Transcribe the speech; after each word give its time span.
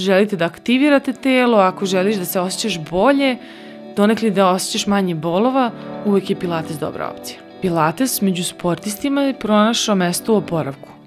želite 0.00 0.36
da 0.36 0.44
aktivirate 0.44 1.12
telo, 1.12 1.58
ako 1.58 1.86
želiš 1.86 2.16
da 2.16 2.24
se 2.24 2.40
osjećaš 2.40 2.78
bolje, 2.90 3.36
donekli 3.96 4.30
da 4.30 4.50
osjećaš 4.50 4.86
manje 4.86 5.14
bolova, 5.14 5.70
uvek 6.04 6.30
je 6.30 6.36
Pilates 6.36 6.78
dobra 6.78 7.12
opcija. 7.18 7.38
Pilates 7.60 8.20
među 8.20 8.44
sportistima 8.44 9.22
je 9.22 9.38
pronašao 9.38 9.94
mesto 9.94 10.34
u 10.34 10.36
oporavku. 10.36 10.99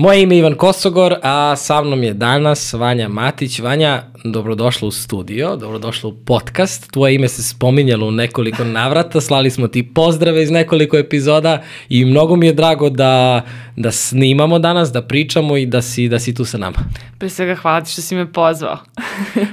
Moje 0.00 0.22
ime 0.22 0.34
je 0.34 0.38
Ivan 0.38 0.54
Kosogor, 0.54 1.14
a 1.22 1.56
sa 1.56 1.82
mnom 1.82 2.02
je 2.02 2.14
danas 2.14 2.72
Vanja 2.72 3.08
Matić. 3.08 3.58
Vanja, 3.58 4.02
dobrodošla 4.24 4.88
u 4.88 4.90
studio, 4.90 5.56
dobrodošla 5.56 6.10
u 6.10 6.14
podcast. 6.14 6.90
Tvoje 6.92 7.14
ime 7.14 7.28
se 7.28 7.42
spominjalo 7.42 8.06
u 8.06 8.10
nekoliko 8.10 8.64
navrata, 8.64 9.20
slali 9.20 9.50
smo 9.50 9.68
ti 9.68 9.94
pozdrave 9.94 10.42
iz 10.42 10.50
nekoliko 10.50 10.96
epizoda 10.96 11.62
i 11.88 12.04
mnogo 12.04 12.36
mi 12.36 12.46
je 12.46 12.52
drago 12.52 12.90
da, 12.90 13.42
da 13.76 13.92
snimamo 13.92 14.58
danas, 14.58 14.92
da 14.92 15.02
pričamo 15.02 15.56
i 15.56 15.66
da 15.66 15.82
si, 15.82 16.08
da 16.08 16.18
si 16.18 16.34
tu 16.34 16.44
sa 16.44 16.58
nama. 16.58 16.78
Pre 17.18 17.28
svega 17.28 17.54
hvala 17.54 17.80
ti 17.80 17.90
što 17.90 18.02
si 18.02 18.14
me 18.14 18.32
pozvao. 18.32 18.78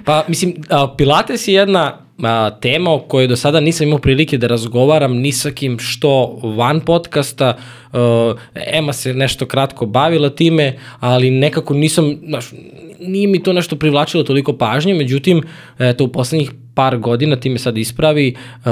pa, 0.05 0.25
mislim, 0.27 0.55
Pilates 0.98 1.48
je 1.48 1.53
jedna 1.53 2.06
a, 2.23 2.52
tema 2.62 2.94
o 2.94 2.99
kojoj 2.99 3.27
do 3.27 3.35
sada 3.35 3.59
nisam 3.59 3.88
imao 3.88 3.99
prilike 3.99 4.38
da 4.38 4.48
razgovaram 4.48 5.17
ni 5.17 5.31
sa 5.31 5.52
kim 5.52 5.80
što 5.80 6.39
van 6.58 6.80
podcasta. 6.80 7.58
Uh, 7.94 7.99
Ema 8.73 8.94
se 8.94 9.13
nešto 9.13 9.45
kratko 9.45 9.85
bavila 9.85 10.30
time, 10.30 10.77
ali 10.99 11.31
nekako 11.31 11.73
nisam, 11.73 12.17
znaš, 12.27 12.52
nije 12.99 13.27
mi 13.27 13.44
to 13.44 13.53
nešto 13.53 13.75
privlačilo 13.75 14.23
toliko 14.23 14.58
pažnje, 14.58 14.94
međutim, 14.94 15.44
eto, 15.80 16.03
u 16.03 16.08
poslednjih 16.08 16.52
par 16.78 16.97
godina, 16.97 17.36
ti 17.36 17.50
me 17.50 17.58
sad 17.58 17.78
ispravi, 17.78 18.36
uh, 18.36 18.72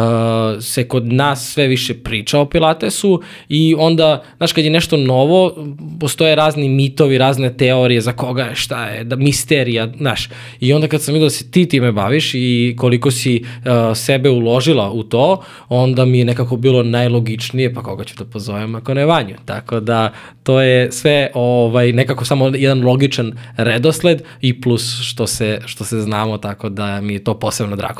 se 0.62 0.88
kod 0.88 1.14
nas 1.14 1.54
sve 1.54 1.68
više 1.68 1.94
priča 1.94 2.40
o 2.40 2.46
Pilatesu 2.46 3.22
i 3.50 3.76
onda, 3.78 4.24
znaš, 4.38 4.54
kad 4.54 4.64
je 4.64 4.70
nešto 4.70 4.98
novo, 4.98 5.56
postoje 6.00 6.36
razni 6.36 6.70
mitovi, 6.70 7.18
razne 7.18 7.58
teorije 7.58 8.02
za 8.02 8.14
koga 8.14 8.44
je, 8.44 8.56
šta 8.56 8.86
je, 8.86 9.04
da 9.04 9.16
misterija, 9.16 9.88
znaš. 9.98 10.30
I 10.60 10.74
onda 10.74 10.88
kad 10.88 11.02
sam 11.02 11.14
vidio 11.14 11.26
da 11.26 11.30
se 11.30 11.52
ti 11.52 11.66
time 11.66 11.92
baviš 11.92 12.32
i 12.34 12.76
koliko 12.78 13.12
si 13.12 13.42
uh, 13.44 13.98
sebe 13.98 14.30
uložila 14.30 14.92
u 14.92 15.04
to, 15.04 15.42
onda 15.70 16.06
mi 16.06 16.20
je 16.20 16.26
nekako 16.26 16.58
bilo 16.58 16.84
najlogičnije, 16.84 17.74
pa 17.74 17.84
koga 17.84 18.04
ću 18.04 18.16
da 18.18 18.26
pozovem 18.26 18.76
ako 18.76 18.94
ne 18.94 19.06
vanju. 19.06 19.36
Tako 19.46 19.80
da 19.80 20.14
to 20.44 20.62
je 20.62 20.92
sve 20.92 21.32
ovaj, 21.34 21.92
nekako 21.92 22.26
samo 22.26 22.52
jedan 22.54 22.86
logičan 22.86 23.34
redosled 23.58 24.22
i 24.42 24.62
plus 24.62 25.02
što 25.02 25.28
se, 25.28 25.62
što 25.66 25.84
se 25.84 26.02
znamo, 26.02 26.38
tako 26.38 26.70
da 26.70 27.02
mi 27.02 27.14
je 27.14 27.24
to 27.24 27.40
posebno 27.40 27.76
drago. 27.76 27.95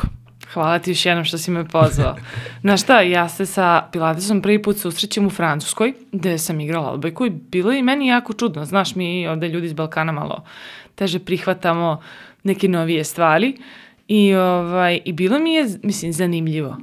Hvala 0.52 0.78
ti 0.78 0.90
još 0.90 1.06
jednom 1.06 1.24
što 1.24 1.38
si 1.38 1.50
me 1.50 1.68
pozvao. 1.68 2.16
Znaš 2.60 2.82
šta, 2.82 3.00
ja 3.00 3.28
se 3.28 3.46
sa 3.46 3.88
Pilatesom 3.92 4.42
prvi 4.42 4.62
put 4.62 4.78
susrećem 4.78 5.26
u 5.26 5.30
Francuskoj, 5.30 5.94
gde 6.12 6.38
sam 6.38 6.60
igrala 6.60 6.92
odbojku 6.92 7.26
i 7.26 7.30
bilo 7.30 7.72
je 7.72 7.78
i 7.78 7.82
meni 7.82 8.06
jako 8.06 8.32
čudno. 8.32 8.64
Znaš, 8.64 8.94
mi 8.94 9.28
ovde 9.28 9.48
ljudi 9.48 9.66
iz 9.66 9.72
Balkana 9.72 10.12
malo 10.12 10.44
teže 10.96 11.18
prihvatamo 11.18 12.00
neke 12.42 12.68
novije 12.68 13.04
stvari. 13.04 13.56
I, 14.08 14.34
ovaj, 14.34 15.00
I 15.04 15.12
bilo 15.12 15.38
mi 15.38 15.54
je, 15.54 15.66
mislim, 15.82 16.12
zanimljivo. 16.12 16.76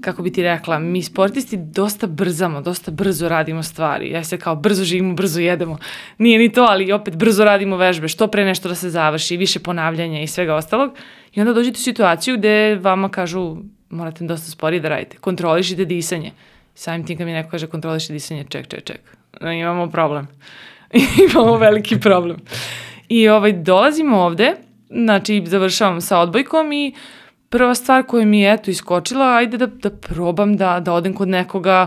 Kako 0.00 0.22
bi 0.22 0.32
ti 0.32 0.42
rekla, 0.42 0.78
mi 0.78 1.02
sportisti 1.02 1.56
dosta 1.56 2.06
brzamo, 2.06 2.60
dosta 2.60 2.90
brzo 2.90 3.28
radimo 3.28 3.62
stvari. 3.62 4.10
Ja 4.10 4.24
se 4.24 4.38
kao 4.38 4.56
brzo 4.56 4.84
živimo, 4.84 5.14
brzo 5.14 5.40
jedemo. 5.40 5.78
Nije 6.18 6.38
ni 6.38 6.52
to, 6.52 6.66
ali 6.68 6.92
opet 6.92 7.16
brzo 7.16 7.44
radimo 7.44 7.76
vežbe. 7.76 8.08
Što 8.08 8.26
pre 8.26 8.44
nešto 8.44 8.68
da 8.68 8.74
se 8.74 8.90
završi, 8.90 9.36
više 9.36 9.58
ponavljanja 9.58 10.22
i 10.22 10.26
svega 10.26 10.54
ostalog. 10.54 10.92
I 11.34 11.40
onda 11.40 11.52
dođete 11.52 11.76
u 11.76 11.82
situaciju 11.82 12.36
gde 12.36 12.74
vama 12.74 13.08
kažu 13.08 13.56
morate 13.90 14.24
dosta 14.24 14.50
sporije 14.50 14.80
da 14.80 14.88
radite. 14.88 15.16
Kontrolišite 15.16 15.84
disanje. 15.84 16.32
Samim 16.74 17.06
tim 17.06 17.18
kad 17.18 17.26
mi 17.26 17.32
neko 17.32 17.50
kaže 17.50 17.66
kontrolišite 17.66 18.12
disanje, 18.12 18.44
ček, 18.48 18.68
ček, 18.68 18.84
ček. 18.84 19.00
Imamo 19.40 19.90
problem. 19.90 20.28
Imamo 21.30 21.56
veliki 21.56 22.00
problem. 22.00 22.36
I 23.08 23.28
ovaj, 23.28 23.52
dolazimo 23.52 24.16
ovde, 24.16 24.54
znači 24.90 25.42
završavam 25.46 26.00
sa 26.00 26.18
odbojkom 26.18 26.72
i 26.72 26.94
prva 27.48 27.74
stvar 27.74 28.02
koja 28.06 28.26
mi 28.26 28.40
je 28.40 28.52
eto 28.52 28.70
iskočila, 28.70 29.26
ajde 29.36 29.56
da, 29.56 29.66
da 29.66 29.90
probam 29.90 30.56
da, 30.56 30.80
da 30.80 30.92
odem 30.92 31.14
kod 31.14 31.28
nekoga, 31.28 31.86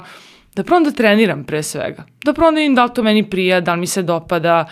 da 0.55 0.63
probam 0.63 0.83
da 0.83 0.91
treniram 0.91 1.43
pre 1.43 1.63
svega. 1.63 2.05
Da 2.25 2.33
probam 2.33 2.55
da 2.55 2.61
vidim 2.61 2.75
da 2.75 2.85
li 2.85 2.93
to 2.95 3.03
meni 3.03 3.29
prija, 3.29 3.61
da 3.61 3.73
li 3.73 3.79
mi 3.79 3.87
se 3.87 4.03
dopada, 4.03 4.65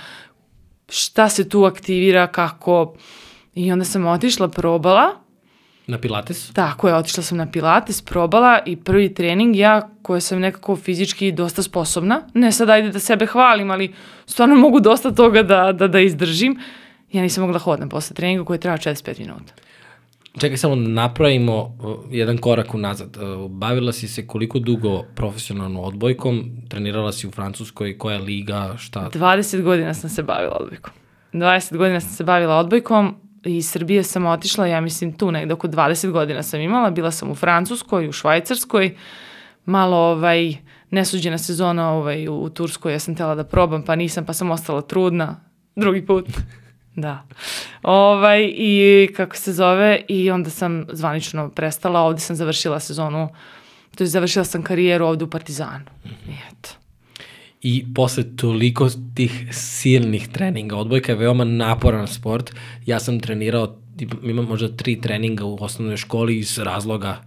šta 0.89 1.29
se 1.29 1.50
tu 1.50 1.63
aktivira, 1.63 2.27
kako. 2.27 2.95
I 3.55 3.72
onda 3.72 3.85
sam 3.85 4.05
otišla, 4.07 4.47
probala. 4.47 5.09
Na 5.88 5.97
pilates? 5.97 6.50
Tako 6.53 6.88
je, 6.88 6.95
otišla 6.95 7.23
sam 7.23 7.38
na 7.38 7.51
pilates, 7.51 8.01
probala 8.01 8.59
i 8.66 8.75
prvi 8.75 9.13
trening 9.13 9.56
ja 9.56 9.89
koja 10.01 10.21
sam 10.21 10.39
nekako 10.39 10.75
fizički 10.75 11.31
dosta 11.31 11.63
sposobna, 11.63 12.21
ne 12.33 12.51
sad 12.51 12.69
ajde 12.69 12.89
da 12.89 13.00
sebe 13.00 13.25
hvalim, 13.25 13.71
ali 13.71 13.94
stvarno 14.25 14.56
mogu 14.56 14.79
dosta 14.79 15.11
toga 15.11 15.44
da, 15.44 15.71
da, 15.71 15.88
da 15.88 16.00
izdržim 16.00 16.59
ja 17.11 17.21
nisam 17.21 17.44
mogla 17.44 17.59
hodam 17.59 17.89
posle 17.89 18.16
treninga 18.16 18.45
koji 18.45 18.56
je 18.56 18.61
trajao 18.61 18.77
45 18.77 19.19
minuta. 19.19 19.53
Čekaj 20.38 20.57
samo 20.57 20.75
da 20.75 20.81
napravimo 20.81 21.57
uh, 21.57 21.95
jedan 22.12 22.38
korak 22.38 22.73
unazad. 22.73 23.17
Uh, 23.17 23.51
bavila 23.51 23.91
si 23.91 24.07
se 24.07 24.28
koliko 24.28 24.59
dugo 24.59 25.03
profesionalno 25.16 25.81
odbojkom? 25.81 26.51
Trenirala 26.69 27.12
si 27.12 27.28
u 27.28 27.31
Francuskoj? 27.31 27.97
Koja 27.97 28.19
liga? 28.19 28.75
Šta? 28.78 29.09
20 29.13 29.62
godina 29.62 29.94
sam 29.94 30.09
se 30.09 30.23
bavila 30.23 30.57
odbojkom. 30.59 30.94
20 31.34 31.78
godina 31.78 32.00
sam 32.00 32.09
se 32.09 32.23
bavila 32.23 32.56
odbojkom. 32.56 33.16
Iz 33.45 33.69
Srbije 33.69 34.03
sam 34.03 34.25
otišla, 34.25 34.68
ja 34.68 34.81
mislim 34.81 35.13
tu 35.13 35.31
negde 35.31 35.53
oko 35.53 35.68
20 35.68 36.12
godina 36.12 36.44
sam 36.44 36.62
imala. 36.62 36.89
Bila 36.89 37.12
sam 37.12 37.31
u 37.31 37.35
Francuskoj, 37.35 38.07
u 38.07 38.12
Švajcarskoj. 38.12 38.95
Malo 39.66 39.97
ovaj, 39.97 40.56
nesuđena 40.89 41.38
sezona 41.38 41.91
ovaj, 41.91 42.28
u 42.28 42.50
Turskoj, 42.50 42.94
ja 42.94 43.00
sam 43.00 43.16
tela 43.16 43.35
da 43.35 43.44
probam, 43.44 43.84
pa 43.84 43.95
nisam, 43.95 44.25
pa 44.25 44.34
sam 44.34 44.51
ostala 44.51 44.81
trudna. 44.81 45.39
Drugi 45.75 46.06
put. 46.06 46.25
Da. 47.02 47.24
Ovaj, 47.84 48.54
I 48.56 49.08
kako 49.16 49.36
se 49.36 49.54
zove, 49.54 50.02
i 50.08 50.32
onda 50.32 50.50
sam 50.50 50.86
zvanično 50.92 51.50
prestala, 51.50 52.02
ovde 52.02 52.20
sam 52.20 52.36
završila 52.36 52.80
sezonu, 52.80 53.30
to 53.96 54.04
je 54.04 54.08
završila 54.08 54.46
sam 54.46 54.64
karijeru 54.64 55.06
ovde 55.06 55.24
u 55.24 55.30
Partizanu. 55.30 55.86
Mm 56.06 56.10
-hmm. 56.10 56.30
I 56.30 56.36
eto. 56.52 56.70
I 57.62 57.94
posle 57.96 58.36
toliko 58.36 58.90
tih 59.16 59.48
silnih 59.52 60.28
treninga, 60.28 60.76
odbojka 60.76 61.12
je 61.12 61.18
veoma 61.18 61.44
naporan 61.44 62.08
sport. 62.08 62.54
Ja 62.86 63.00
sam 63.00 63.20
trenirao, 63.20 63.76
imam 64.24 64.46
možda 64.46 64.76
tri 64.76 65.02
treninga 65.02 65.46
u 65.46 65.58
osnovnoj 65.62 65.98
školi 65.98 66.38
iz 66.38 66.58
razloga 66.58 67.22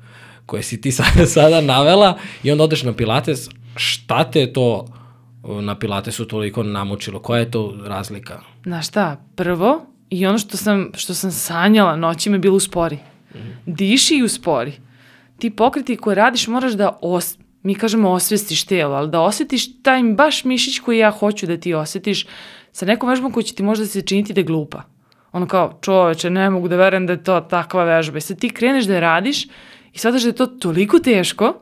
koje 0.47 0.63
si 0.63 0.81
ti 0.81 0.93
sada, 0.93 1.27
sada 1.37 1.61
navela 1.61 2.19
i 2.43 2.51
onda 2.51 2.65
odeš 2.65 2.83
na 2.83 2.93
pilates. 2.93 3.49
Šta 3.77 4.31
te 4.31 4.53
to 4.53 4.87
na 5.45 5.79
pilatesu 5.79 6.25
toliko 6.25 6.63
namučilo? 6.63 7.21
Koja 7.23 7.41
je 7.41 7.51
to 7.51 7.75
razlika? 7.85 8.41
Znaš 8.63 8.89
šta, 8.89 9.25
prvo, 9.37 9.87
i 10.11 10.27
ono 10.27 10.39
što 10.39 10.57
sam, 10.57 10.91
što 10.95 11.15
sam 11.15 11.31
sanjala 11.31 11.97
noćima 11.97 12.37
je 12.37 12.41
bilo 12.41 12.57
uspori. 12.57 12.99
Mm. 13.35 13.39
Diši 13.67 14.17
i 14.17 14.23
uspori. 14.23 14.73
Ti 15.39 15.51
pokreti 15.51 15.97
koje 15.97 16.15
radiš 16.15 16.47
moraš 16.49 16.73
da 16.73 16.99
os, 17.03 17.39
mi 17.63 17.75
kažemo 17.75 18.11
osvestiš 18.11 18.65
telo, 18.65 18.95
ali 18.95 19.11
da 19.11 19.21
osetiš 19.21 19.83
taj 19.83 20.03
baš 20.03 20.45
mišić 20.45 20.79
koji 20.79 20.99
ja 20.99 21.11
hoću 21.11 21.47
da 21.47 21.57
ti 21.57 21.75
osetiš 21.75 22.27
sa 22.73 22.87
nekom 22.87 23.09
vežbom 23.09 23.33
koja 23.33 23.45
će 23.45 23.55
ti 23.55 23.63
možda 23.63 23.87
se 23.87 24.03
činiti 24.03 24.33
da 24.33 24.41
je 24.41 24.45
glupa. 24.45 24.83
Ono 25.33 25.47
kao, 25.47 25.79
čoveče, 25.81 26.31
ne 26.31 26.51
mogu 26.51 26.69
da 26.69 26.77
verujem 26.77 27.07
da 27.07 27.13
je 27.13 27.25
to 27.25 27.41
takva 27.41 27.85
vežba. 27.85 28.19
I 28.19 28.21
sad 28.21 28.39
ti 28.39 28.51
kreneš 28.51 28.85
da 28.85 28.95
je 28.95 29.01
radiš 29.01 29.45
i 29.93 29.99
shvataš 29.99 30.23
da 30.23 30.29
je 30.29 30.37
to 30.37 30.47
toliko 30.47 30.99
teško 30.99 31.55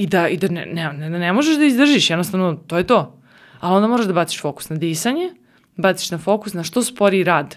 i 0.00 0.06
da, 0.06 0.28
i 0.28 0.36
da 0.36 0.48
ne, 0.48 0.66
ne, 0.66 0.92
ne, 0.92 1.10
ne 1.10 1.32
možeš 1.32 1.56
da 1.56 1.64
izdržiš, 1.64 2.10
jednostavno 2.10 2.54
to 2.66 2.78
je 2.78 2.86
to. 2.86 3.20
Ali 3.60 3.76
onda 3.76 3.88
moraš 3.88 4.06
da 4.06 4.12
baciš 4.12 4.40
fokus 4.40 4.70
na 4.70 4.76
disanje, 4.76 5.34
baciš 5.76 6.10
na 6.10 6.18
fokus 6.18 6.54
na 6.54 6.64
što 6.64 6.82
spori 6.82 7.24
rad 7.24 7.56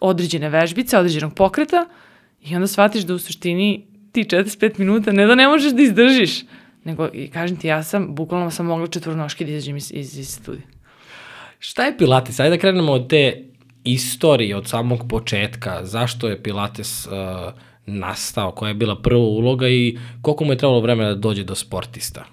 određene 0.00 0.48
vežbice, 0.48 0.98
određenog 0.98 1.34
pokreta 1.34 1.86
i 2.42 2.54
onda 2.54 2.66
shvatiš 2.66 3.02
da 3.02 3.14
u 3.14 3.18
suštini 3.18 3.86
ti 4.12 4.24
45 4.24 4.78
minuta 4.78 5.12
ne 5.12 5.26
da 5.26 5.34
ne 5.34 5.48
možeš 5.48 5.72
da 5.72 5.82
izdržiš, 5.82 6.44
nego 6.84 7.08
i 7.12 7.28
kažem 7.30 7.56
ti 7.56 7.68
ja 7.68 7.82
sam, 7.82 8.14
bukvalno 8.14 8.50
sam 8.50 8.66
mogla 8.66 8.86
četvrnoški 8.86 9.44
da 9.44 9.50
izađem 9.50 9.76
iz, 9.76 9.92
iz, 9.94 10.18
iz 10.18 10.28
studija. 10.28 10.66
Šta 11.58 11.84
je 11.84 11.98
Pilates? 11.98 12.40
Ajde 12.40 12.56
da 12.56 12.60
krenemo 12.60 12.92
od 12.92 13.08
te 13.08 13.44
istorije, 13.84 14.56
od 14.56 14.68
samog 14.68 15.08
početka. 15.08 15.80
Zašto 15.84 16.28
je 16.28 16.42
Pilates 16.42 17.06
uh, 17.06 17.12
nastao? 17.86 18.50
Koja 18.50 18.68
je 18.68 18.74
bila 18.74 18.96
prva 19.02 19.20
uloga 19.20 19.68
i 19.68 19.98
koliko 20.22 20.44
mu 20.44 20.52
je 20.52 20.58
trebalo 20.58 20.80
vremena 20.80 21.08
da 21.08 21.14
dođe 21.14 21.44
do 21.44 21.54
sportista? 21.54 22.24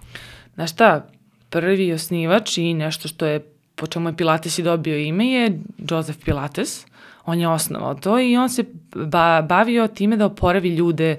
Znaš 0.56 0.72
šta, 0.72 1.08
prvi 1.50 1.94
osnivač 1.94 2.58
i 2.58 2.74
nešto 2.74 3.08
što 3.08 3.26
je 3.26 3.46
po 3.76 3.88
čemu 3.88 4.10
je 4.10 4.18
Pilates 4.18 4.60
i 4.60 4.64
dobio 4.64 4.98
ime 4.98 5.28
je 5.28 5.60
Joseph 5.90 6.20
Pilates. 6.26 6.86
On 7.26 7.40
je 7.40 7.48
osnovao 7.48 7.96
to 7.96 8.20
i 8.20 8.38
on 8.38 8.50
se 8.50 8.64
ba 8.96 9.42
bavio 9.42 9.88
time 9.88 10.18
da 10.18 10.26
oporavi 10.26 10.70
ljude 10.70 11.18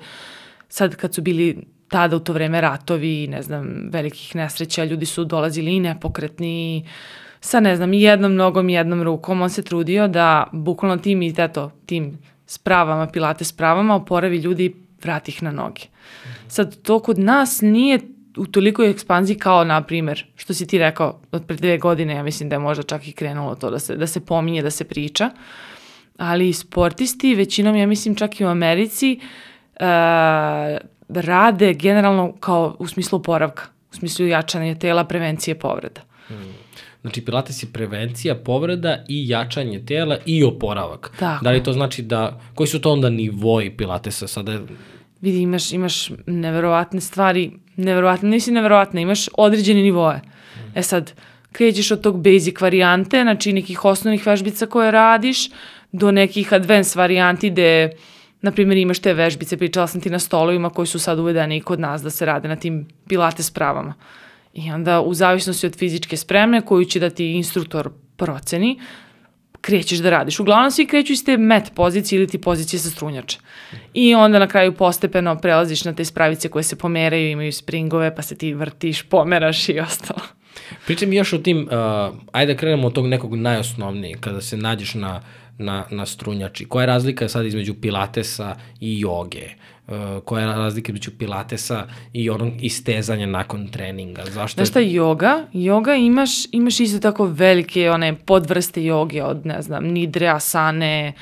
sad 0.69 0.97
kad 0.97 1.15
su 1.15 1.23
bili 1.23 1.65
tada 1.89 2.17
u 2.17 2.21
to 2.21 2.33
vreme 2.33 2.61
ratovi, 2.61 3.27
ne 3.27 3.43
znam, 3.43 3.89
velikih 3.93 4.37
nesreća, 4.37 4.85
ljudi 4.85 5.07
su 5.07 5.25
dolazili 5.25 5.77
i 5.77 5.81
nepokretni, 5.81 6.87
sa 7.41 7.61
ne 7.61 7.77
znam, 7.77 7.93
jednom 7.93 8.35
nogom 8.35 8.69
jednom 8.69 9.03
rukom. 9.03 9.43
On 9.43 9.51
se 9.51 9.63
trudio 9.63 10.09
da 10.09 10.47
bukvalno 10.53 10.97
tim 10.97 11.23
i 11.23 11.35
teto, 11.35 11.71
tim 11.87 12.19
spravama, 12.51 13.07
pilate 13.07 13.45
spravama, 13.45 13.95
oporavi 13.95 14.37
ljudi 14.37 14.65
i 14.65 14.75
vrati 15.03 15.31
ih 15.31 15.43
na 15.43 15.51
noge. 15.51 15.83
Sad, 16.49 16.83
to 16.83 16.99
kod 16.99 17.19
nas 17.19 17.61
nije 17.61 18.01
u 18.37 18.47
tolikoj 18.47 18.91
ekspanziji 18.91 19.39
kao, 19.39 19.65
na 19.65 19.83
primer, 19.83 20.27
što 20.37 20.55
si 20.55 20.67
ti 20.67 20.79
rekao 20.79 21.21
od 21.33 21.47
pre 21.47 21.57
dve 21.57 21.79
godine, 21.79 22.15
ja 22.15 22.23
mislim 22.23 22.49
da 22.49 22.55
je 22.55 22.61
možda 22.61 22.83
čak 22.83 23.09
i 23.09 23.13
krenulo 23.13 23.55
to 23.55 23.71
da 23.71 23.79
se, 23.79 23.97
da 23.97 24.07
se 24.07 24.21
pominje, 24.21 24.63
da 24.63 24.71
se 24.71 24.85
priča, 24.85 25.31
ali 26.17 26.53
sportisti, 26.53 27.35
većinom, 27.35 27.77
ja 27.77 27.87
mislim 27.87 28.15
čak 28.15 28.41
i 28.41 28.45
u 28.45 28.49
Americi, 28.49 29.21
uh, 29.21 29.87
rade 31.09 31.75
generalno 31.75 32.33
kao 32.41 32.77
u 32.79 32.87
smislu 32.87 33.19
oporavka, 33.19 33.63
u 33.93 33.95
smislu 33.95 34.27
jačanja 34.27 34.75
tela, 34.75 35.05
prevencije 35.05 35.59
povreda. 35.59 36.01
Znači, 37.01 37.25
pilates 37.25 37.63
je 37.63 37.67
prevencija 37.73 38.35
povreda 38.35 39.05
i 39.09 39.29
jačanje 39.29 39.85
tela 39.87 40.19
i 40.27 40.45
oporavak. 40.45 41.13
Tako. 41.19 41.45
Da 41.45 41.51
li 41.51 41.63
to 41.63 41.73
znači 41.73 42.03
da, 42.03 42.41
koji 42.55 42.67
su 42.67 42.81
to 42.81 42.93
onda 42.93 43.11
nivoji 43.11 43.71
pilatesa? 43.71 44.27
Sada 44.27 44.59
Vidi, 45.21 45.41
imaš, 45.41 45.73
imaš 45.73 46.11
neverovatne 46.27 47.01
stvari, 47.01 47.53
neverovatne, 47.77 48.29
nisi 48.29 48.53
neverovatne, 48.53 49.03
imaš 49.03 49.29
određene 49.39 49.83
nivoe. 49.83 50.21
E 50.75 50.83
sad, 50.83 51.13
krećeš 51.53 51.91
od 51.91 52.01
tog 52.01 52.23
basic 52.23 52.61
varijante, 52.61 53.23
znači 53.23 53.53
nekih 53.53 53.85
osnovnih 53.85 54.27
vežbica 54.27 54.67
koje 54.67 54.91
radiš, 54.91 55.49
do 55.93 56.11
nekih 56.11 56.53
advanced 56.53 56.97
varijanti 56.97 57.51
gde, 57.51 57.91
na 58.43 58.53
primjer, 58.53 58.79
imaš 58.79 58.99
te 58.99 59.15
vežbice, 59.15 59.57
pričala 59.57 59.87
sam 59.87 60.01
ti 60.01 60.11
na 60.11 60.19
stolovima 60.19 60.71
koji 60.71 60.87
su 60.87 60.99
sad 60.99 61.19
uvedeni 61.19 61.57
i 61.57 61.61
kod 61.61 61.81
nas 61.81 62.03
da 62.03 62.11
se 62.11 62.27
rade 62.27 62.49
na 62.49 62.57
tim 62.57 62.89
pilates 63.09 63.51
pravama. 63.51 63.95
I 64.55 64.71
onda, 64.71 65.01
u 65.01 65.15
zavisnosti 65.15 65.67
od 65.67 65.77
fizičke 65.77 66.17
spremne 66.17 66.61
koju 66.61 66.85
će 66.85 67.01
da 67.01 67.11
ti 67.11 67.33
instruktor 67.33 67.91
proceni, 68.17 68.81
krećeš 69.61 69.99
da 69.99 70.11
radiš. 70.11 70.41
Uglavnom 70.41 70.71
svi 70.71 70.87
kreću 70.87 71.13
iz 71.13 71.25
te 71.25 71.37
met 71.37 71.73
pozicije 71.75 72.17
ili 72.17 72.27
ti 72.27 72.41
pozicije 72.41 72.81
sa 72.81 72.91
strunjače. 72.91 73.39
I 73.95 74.15
onda 74.15 74.39
na 74.39 74.49
kraju 74.49 74.73
postepeno 74.73 75.37
prelaziš 75.39 75.85
na 75.85 75.93
te 75.93 76.05
spravice 76.05 76.49
koje 76.49 76.63
se 76.63 76.77
pomeraju, 76.77 77.31
imaju 77.31 77.53
springove, 77.53 78.15
pa 78.15 78.23
se 78.23 78.39
ti 78.39 78.55
vrtiš, 78.55 79.03
pomeraš 79.03 79.69
i 79.69 79.81
ostalo. 79.81 80.21
Pričaj 80.87 81.09
mi 81.09 81.17
još 81.17 81.33
o 81.33 81.39
tim, 81.39 81.59
uh, 81.59 82.17
ajde 82.33 82.53
da 82.53 82.59
krenemo 82.59 82.87
od 82.87 82.93
tog 82.93 83.07
nekog 83.07 83.35
najosnovnijeg, 83.35 84.21
kada 84.21 84.41
se 84.41 84.57
nađeš 84.57 84.95
na, 84.95 85.23
na, 85.59 85.85
na 85.91 86.07
strunjači. 86.07 86.65
Koja 86.65 86.83
je 86.83 86.87
razlika 86.87 87.29
sad 87.29 87.47
između 87.47 87.75
pilatesa 87.75 88.57
i 88.81 89.01
joge? 89.01 89.49
Uh, 89.91 90.23
koja 90.25 90.41
je 90.41 90.47
razlika 90.47 90.93
između 90.93 91.11
pilatesa 91.19 91.87
i 92.13 92.31
onog 92.31 92.53
istezanja 92.61 93.27
nakon 93.27 93.69
treninga? 93.69 94.25
Zašto? 94.25 94.59
Znaš 94.59 94.69
šta, 94.69 94.81
joga, 94.81 95.47
joga 95.53 95.95
imaš, 95.95 96.31
imaš 96.53 96.81
isto 96.81 96.99
tako 96.99 97.25
velike 97.25 97.91
one 97.91 98.17
podvrste 98.17 98.85
joge 98.85 99.23
od, 99.23 99.47
ne 99.47 99.63
znam, 99.63 99.85
nidre, 99.85 100.29
asane, 100.29 101.13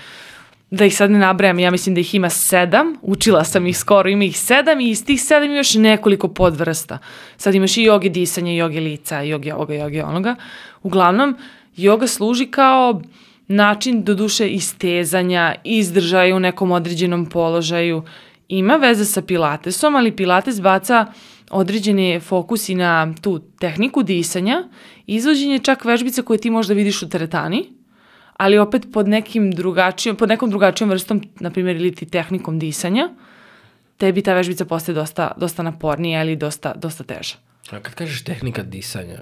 da 0.70 0.84
ih 0.84 0.96
sad 0.96 1.10
ne 1.10 1.18
nabrajam, 1.18 1.58
ja 1.58 1.70
mislim 1.70 1.94
da 1.94 2.00
ih 2.00 2.14
ima 2.14 2.30
sedam, 2.30 2.96
učila 3.02 3.44
sam 3.44 3.66
ih 3.66 3.78
skoro, 3.78 4.08
ima 4.08 4.24
ih 4.24 4.38
sedam 4.38 4.80
i 4.80 4.90
iz 4.90 5.04
tih 5.04 5.22
sedam 5.22 5.54
još 5.54 5.74
nekoliko 5.74 6.28
podvrsta. 6.28 6.98
Sad 7.36 7.54
imaš 7.54 7.76
i 7.76 7.82
joge 7.82 8.08
disanja, 8.08 8.52
joge 8.52 8.80
lica, 8.80 9.20
joge 9.20 9.54
ovoga, 9.54 9.74
joge 9.74 10.04
onoga. 10.04 10.36
Uglavnom, 10.82 11.36
joga 11.76 12.06
služi 12.06 12.46
kao 12.46 13.02
način 13.46 14.04
do 14.04 14.14
duše 14.14 14.48
istezanja, 14.48 15.54
izdržaja 15.64 16.36
u 16.36 16.40
nekom 16.40 16.70
određenom 16.70 17.26
položaju. 17.26 18.02
Ima 18.48 18.76
veze 18.76 19.04
sa 19.04 19.22
pilatesom, 19.22 19.96
ali 19.96 20.16
pilates 20.16 20.60
baca 20.60 21.06
određene 21.50 22.20
fokusi 22.20 22.74
na 22.74 23.14
tu 23.22 23.38
tehniku 23.38 24.02
disanja, 24.02 24.68
izvođenje 25.06 25.58
čak 25.58 25.84
vežbice 25.84 26.22
koje 26.22 26.38
ti 26.38 26.50
možda 26.50 26.74
vidiš 26.74 27.02
u 27.02 27.08
teretani, 27.08 27.66
ali 28.36 28.58
opet 28.58 28.86
pod 28.92 29.08
nekim 29.08 29.50
drugačijom, 29.50 30.16
pod 30.16 30.28
nekom 30.28 30.50
drugačijom 30.50 30.90
vrstom, 30.90 31.22
na 31.40 31.50
primjer, 31.50 31.76
ili 31.76 31.94
ti 31.94 32.06
tehnikom 32.06 32.58
disanja, 32.58 33.08
tebi 33.96 34.22
ta 34.22 34.34
vežbica 34.34 34.64
postaje 34.64 34.94
dosta, 34.94 35.32
dosta 35.36 35.62
napornija 35.62 36.22
ili 36.22 36.36
dosta, 36.36 36.74
dosta 36.76 37.04
teža. 37.04 37.36
A 37.70 37.80
kad 37.80 37.94
kažeš 37.94 38.24
tehnika 38.24 38.62
disanja, 38.62 39.18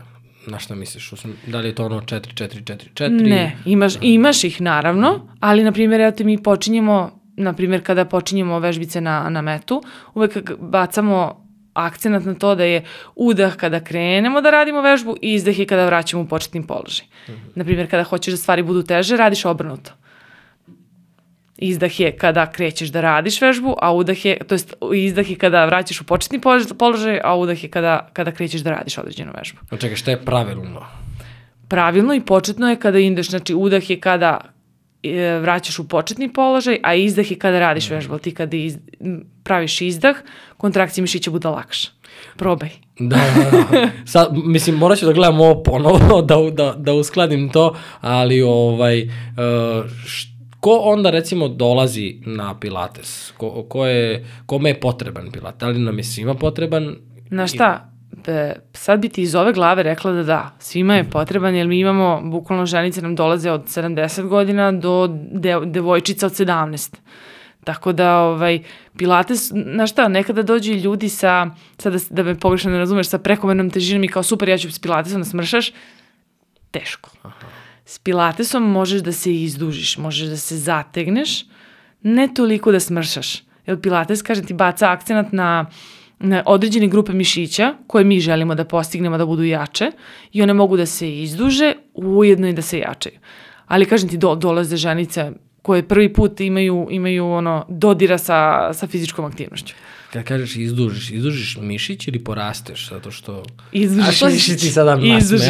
na 0.47 0.59
šta 0.59 0.75
misliš? 0.75 1.13
Da 1.47 1.61
li 1.61 1.69
je 1.69 1.75
to 1.75 1.87
ono 1.87 2.01
4-4-4-4? 2.01 3.09
Ne, 3.09 3.57
imaš, 3.65 3.95
imaš 4.01 4.45
ih 4.45 4.61
naravno, 4.61 5.29
ali 5.41 5.65
na 5.65 5.73
primjer, 5.73 6.01
evo 6.01 6.11
te 6.11 6.25
mi 6.25 6.43
počinjemo, 6.43 7.26
na 7.37 7.53
primjer 7.53 7.85
kada 7.85 8.05
počinjemo 8.05 8.59
vežbice 8.59 9.01
na, 9.01 9.31
na 9.31 9.43
metu, 9.43 9.83
uvek 10.15 10.53
bacamo 10.59 11.47
akcenat 11.77 12.25
na 12.25 12.35
to 12.35 12.55
da 12.55 12.65
je 12.65 12.85
udah 13.15 13.57
kada 13.57 13.81
krenemo 13.81 14.41
da 14.41 14.51
radimo 14.51 14.81
vežbu 14.83 15.17
i 15.23 15.35
izdah 15.35 15.59
je 15.59 15.67
kada 15.67 15.87
vraćamo 15.87 16.23
u 16.23 16.27
početni 16.27 16.67
položaj. 16.67 17.07
Mm 17.07 17.33
-hmm. 17.33 17.37
Naprimjer, 17.55 17.91
kada 17.91 18.05
hoćeš 18.05 18.33
da 18.33 18.37
stvari 18.37 18.63
budu 18.63 18.83
teže, 18.83 19.17
radiš 19.17 19.45
obrnuto. 19.45 19.93
Izdah 21.59 22.01
je 22.01 22.17
kada 22.17 22.53
krećeš 22.53 22.89
da 22.89 23.01
radiš 23.01 23.41
vežbu, 23.41 23.77
a 23.83 23.93
udah 23.93 24.25
je, 24.25 24.39
to 24.47 24.55
jest 24.55 24.75
izdah 24.95 25.31
je 25.31 25.37
kada 25.37 25.65
vraćaš 25.65 26.01
u 26.01 26.05
početni 26.05 26.41
položaj, 26.79 27.21
a 27.25 27.37
udah 27.37 27.65
je 27.65 27.71
kada, 27.71 28.09
kada 28.13 28.31
krećeš 28.31 28.61
da 28.61 28.71
radiš 28.71 28.99
određenu 28.99 29.33
vežbu. 29.39 29.59
No 29.71 29.79
čekaj, 29.79 29.97
šta 29.97 30.11
je 30.11 30.25
pravilno? 30.25 30.87
Pravilno 31.69 32.15
i 32.15 32.21
početno 32.21 32.71
je 32.71 32.77
kada 32.77 32.99
ideš, 32.99 33.31
znači 33.31 33.55
udah 33.55 33.91
je 33.91 34.01
kada 34.01 34.56
vraćaš 35.41 35.79
u 35.79 35.89
početni 35.89 36.33
položaj, 36.33 36.79
a 36.83 36.95
izdah 36.95 37.31
je 37.31 37.39
kada 37.39 37.59
radiš 37.59 37.91
vežbu. 37.91 38.19
Ti 38.19 38.35
kada 38.35 38.57
iz, 38.57 38.79
praviš 39.43 39.81
izdah, 39.81 40.17
kontrakcija 40.57 41.03
mišića 41.03 41.31
bude 41.31 41.49
lakša. 41.49 41.89
Probaj. 42.37 42.71
Da, 42.99 43.17
da, 43.17 43.51
da. 43.51 43.89
Sad, 44.13 44.29
mislim, 44.45 44.77
morat 44.77 44.99
ću 44.99 45.07
da 45.07 45.13
gledam 45.13 45.41
ovo 45.41 45.63
ponovo, 45.63 46.23
da, 46.29 46.37
da, 46.53 46.75
da 46.79 46.93
uskladim 46.93 47.49
to, 47.49 47.77
ali 48.01 48.43
ovaj, 48.43 49.03
uh, 49.03 49.11
št, 50.07 50.37
ko 50.61 50.81
onda 50.83 51.11
recimo 51.11 51.49
dolazi 51.49 52.21
na 52.27 52.59
pilates? 52.61 53.33
Ko, 53.37 53.63
ko 53.69 53.87
je, 53.87 54.27
kome 54.47 54.71
je 54.71 54.81
potreban 54.81 55.31
pilates? 55.33 55.61
Da 55.61 55.69
li 55.69 55.79
nam 55.79 55.99
je 55.99 56.05
svima 56.05 56.35
potreban? 56.35 56.97
Na 57.31 57.47
šta? 57.47 57.93
E, 58.27 58.55
sad 58.73 59.01
bi 59.01 59.09
ti 59.09 59.23
iz 59.23 59.35
ove 59.35 59.53
glave 59.53 59.83
rekla 59.83 60.13
da 60.13 60.23
da, 60.23 60.51
svima 60.59 60.95
je 60.95 61.11
potreban 61.11 61.55
jer 61.55 61.67
mi 61.67 61.81
imamo, 61.81 62.21
bukvalno 62.25 62.67
ženice 62.67 63.03
nam 63.03 63.15
dolaze 63.15 63.51
od 63.51 63.65
70 63.65 64.29
godina 64.29 64.73
do 64.73 65.09
de, 65.33 65.61
devojčica 65.65 66.27
od 66.27 66.33
17. 66.33 66.97
Tako 67.65 67.93
da, 67.93 68.19
ovaj, 68.19 68.63
pilates, 68.99 69.53
znaš 69.75 69.91
šta, 69.91 70.09
nekada 70.09 70.43
dođu 70.43 70.73
ljudi 70.73 71.09
sa, 71.09 71.51
sad 71.79 71.93
da, 71.93 71.99
da 72.11 72.23
me 72.23 72.39
pogrešno 72.39 72.71
ne 72.71 72.79
razumeš, 72.79 73.09
sa 73.09 73.19
prekomernom 73.19 73.71
težinom 73.71 74.05
i 74.05 74.09
kao 74.09 74.23
super, 74.23 74.49
ja 74.49 74.59
ću 74.59 74.73
s 74.73 74.79
pilatesom 74.79 75.21
da 75.21 75.25
smršaš, 75.25 75.73
teško. 76.71 77.11
Aha. 77.23 77.47
S 77.85 77.99
pilatesom 77.99 78.71
možeš 78.71 79.03
da 79.03 79.13
se 79.13 79.35
izdužiš, 79.35 79.99
možeš 79.99 80.29
da 80.29 80.37
se 80.37 80.57
zategneš, 80.57 81.45
ne 82.03 82.29
toliko 82.35 82.73
da 82.73 82.81
smršaš. 82.81 83.43
Jer 83.67 83.81
pilates, 83.81 84.23
kažem 84.23 84.47
ti, 84.47 84.55
baca 84.55 84.91
akcenat 84.91 85.33
na, 85.33 85.45
na 85.45 85.71
određene 86.47 86.89
grupe 86.89 87.13
mišića 87.13 87.75
koje 87.87 88.05
mi 88.05 88.21
želimo 88.21 88.55
da 88.55 88.65
postignemo 88.65 89.19
da 89.19 89.27
budu 89.27 89.45
jače 89.45 89.91
i 90.33 90.43
one 90.43 90.55
mogu 90.55 90.77
da 90.77 90.87
se 90.87 91.23
izduže, 91.23 91.75
ujedno 91.95 92.49
i 92.49 92.53
da 92.53 92.63
se 92.63 92.79
jačaju. 92.79 93.19
Ali 93.67 93.87
kažem 93.87 94.09
ti, 94.09 94.17
do, 94.17 94.35
dolaze 94.35 94.77
ženice 94.77 95.33
koje 95.63 95.89
prvi 95.89 96.13
put 96.13 96.41
imaju, 96.41 96.89
imaju 96.91 97.27
ono, 97.27 97.67
dodira 97.69 98.19
sa, 98.19 98.71
sa 98.73 98.87
fizičkom 98.87 99.25
aktivnošću. 99.25 99.75
Kad 100.13 100.25
kažeš 100.25 100.57
izdužiš, 100.57 101.11
izdužiš 101.11 101.57
mišić 101.61 102.09
ili 102.09 102.25
porasteš, 102.25 102.89
zato 102.91 103.11
što... 103.11 103.43
Izdužiš 103.73 104.09
A 104.09 104.13
što 104.13 104.31
si 104.31 104.57
ti 104.57 104.69
sada? 104.71 104.99
Izdužiš, 105.19 105.49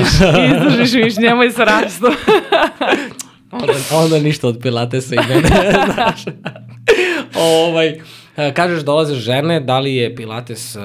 izdužiš 0.56 0.94
mišić, 0.94 1.16
nemoj 1.18 1.50
sa 1.50 1.64
rastu. 1.64 2.06
onda, 3.50 3.72
onda 3.92 4.18
ništa 4.18 4.48
od 4.48 4.58
pilatesa 4.62 5.14
i 5.14 5.18
mene, 5.28 5.48
znaš. 5.94 6.24
Ovaj, 7.38 8.00
kažeš 8.54 8.82
dolaze 8.82 9.14
žene, 9.14 9.60
da 9.60 9.78
li 9.78 9.94
je 9.94 10.14
pilates 10.14 10.76
uh, 10.76 10.82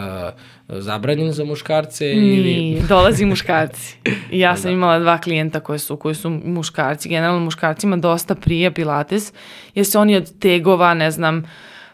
zabranjen 0.67 1.31
za 1.31 1.43
muškarce? 1.43 2.05
Nije, 2.05 2.37
ili... 2.37 2.81
dolazi 2.87 3.25
muškarci. 3.25 3.97
Ja 4.31 4.55
sam 4.55 4.63
da. 4.63 4.71
imala 4.71 4.99
dva 4.99 5.17
klijenta 5.17 5.59
koji 5.59 5.79
su, 5.79 5.97
koji 5.97 6.15
su 6.15 6.29
muškarci. 6.29 7.09
Generalno 7.09 7.39
muškarcima 7.39 7.97
dosta 7.97 8.35
prije 8.35 8.73
pilates, 8.73 9.33
jer 9.75 9.85
se 9.85 9.99
oni 9.99 10.15
od 10.15 10.39
tegova, 10.39 10.93
ne 10.93 11.11
znam, 11.11 11.43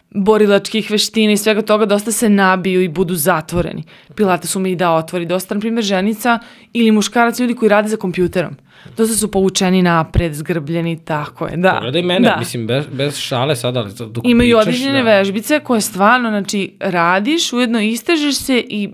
borilačkih 0.10 0.92
veština 0.92 1.34
i 1.34 1.38
svega 1.38 1.62
toga 1.62 1.86
dosta 1.86 2.12
se 2.12 2.30
nabiju 2.30 2.82
i 2.82 2.88
budu 2.88 3.16
zatvoreni. 3.16 3.84
Pilates 4.16 4.56
ume 4.56 4.72
i 4.72 4.76
da 4.76 4.92
otvori 4.92 5.26
dosta, 5.26 5.56
na 5.56 5.62
primjer, 5.62 5.84
ženica 5.84 6.40
ili 6.74 6.92
muškarac, 6.92 7.40
ljudi 7.40 7.54
koji 7.54 7.70
rade 7.70 7.90
za 7.90 7.98
kompjuterom. 7.98 8.56
Dosta 8.98 9.16
su 9.16 9.32
povučeni 9.32 9.82
napred, 9.82 10.34
zgrbljeni, 10.34 11.06
tako 11.06 11.48
je, 11.48 11.58
da. 11.58 11.72
Pogledaj 11.72 12.02
mene, 12.02 12.30
da. 12.30 12.36
mislim, 12.40 12.68
bez, 12.68 12.86
bez 12.92 13.18
šale 13.18 13.56
sada, 13.56 13.80
ali 13.80 13.94
dok 13.94 14.24
Imaju 14.24 14.58
pričaš, 14.58 14.68
određene 14.68 15.04
da. 15.04 15.18
vežbice 15.18 15.60
koje 15.60 15.82
stvarno, 15.82 16.30
znači, 16.30 16.78
radiš, 16.80 17.54
ujedno 17.54 17.82
istežeš 17.82 18.36
se 18.36 18.58
i 18.70 18.90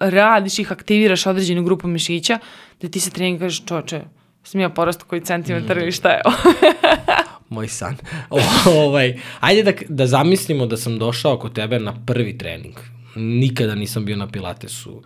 radiš 0.00 0.58
ih, 0.58 0.72
aktiviraš 0.72 1.26
određenu 1.26 1.62
grupu 1.62 1.88
mišića, 1.88 2.38
da 2.82 2.88
ti 2.88 3.00
se 3.00 3.10
trening 3.10 3.40
kažeš, 3.40 3.64
čoče, 3.64 4.00
sam 4.42 4.60
ja 4.60 4.68
porastu 4.68 5.04
koji 5.08 5.20
centimetar 5.20 5.76
mm. 5.76 5.80
ili 5.80 5.92
šta 5.92 6.08
je 6.08 6.20
ovo. 6.24 6.36
moj 7.50 7.68
san. 7.68 7.96
O, 8.30 8.40
ovaj, 8.86 9.18
ajde 9.40 9.62
da, 9.62 9.72
da 9.88 10.06
zamislimo 10.06 10.66
da 10.66 10.76
sam 10.76 10.98
došao 10.98 11.38
kod 11.38 11.54
tebe 11.54 11.78
na 11.78 11.94
prvi 12.06 12.38
trening. 12.38 12.74
Nikada 13.16 13.74
nisam 13.74 14.04
bio 14.04 14.16
na 14.16 14.26
pilatesu. 14.26 15.02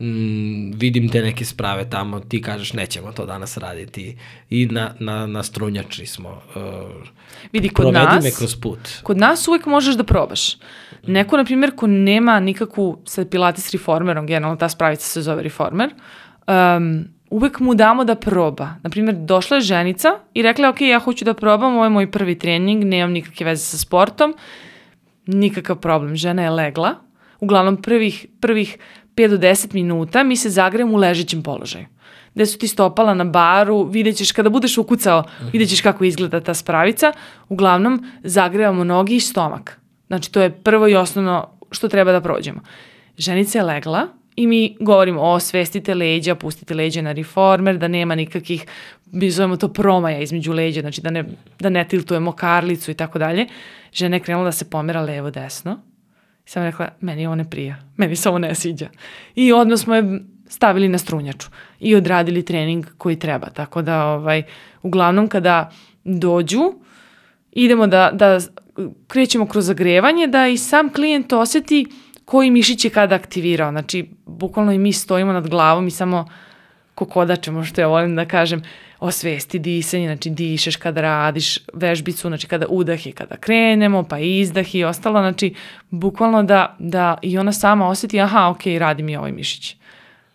mm, 0.00 0.72
vidim 0.78 1.08
te 1.08 1.22
neke 1.22 1.44
sprave 1.44 1.90
tamo, 1.90 2.20
ti 2.20 2.42
kažeš 2.42 2.72
nećemo 2.72 3.12
to 3.12 3.26
danas 3.26 3.56
raditi 3.56 4.16
i 4.50 4.66
na, 4.66 4.94
na, 4.98 5.26
na 5.26 5.42
strunjači 5.42 6.06
smo. 6.06 6.42
Uh, 6.54 6.62
Vidi, 7.52 7.68
kod 7.68 7.82
provedi 7.82 8.14
nas, 8.14 8.24
me 8.24 8.30
kroz 8.30 8.56
put. 8.56 8.78
kod 9.02 9.18
nas 9.18 9.48
uvek 9.48 9.66
možeš 9.66 9.94
da 9.94 10.04
probaš. 10.04 10.56
Neko, 11.06 11.36
na 11.36 11.44
primjer, 11.44 11.72
ko 11.76 11.86
nema 11.86 12.40
nikakvu, 12.40 13.02
sad 13.06 13.30
Pilates 13.30 13.70
reformerom, 13.70 14.26
generalno 14.26 14.56
ta 14.56 14.68
spravica 14.68 15.06
se 15.06 15.22
zove 15.22 15.42
reformer, 15.42 15.94
um, 16.46 17.04
uvek 17.30 17.60
mu 17.60 17.74
damo 17.74 18.04
da 18.04 18.14
proba. 18.14 18.74
Na 18.82 18.90
primjer, 18.90 19.16
došla 19.16 19.56
je 19.56 19.60
ženica 19.60 20.08
i 20.34 20.42
rekla 20.42 20.68
ok, 20.68 20.80
ja 20.80 20.98
hoću 20.98 21.24
da 21.24 21.34
probam, 21.34 21.74
ovo 21.74 21.84
je 21.84 21.90
moj 21.90 22.10
prvi 22.10 22.38
trening, 22.38 22.84
nemam 22.84 23.12
nikakve 23.12 23.46
veze 23.46 23.64
sa 23.64 23.78
sportom, 23.78 24.34
nikakav 25.26 25.76
problem. 25.76 26.16
Žena 26.16 26.42
je 26.42 26.50
legla, 26.50 26.94
uglavnom 27.40 27.82
prvih, 27.82 28.26
prvih 28.40 28.78
5 29.16 29.28
do 29.28 29.36
10 29.36 29.74
minuta 29.74 30.22
mi 30.22 30.36
se 30.36 30.50
zagrejemo 30.50 30.94
u 30.94 30.96
ležećem 30.96 31.42
položaju 31.42 31.86
gde 32.38 32.46
su 32.46 32.58
ti 32.58 32.68
stopala 32.68 33.14
na 33.14 33.24
baru, 33.24 33.82
vidjet 33.82 34.16
ćeš, 34.16 34.32
kada 34.32 34.50
budeš 34.50 34.78
ukucao, 34.78 35.24
vidjet 35.52 35.70
ćeš 35.70 35.80
kako 35.80 36.04
izgleda 36.04 36.40
ta 36.40 36.54
spravica, 36.54 37.12
uglavnom 37.48 38.04
zagrevamo 38.22 38.84
nogi 38.84 39.16
i 39.16 39.20
stomak. 39.20 39.80
Znači, 40.06 40.32
to 40.32 40.40
je 40.40 40.50
prvo 40.50 40.88
i 40.88 40.94
osnovno 40.94 41.48
što 41.70 41.88
treba 41.88 42.12
da 42.12 42.20
prođemo. 42.20 42.60
Ženica 43.16 43.58
je 43.58 43.64
legla 43.64 44.06
i 44.38 44.46
mi 44.46 44.76
govorimo 44.80 45.20
o 45.22 45.40
svestite 45.40 45.94
leđa, 45.94 46.34
pustite 46.34 46.74
leđa 46.74 47.02
na 47.02 47.12
reformer, 47.12 47.78
da 47.78 47.88
nema 47.88 48.14
nikakvih, 48.14 48.66
mi 49.12 49.30
zovemo 49.30 49.56
to 49.56 49.68
promaja 49.68 50.18
između 50.18 50.52
leđa, 50.52 50.80
znači 50.80 51.00
da 51.00 51.10
ne, 51.10 51.24
da 51.58 51.68
ne 51.68 51.84
tiltujemo 51.88 52.32
karlicu 52.32 52.90
i 52.90 52.94
tako 52.94 53.18
dalje. 53.18 53.46
Žena 53.92 54.16
je 54.16 54.20
krenula 54.20 54.44
da 54.44 54.52
se 54.52 54.70
pomera 54.70 55.00
levo-desno. 55.00 55.80
I 56.46 56.50
sam 56.50 56.62
rekla, 56.62 56.88
meni 57.00 57.26
ovo 57.26 57.34
ne 57.34 57.50
prija, 57.50 57.76
meni 57.96 58.16
se 58.16 58.28
ovo 58.28 58.38
ne 58.38 58.54
sviđa. 58.54 58.88
I 59.34 59.52
odmah 59.52 59.78
smo 59.78 59.94
je 59.94 60.20
stavili 60.48 60.88
na 60.88 60.98
strunjaču 60.98 61.48
i 61.80 61.94
odradili 61.94 62.44
trening 62.44 62.86
koji 62.98 63.18
treba. 63.18 63.50
Tako 63.50 63.82
da, 63.82 64.04
ovaj, 64.06 64.42
uglavnom 64.82 65.28
kada 65.28 65.70
dođu, 66.04 66.72
idemo 67.52 67.86
da, 67.86 68.10
da 68.12 68.38
krećemo 69.06 69.46
kroz 69.46 69.66
zagrevanje, 69.66 70.26
da 70.26 70.48
i 70.48 70.56
sam 70.56 70.92
klijent 70.92 71.32
oseti 71.32 71.86
koji 72.28 72.50
mišić 72.50 72.84
je 72.84 72.90
kada 72.90 73.14
aktivirao. 73.14 73.70
Znači, 73.70 74.08
bukvalno 74.26 74.72
i 74.72 74.78
mi 74.78 74.92
stojimo 74.92 75.32
nad 75.32 75.48
glavom 75.48 75.86
i 75.86 75.90
samo 75.90 76.28
kokodačemo, 76.94 77.64
što 77.64 77.80
ja 77.80 77.86
volim 77.86 78.16
da 78.16 78.24
kažem, 78.24 78.62
osvesti 79.00 79.58
disanje, 79.58 80.06
znači 80.06 80.30
dišeš 80.30 80.76
kada 80.76 81.00
radiš 81.00 81.58
vežbicu, 81.72 82.28
znači 82.28 82.46
kada 82.46 82.66
udah 82.68 83.06
je 83.06 83.12
kada 83.12 83.36
krenemo, 83.36 84.02
pa 84.02 84.18
izdah 84.18 84.74
i 84.74 84.84
ostalo, 84.84 85.20
znači 85.20 85.54
bukvalno 85.90 86.42
da, 86.42 86.76
da 86.78 87.18
i 87.22 87.38
ona 87.38 87.52
sama 87.52 87.88
oseti, 87.88 88.20
aha, 88.20 88.48
ok, 88.48 88.62
radi 88.78 89.02
mi 89.02 89.16
ovaj 89.16 89.32
mišić. 89.32 89.76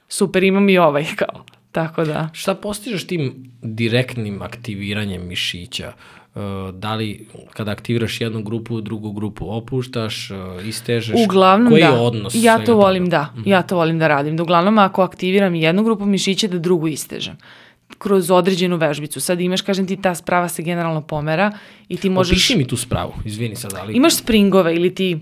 Super, 0.07 0.43
imam 0.43 0.69
i 0.69 0.77
ovaj, 0.77 1.05
kao. 1.21 1.45
Tako 1.71 2.03
da. 2.03 2.29
Šta 2.33 2.55
postižeš 2.55 3.07
tim 3.07 3.51
direktnim 3.62 4.41
aktiviranjem 4.41 5.27
mišića? 5.27 5.88
Uh, 5.88 6.23
da 6.73 6.95
li 6.95 7.27
kada 7.53 7.71
aktiviraš 7.71 8.21
jednu 8.21 8.41
grupu, 8.43 8.81
drugu 8.81 9.11
grupu 9.11 9.45
opuštaš, 9.49 10.31
uh, 10.31 10.67
istežeš? 10.67 11.15
Uglavnom 11.25 11.71
Koji 11.71 11.81
da. 11.81 11.87
je 11.87 11.93
odnos? 11.93 12.33
Ja 12.35 12.65
to 12.65 12.75
volim 12.75 13.05
toga? 13.05 13.29
da. 13.35 13.49
Ja 13.49 13.61
to 13.61 13.75
volim 13.75 13.99
da 13.99 14.07
radim. 14.07 14.37
Da 14.37 14.43
uglavnom 14.43 14.77
ako 14.77 15.01
aktiviram 15.01 15.55
jednu 15.55 15.83
grupu 15.83 16.05
mišića 16.05 16.47
da 16.47 16.59
drugu 16.59 16.87
istežem 16.87 17.37
kroz 17.97 18.31
određenu 18.31 18.77
vežbicu. 18.77 19.21
Sad 19.21 19.41
imaš, 19.41 19.61
kažem 19.61 19.87
ti, 19.87 20.01
ta 20.01 20.15
sprava 20.15 20.49
se 20.49 20.63
generalno 20.63 21.01
pomera 21.01 21.51
i 21.89 21.97
ti 21.97 22.09
možeš... 22.09 22.31
Opiši 22.31 22.57
mi 22.57 22.67
tu 22.67 22.77
spravu, 22.77 23.13
izvini 23.25 23.55
sad, 23.55 23.73
ali... 23.79 23.93
Imaš 23.93 24.15
springove 24.15 24.75
ili 24.75 24.95
ti 24.95 25.19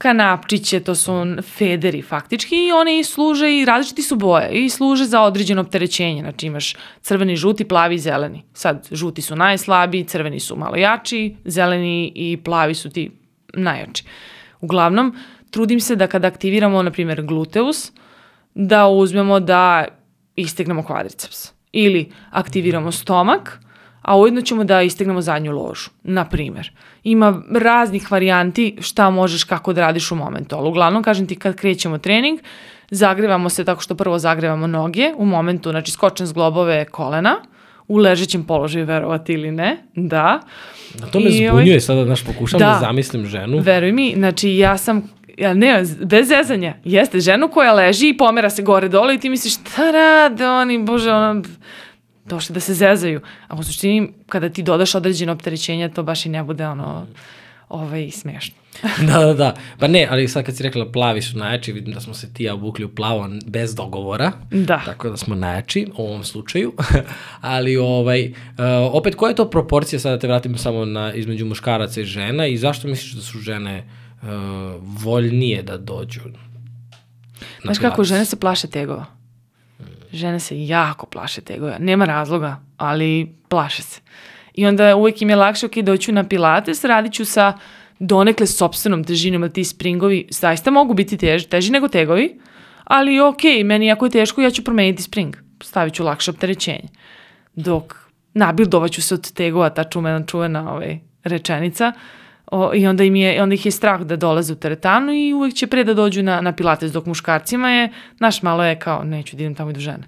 kanapčiće, 0.00 0.80
to 0.80 0.94
su 0.94 1.12
federi 1.42 2.02
faktički 2.02 2.56
i 2.56 2.72
one 2.72 3.04
služe 3.04 3.58
i 3.58 3.64
različiti 3.64 4.02
su 4.02 4.16
boje 4.16 4.64
i 4.64 4.68
služe 4.68 5.04
za 5.04 5.20
određeno 5.22 5.60
opterećenje. 5.60 6.22
Znači 6.22 6.46
imaš 6.46 6.76
crveni, 7.02 7.36
žuti, 7.36 7.68
plavi 7.68 7.94
i 7.94 7.98
zeleni. 7.98 8.42
Sad 8.52 8.88
žuti 8.92 9.22
su 9.22 9.36
najslabiji, 9.36 10.04
crveni 10.04 10.40
su 10.40 10.56
malo 10.56 10.76
jači, 10.76 11.36
zeleni 11.44 12.12
i 12.14 12.36
plavi 12.36 12.74
su 12.74 12.90
ti 12.90 13.10
najjači. 13.54 14.04
Uglavnom, 14.60 15.16
trudim 15.50 15.80
se 15.80 15.96
da 15.96 16.06
kada 16.06 16.28
aktiviramo, 16.28 16.82
na 16.82 16.90
primjer, 16.90 17.22
gluteus, 17.22 17.92
da 18.54 18.88
uzmemo 18.88 19.40
da 19.40 19.84
istegnemo 20.36 20.82
kvadriceps. 20.82 21.52
Ili 21.72 22.12
aktiviramo 22.30 22.92
stomak, 22.92 23.60
a 24.02 24.18
ujedno 24.18 24.40
ćemo 24.40 24.64
da 24.64 24.82
istegnemo 24.82 25.20
zadnju 25.20 25.52
ložu, 25.52 25.90
na 26.02 26.24
primjer. 26.24 26.72
Ima 27.04 27.42
raznih 27.50 28.12
varijanti 28.12 28.76
šta 28.80 29.10
možeš 29.10 29.44
kako 29.44 29.72
da 29.72 29.80
radiš 29.80 30.12
u 30.12 30.16
momentu, 30.16 30.56
ali 30.56 30.68
uglavnom, 30.68 31.02
kažem 31.02 31.26
ti, 31.26 31.36
kad 31.36 31.56
krećemo 31.56 31.98
trening, 31.98 32.40
zagrevamo 32.90 33.48
se 33.48 33.64
tako 33.64 33.82
što 33.82 33.94
prvo 33.94 34.18
zagrevamo 34.18 34.66
noge 34.66 35.12
u 35.16 35.26
momentu, 35.26 35.70
znači 35.70 35.90
skočen 35.92 36.26
zglobove 36.26 36.84
kolena, 36.84 37.36
u 37.88 37.96
ležećem 37.96 38.44
položaju, 38.44 38.86
verovati 38.86 39.32
ili 39.32 39.50
ne, 39.50 39.76
da. 39.94 40.40
Na 41.00 41.06
to 41.06 41.20
me 41.20 41.24
I 41.24 41.48
ovaj- 41.48 41.62
zbunjuje 41.62 41.80
sada, 41.80 42.04
znaš, 42.04 42.24
pokušam 42.24 42.58
da, 42.58 42.66
Da. 42.66 42.72
da 42.72 42.78
zamislim 42.78 43.26
ženu. 43.26 43.58
Veruj 43.58 43.92
mi, 43.92 44.12
znači 44.16 44.50
ja 44.50 44.76
sam, 44.76 45.10
ja 45.38 45.54
ne, 45.54 45.82
bez 46.02 46.28
zezanja, 46.28 46.74
jeste 46.84 47.20
ženu 47.20 47.48
koja 47.48 47.72
leži 47.72 48.08
i 48.08 48.16
pomera 48.16 48.50
se 48.50 48.62
gore 48.62 48.88
dole 48.88 49.14
i 49.14 49.18
ti 49.18 49.28
misliš 49.28 49.54
šta 49.54 49.90
rade 49.90 50.48
oni, 50.48 50.78
bože, 50.78 51.10
ona, 51.10 51.42
došli 52.30 52.54
da 52.54 52.60
se 52.60 52.74
zezaju. 52.74 53.20
A 53.48 53.56
u 53.56 53.62
suštini, 53.62 54.12
kada 54.28 54.48
ti 54.48 54.62
dodaš 54.62 54.94
određeno 54.94 55.32
opterećenje, 55.32 55.88
to 55.88 56.02
baš 56.02 56.26
i 56.26 56.28
ne 56.28 56.42
bude 56.42 56.66
ono, 56.66 57.06
ovaj, 57.68 58.10
smešno. 58.10 58.54
da, 59.08 59.18
da, 59.18 59.34
da. 59.34 59.54
Pa 59.78 59.88
ne, 59.88 60.06
ali 60.10 60.28
sad 60.28 60.44
kad 60.44 60.56
si 60.56 60.62
rekla 60.62 60.92
plavi 60.92 61.22
su 61.22 61.38
najjači, 61.38 61.72
vidim 61.72 61.94
da 61.94 62.00
smo 62.00 62.14
se 62.14 62.32
ti 62.34 62.44
ja 62.44 62.54
obukli 62.54 62.84
u 62.84 62.94
plavo 62.94 63.28
bez 63.46 63.74
dogovora. 63.74 64.32
Da. 64.50 64.82
Tako 64.84 65.10
da 65.10 65.16
smo 65.16 65.34
najjači 65.34 65.86
u 65.96 66.02
ovom 66.02 66.24
slučaju. 66.24 66.72
ali 67.40 67.76
ovaj, 67.76 68.28
uh, 68.28 68.34
opet 68.92 69.14
koja 69.14 69.30
je 69.30 69.36
to 69.36 69.50
proporcija, 69.50 70.00
sada 70.00 70.16
da 70.16 70.20
te 70.20 70.26
vratim 70.26 70.58
samo 70.58 70.84
na 70.84 71.12
između 71.12 71.46
muškaraca 71.46 72.00
i 72.00 72.04
žena 72.04 72.46
i 72.46 72.56
zašto 72.56 72.88
misliš 72.88 73.12
da 73.12 73.22
su 73.22 73.38
žene 73.38 73.84
uh, 74.22 74.28
voljnije 74.80 75.62
da 75.62 75.76
dođu? 75.76 76.20
na 76.24 76.38
Znaš 77.64 77.78
kako, 77.78 78.04
žene 78.04 78.24
se 78.24 78.36
plaše 78.36 78.68
tegova. 78.68 79.19
Žene 80.12 80.40
se 80.40 80.66
jako 80.66 81.06
plaše 81.06 81.40
tegova. 81.40 81.78
Nema 81.78 82.04
razloga, 82.04 82.60
ali 82.76 83.34
plaše 83.48 83.82
se. 83.82 84.00
I 84.54 84.66
onda 84.66 84.96
uvek 84.96 85.22
im 85.22 85.30
je 85.30 85.36
lakše, 85.36 85.66
ok, 85.66 85.76
doću 85.76 86.12
na 86.12 86.28
pilates, 86.28 86.84
radit 86.84 87.12
ću 87.12 87.24
sa 87.24 87.52
donekle 87.98 88.46
sobstvenom 88.46 89.04
težinom, 89.04 89.42
jer 89.42 89.52
ti 89.52 89.64
springovi 89.64 90.26
zaista 90.30 90.70
mogu 90.70 90.94
biti 90.94 91.16
teži, 91.16 91.48
teži 91.48 91.72
nego 91.72 91.88
tegovi, 91.88 92.40
ali 92.84 93.20
ok, 93.20 93.42
meni 93.64 93.92
ako 93.92 94.06
je 94.06 94.10
teško, 94.10 94.40
ja 94.40 94.50
ću 94.50 94.64
promeniti 94.64 95.02
spring. 95.02 95.36
Stavit 95.62 95.94
ću 95.94 96.04
lakše 96.04 96.30
opterećenje. 96.30 96.88
Dok 97.54 98.10
nabildovaću 98.34 99.02
se 99.02 99.14
od 99.14 99.32
tegova, 99.32 99.70
ta 99.70 99.84
čumena, 99.84 100.26
čuvena 100.26 100.72
ovaj, 100.72 100.98
rečenica, 101.24 101.92
O, 102.50 102.74
I 102.74 102.86
onda, 102.86 103.04
im 103.04 103.16
je, 103.16 103.42
onda 103.42 103.54
ih 103.54 103.66
je 103.66 103.72
strah 103.72 104.00
da 104.00 104.16
dolaze 104.16 104.52
u 104.52 104.56
teretanu 104.56 105.12
i 105.12 105.32
uvek 105.32 105.54
će 105.54 105.66
pre 105.66 105.84
da 105.84 105.94
dođu 105.94 106.22
na, 106.22 106.40
na 106.40 106.52
pilates, 106.52 106.92
dok 106.92 107.06
muškarcima 107.06 107.70
je, 107.70 107.92
naš 108.18 108.42
malo 108.42 108.64
je 108.64 108.78
kao, 108.78 109.04
neću 109.04 109.36
da 109.36 109.42
idem 109.42 109.54
tamo 109.54 109.70
i 109.70 109.74
do 109.74 109.80
žene. 109.80 110.06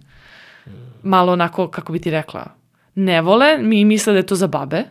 Malo 1.02 1.32
onako, 1.32 1.68
kako 1.68 1.92
bi 1.92 1.98
ti 1.98 2.10
rekla, 2.10 2.46
ne 2.94 3.20
vole, 3.20 3.58
mi 3.58 3.84
misle 3.84 4.12
da 4.12 4.18
je 4.18 4.26
to 4.26 4.34
za 4.34 4.46
babe, 4.46 4.84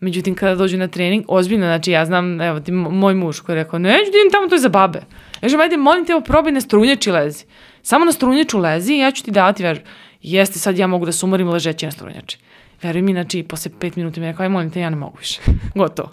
međutim 0.00 0.34
kada 0.34 0.54
dođu 0.54 0.78
na 0.78 0.88
trening, 0.88 1.24
ozbiljno, 1.28 1.66
znači 1.66 1.90
ja 1.90 2.04
znam, 2.04 2.40
evo 2.40 2.60
ti 2.60 2.72
mo- 2.72 2.90
moj 2.90 3.14
muž 3.14 3.40
koji 3.40 3.56
je 3.56 3.62
rekao, 3.64 3.78
neću 3.78 4.10
da 4.12 4.18
idem 4.18 4.30
tamo, 4.32 4.48
to 4.48 4.54
je 4.54 4.58
za 4.58 4.68
babe. 4.68 4.98
Ja 4.98 5.40
kažem, 5.40 5.60
ajde, 5.60 5.76
molim 5.76 6.04
te, 6.04 6.12
evo 6.12 6.20
probaj 6.20 6.52
na 6.52 6.60
strunjači 6.60 7.10
lezi. 7.10 7.44
Samo 7.82 8.04
na 8.04 8.12
strunjaču 8.12 8.58
lezi 8.58 8.94
i 8.94 8.98
ja 8.98 9.10
ću 9.10 9.24
ti 9.24 9.30
davati 9.30 9.62
vežu. 9.62 9.80
Jeste, 10.22 10.58
sad 10.58 10.78
ja 10.78 10.86
mogu 10.86 11.06
da 11.06 11.12
se 11.12 11.26
umorim 11.26 11.48
ležeći 11.48 11.86
na 11.86 11.92
strunjači. 11.92 12.38
Veruj 12.82 13.02
mi, 13.02 13.12
znači, 13.12 13.42
posle 13.42 13.70
pet 13.80 13.96
minuta 13.96 14.20
mi 14.20 14.26
je 14.26 14.32
rekao, 14.32 14.44
aj 14.44 14.48
molim 14.48 14.70
te, 14.70 14.80
ja 14.80 14.90
ne 14.90 14.96
mogu 14.96 15.18
više. 15.18 15.40
Gotovo. 15.74 16.10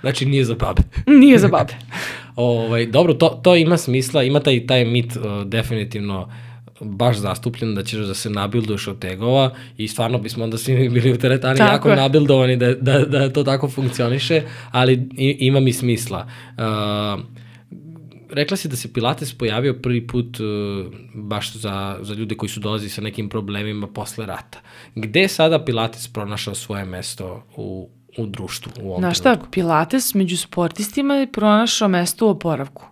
Znači 0.00 0.26
nije 0.26 0.44
za 0.44 0.54
babe. 0.54 0.82
Nije 1.20 1.38
za 1.38 1.48
babe. 1.48 1.72
Ovaj, 2.36 2.86
dobro, 2.86 3.14
to, 3.14 3.28
to 3.28 3.56
ima 3.56 3.76
smisla, 3.76 4.22
ima 4.22 4.40
taj, 4.40 4.66
taj 4.66 4.84
mit 4.84 5.16
uh, 5.16 5.46
definitivno 5.46 6.28
baš 6.80 7.16
zastupljen 7.16 7.74
da 7.74 7.82
ćeš 7.82 7.98
da 7.98 8.14
se 8.14 8.30
nabilduješ 8.30 8.88
od 8.88 8.98
tegova 8.98 9.54
i 9.76 9.88
stvarno 9.88 10.18
bismo 10.18 10.44
onda 10.44 10.58
svi 10.58 10.88
bili 10.88 11.12
u 11.12 11.18
teretani 11.18 11.58
Tako 11.58 11.72
jako 11.72 11.90
je. 11.90 11.96
nabildovani 11.96 12.56
da, 12.56 12.74
da, 12.74 12.98
da 12.98 13.32
to 13.32 13.44
tako 13.44 13.68
funkcioniše, 13.68 14.42
ali 14.70 15.08
ima 15.16 15.60
mi 15.60 15.72
smisla. 15.72 16.28
Uh, 16.58 17.24
rekla 18.30 18.56
si 18.56 18.68
da 18.68 18.76
se 18.76 18.92
Pilates 18.92 19.34
pojavio 19.34 19.74
prvi 19.74 20.06
put 20.06 20.40
uh, 20.40 20.46
baš 21.14 21.52
za, 21.52 21.98
za 22.00 22.14
ljude 22.14 22.34
koji 22.34 22.50
su 22.50 22.60
dolazili 22.60 22.90
sa 22.90 23.00
nekim 23.00 23.28
problemima 23.28 23.86
posle 23.86 24.26
rata. 24.26 24.60
Gde 24.94 25.28
sada 25.28 25.64
Pilates 25.64 26.08
pronašao 26.08 26.54
svoje 26.54 26.84
mesto 26.84 27.46
u, 27.56 27.88
u 28.18 28.26
društvu 28.26 28.72
u 28.82 28.88
ovom 28.88 29.00
Znaš 29.00 29.16
šta, 29.18 29.22
trenutku? 29.22 29.50
Pilates 29.50 30.14
među 30.14 30.36
sportistima 30.36 31.14
je 31.14 31.32
pronašao 31.32 31.88
mesto 31.88 32.26
u 32.26 32.30
oporavku. 32.30 32.86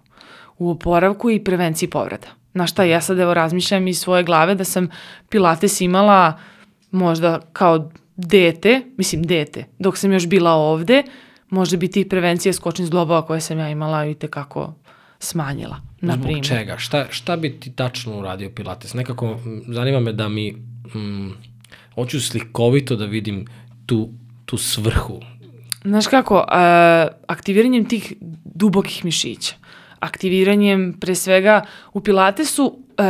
U 0.59 0.71
oporavku 0.71 1.31
i 1.31 1.45
prevenciji 1.45 1.91
povreda. 1.91 2.27
Znaš 2.53 2.71
šta, 2.71 2.85
ja 2.85 3.01
sad 3.01 3.19
evo 3.19 3.35
razmišljam 3.35 3.89
iz 3.89 4.01
svoje 4.01 4.23
glave 4.25 4.55
da 4.55 4.65
sam 4.65 4.89
Pilates 5.29 5.81
imala 5.81 6.39
možda 6.91 7.41
kao 7.53 7.91
dete, 8.17 8.83
mislim 8.97 9.23
dete, 9.23 9.65
dok 9.79 9.99
sam 9.99 10.13
još 10.13 10.27
bila 10.29 10.53
ovde, 10.53 11.03
možda 11.51 11.77
bi 11.77 11.89
tih 11.91 12.07
prevencija 12.11 12.53
skočnih 12.53 12.87
zglobova 12.87 13.27
koje 13.27 13.41
sam 13.41 13.59
ja 13.59 13.71
imala 13.71 14.07
i 14.07 14.15
tekako 14.15 14.75
smanjila, 15.19 15.77
na 16.01 16.13
Zbog 16.13 16.25
primjer. 16.25 16.47
čega? 16.47 16.79
Šta, 16.79 17.07
šta 17.11 17.37
bi 17.37 17.61
ti 17.61 17.73
tačno 17.73 18.19
uradio 18.19 18.51
Pilates? 18.51 18.95
Nekako, 18.95 19.39
zanima 19.69 20.01
me 20.01 20.13
da 20.13 20.29
mi, 20.29 20.53
mm, 20.95 21.31
hoću 21.95 22.21
slikovito 22.21 22.97
da 22.97 23.05
vidim 23.05 23.47
tu, 23.87 24.11
tu 24.53 24.59
svrhu. 24.59 25.21
Znaš 25.85 26.07
kako, 26.07 26.35
uh, 26.35 26.45
aktiviranjem 27.27 27.85
tih 27.89 28.13
dubokih 28.45 29.05
mišića, 29.05 29.55
aktiviranjem 30.01 30.93
pre 31.01 31.15
svega 31.15 31.63
u 31.93 32.01
Pilatesu, 32.01 32.65
uh, 32.67 33.05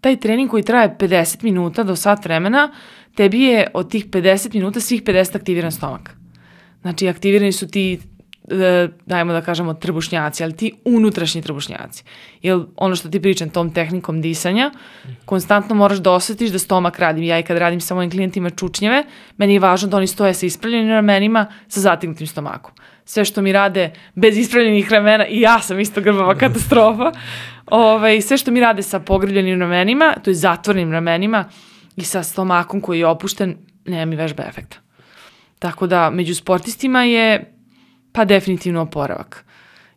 taj 0.00 0.20
trening 0.20 0.50
koji 0.50 0.62
traje 0.62 0.96
50 1.00 1.44
minuta 1.44 1.82
do 1.82 1.96
sat 1.96 2.24
vremena, 2.24 2.68
tebi 3.14 3.40
je 3.40 3.70
od 3.74 3.90
tih 3.90 4.06
50 4.06 4.54
minuta 4.54 4.80
svih 4.80 5.02
50 5.02 5.36
aktiviran 5.36 5.72
stomak. 5.72 6.16
Znači, 6.82 7.08
aktivirani 7.08 7.52
su 7.52 7.68
ti, 7.68 7.92
e, 7.94 7.98
dajmo 9.06 9.32
da 9.32 9.40
kažemo, 9.40 9.74
trbušnjaci, 9.74 10.42
ali 10.44 10.56
ti 10.56 10.72
unutrašnji 10.84 11.42
trbušnjaci. 11.42 12.04
Jer 12.42 12.60
ono 12.76 12.96
što 12.96 13.08
ti 13.08 13.22
pričam, 13.22 13.50
tom 13.50 13.70
tehnikom 13.74 14.20
disanja, 14.20 14.70
konstantno 15.24 15.74
moraš 15.74 15.98
da 15.98 16.12
osetiš 16.12 16.50
da 16.50 16.58
stomak 16.58 16.98
radim. 16.98 17.24
Ja 17.24 17.38
i 17.38 17.42
kad 17.42 17.58
radim 17.58 17.80
sa 17.80 17.94
mojim 17.94 18.10
klijentima 18.10 18.50
čučnjeve, 18.50 19.04
meni 19.36 19.54
je 19.54 19.60
važno 19.60 19.88
da 19.88 19.96
oni 19.96 20.06
stoje 20.06 20.34
sa 20.34 20.46
ispravljenim 20.46 20.90
ramenima, 20.90 21.46
sa 21.68 21.80
zatignutim 21.80 22.26
stomakom. 22.26 22.72
Sve 23.04 23.24
što 23.24 23.42
mi 23.42 23.52
rade 23.52 23.92
bez 24.14 24.38
ispravljenih 24.38 24.92
ramena, 24.92 25.26
i 25.26 25.40
ja 25.40 25.60
sam 25.60 25.80
isto 25.80 26.00
grbava 26.00 26.34
katastrofa, 26.34 27.12
ovaj, 27.66 28.20
sve 28.20 28.36
što 28.36 28.50
mi 28.50 28.60
rade 28.60 28.82
sa 28.82 29.00
pogrbljenim 29.00 29.60
ramenima, 29.60 30.14
to 30.24 30.30
je 30.30 30.34
zatvornim 30.34 30.92
ramenima 30.92 31.44
i 31.96 32.04
sa 32.04 32.22
stomakom 32.22 32.80
koji 32.80 32.98
je 32.98 33.06
opušten, 33.06 33.56
nema 33.86 34.04
mi 34.04 34.16
vežba 34.16 34.42
efekta. 34.48 34.76
Tako 35.58 35.86
da 35.86 36.10
među 36.10 36.34
sportistima 36.34 37.04
je 37.04 37.52
pa 38.12 38.24
definitivno 38.24 38.82
oporavak 38.82 39.44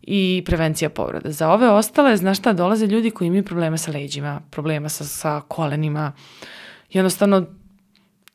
i 0.02 0.44
prevencija 0.46 0.90
povreda. 0.90 1.32
Za 1.32 1.52
ove 1.52 1.70
ostale, 1.70 2.18
znaš 2.18 2.38
šta, 2.38 2.54
dolaze 2.54 2.88
ljudi 2.88 3.12
koji 3.12 3.28
imaju 3.28 3.44
problema 3.44 3.78
sa 3.78 3.92
leđima, 3.92 4.42
problema 4.50 4.90
sa, 4.90 5.04
sa 5.04 5.42
kolenima. 5.48 6.12
Jednostavno, 6.92 7.46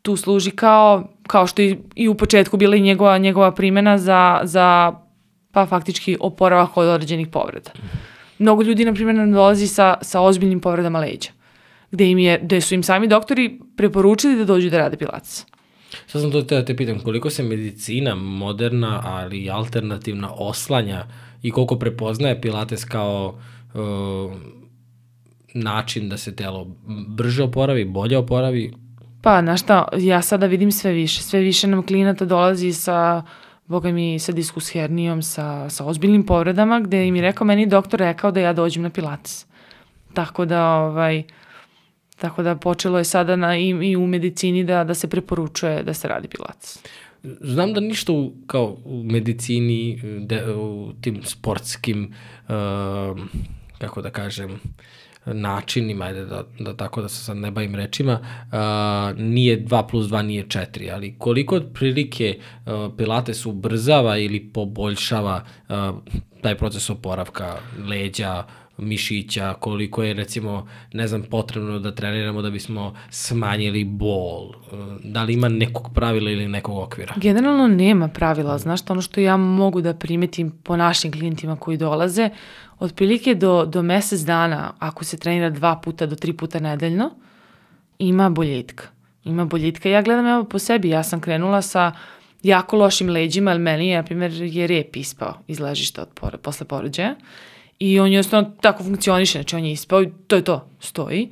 tu 0.03 0.17
služi 0.17 0.51
kao, 0.51 1.09
kao 1.27 1.47
što 1.47 1.63
i, 1.63 1.79
i 1.95 2.09
u 2.09 2.15
početku 2.15 2.57
bila 2.57 2.77
i 2.77 2.81
njegova, 2.81 3.19
njegova 3.19 3.53
primjena 3.55 3.99
za, 3.99 4.41
za 4.43 4.93
pa 5.53 5.67
faktički 5.67 6.17
oporavak 6.21 6.77
od 6.77 6.89
određenih 6.89 7.29
povreda. 7.29 7.71
Mnogo 8.39 8.63
ljudi, 8.63 8.85
na 8.85 8.95
primjer, 8.95 9.17
nam 9.17 9.33
dolazi 9.33 9.67
sa, 9.67 9.95
sa 10.03 10.21
ozbiljnim 10.21 10.61
povredama 10.61 10.99
leđa, 10.99 11.31
gde, 11.91 12.11
im 12.11 12.19
je, 12.19 12.39
gde 12.43 12.61
su 12.61 12.75
im 12.75 12.83
sami 12.83 13.07
doktori 13.07 13.61
preporučili 13.77 14.37
da 14.37 14.45
dođu 14.45 14.71
da 14.71 14.79
rade 14.79 14.97
pilates. 14.97 15.47
Sad 16.07 16.23
sam 16.23 16.31
to 16.33 16.41
da 16.43 16.65
te 16.65 16.77
pitam, 16.77 17.01
koliko 17.01 17.31
se 17.31 17.43
medicina 17.43 18.15
moderna, 18.15 19.01
ali 19.05 19.39
i 19.39 19.51
alternativna 19.51 20.33
oslanja 20.33 21.05
i 21.43 21.51
koliko 21.51 21.79
prepoznaje 21.79 22.41
Pilates 22.41 22.85
kao 22.85 23.39
uh, 23.75 24.33
način 25.55 26.09
da 26.09 26.17
se 26.17 26.37
telo 26.37 26.67
brže 27.09 27.43
oporavi, 27.43 27.85
bolje 27.85 28.19
oporavi, 28.19 28.73
Pa, 29.23 29.41
znaš 29.43 29.63
šta, 29.63 29.89
ja 29.99 30.23
sada 30.23 30.47
vidim 30.47 30.73
sve 30.73 30.93
više. 30.93 31.23
Sve 31.23 31.41
više 31.41 31.67
nam 31.67 31.87
klinata 31.87 32.25
dolazi 32.25 32.73
sa, 32.73 33.23
boga 33.67 33.93
mi, 33.93 34.19
sa 34.19 34.33
diskus 34.33 34.73
hernijom, 34.73 35.23
sa, 35.23 35.71
sa 35.71 35.85
ozbiljnim 35.85 36.27
povredama, 36.27 36.81
gde 36.81 37.07
im 37.07 37.17
je 37.17 37.23
rekao, 37.23 37.45
meni 37.45 37.67
doktor 37.67 38.01
rekao 38.01 38.31
da 38.31 38.41
ja 38.41 38.53
dođem 38.53 38.83
na 38.83 38.91
pilates. 38.91 39.47
Tako 40.15 40.45
da, 40.45 40.75
ovaj, 40.75 41.23
tako 42.21 42.43
da 42.43 42.57
počelo 42.57 42.99
je 42.99 43.05
sada 43.05 43.37
na, 43.37 43.57
i, 43.57 43.69
i 43.69 43.97
u 43.97 44.07
medicini 44.07 44.65
da, 44.65 44.85
da 44.85 44.95
se 44.95 45.09
preporučuje 45.09 45.83
da 45.83 45.95
se 45.95 46.09
radi 46.09 46.29
pilates. 46.29 46.79
Znam 47.41 47.73
da 47.73 47.81
ništa 47.81 48.13
u, 48.13 48.33
kao 48.47 48.77
u 48.85 49.03
medicini, 49.03 50.01
de, 50.27 50.55
u 50.55 50.93
tim 51.01 51.23
sportskim, 51.25 52.15
uh, 52.49 53.19
kako 53.79 54.03
da 54.03 54.11
kažem, 54.11 54.61
načinima, 55.27 56.05
ajde 56.05 56.25
da, 56.25 56.45
da 56.59 56.77
tako 56.77 57.03
da 57.03 57.09
se 57.09 57.25
sad 57.25 57.37
ne 57.37 57.51
bavim 57.51 57.75
rečima, 57.75 58.21
uh, 58.21 59.19
nije 59.21 59.65
2 59.65 59.89
plus 59.89 60.07
2 60.07 60.23
nije 60.23 60.45
4, 60.47 60.93
ali 60.95 61.15
koliko 61.19 61.57
otprilike 61.57 62.39
uh, 62.39 62.73
Pilates 62.97 63.47
ubrzava 63.47 64.19
ili 64.19 64.41
poboljšava 64.41 65.45
uh, 65.69 65.75
taj 66.41 66.55
proces 66.55 66.91
oporavka 66.91 67.57
leđa, 67.89 68.45
mišića, 68.79 69.55
koliko 69.55 70.03
je 70.03 70.15
recimo, 70.15 70.69
ne 70.93 71.09
znam, 71.09 71.23
potrebno 71.23 71.79
da 71.79 71.95
treniramo 71.95 72.43
da 72.43 72.51
bismo 72.51 72.95
smanjili 73.11 73.85
bol, 73.85 74.53
da 75.05 75.23
li 75.23 75.33
ima 75.33 75.49
nekog 75.49 75.91
pravila 75.95 76.31
ili 76.31 76.49
nekog 76.49 76.79
okvira? 76.79 77.15
Generalno 77.17 77.69
nema 77.69 78.09
pravila, 78.09 78.59
znaš, 78.59 78.81
ono 78.89 79.03
što 79.03 79.21
ja 79.21 79.37
mogu 79.37 79.81
da 79.81 79.95
primetim 79.95 80.51
po 80.51 80.77
našim 80.77 81.13
klijentima 81.13 81.57
koji 81.57 81.77
dolaze, 81.77 82.31
otprilike 82.79 83.35
do, 83.35 83.65
do 83.67 83.83
mesec 83.83 84.21
dana, 84.21 84.73
ako 84.79 85.05
se 85.05 85.19
trenira 85.19 85.51
dva 85.51 85.81
puta 85.85 86.07
do 86.07 86.17
tri 86.17 86.33
puta 86.33 86.61
nedeljno, 86.61 87.11
ima 87.99 88.31
boljitka. 88.31 88.85
Ima 89.25 89.45
boljitka. 89.45 89.89
Ja 89.89 90.03
gledam 90.03 90.27
evo 90.27 90.45
po 90.45 90.59
sebi, 90.59 90.89
ja 90.89 91.03
sam 91.03 91.21
krenula 91.21 91.63
sa 91.63 91.93
jako 92.43 92.77
lošim 92.77 93.09
leđima, 93.09 93.51
ali 93.51 93.61
meni 93.61 93.89
je, 93.89 93.97
na 93.97 94.03
primjer, 94.03 94.33
je 94.33 94.67
rep 94.67 94.97
ispao 94.97 95.39
iz 95.49 95.61
ležišta 95.61 96.03
od 96.03 96.09
pore, 96.15 96.39
posle 96.39 96.67
porođaja. 96.67 97.15
I 97.81 98.01
on 98.01 98.13
jednostavno 98.13 98.51
tako 98.61 98.85
funkcioniše, 98.85 99.39
znači 99.39 99.57
on 99.57 99.65
je 99.65 99.73
ispao 99.73 100.03
i 100.03 100.09
to 100.27 100.37
je 100.37 100.45
to, 100.45 100.69
stoji. 100.81 101.31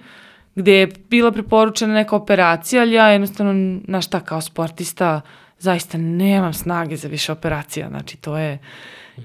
Gde 0.55 0.73
je 0.73 0.89
bila 1.11 1.33
preporučena 1.33 1.95
neka 1.95 2.17
operacija, 2.17 2.83
ali 2.83 2.93
ja 2.93 3.09
jednostavno, 3.09 3.81
na 3.85 4.01
šta, 4.01 4.21
kao 4.21 4.41
sportista, 4.41 5.21
zaista 5.59 5.99
nemam 5.99 6.53
snage 6.53 6.97
za 6.97 7.09
više 7.09 7.33
operacija, 7.33 7.89
znači 7.89 8.17
to 8.17 8.39
je... 8.39 8.59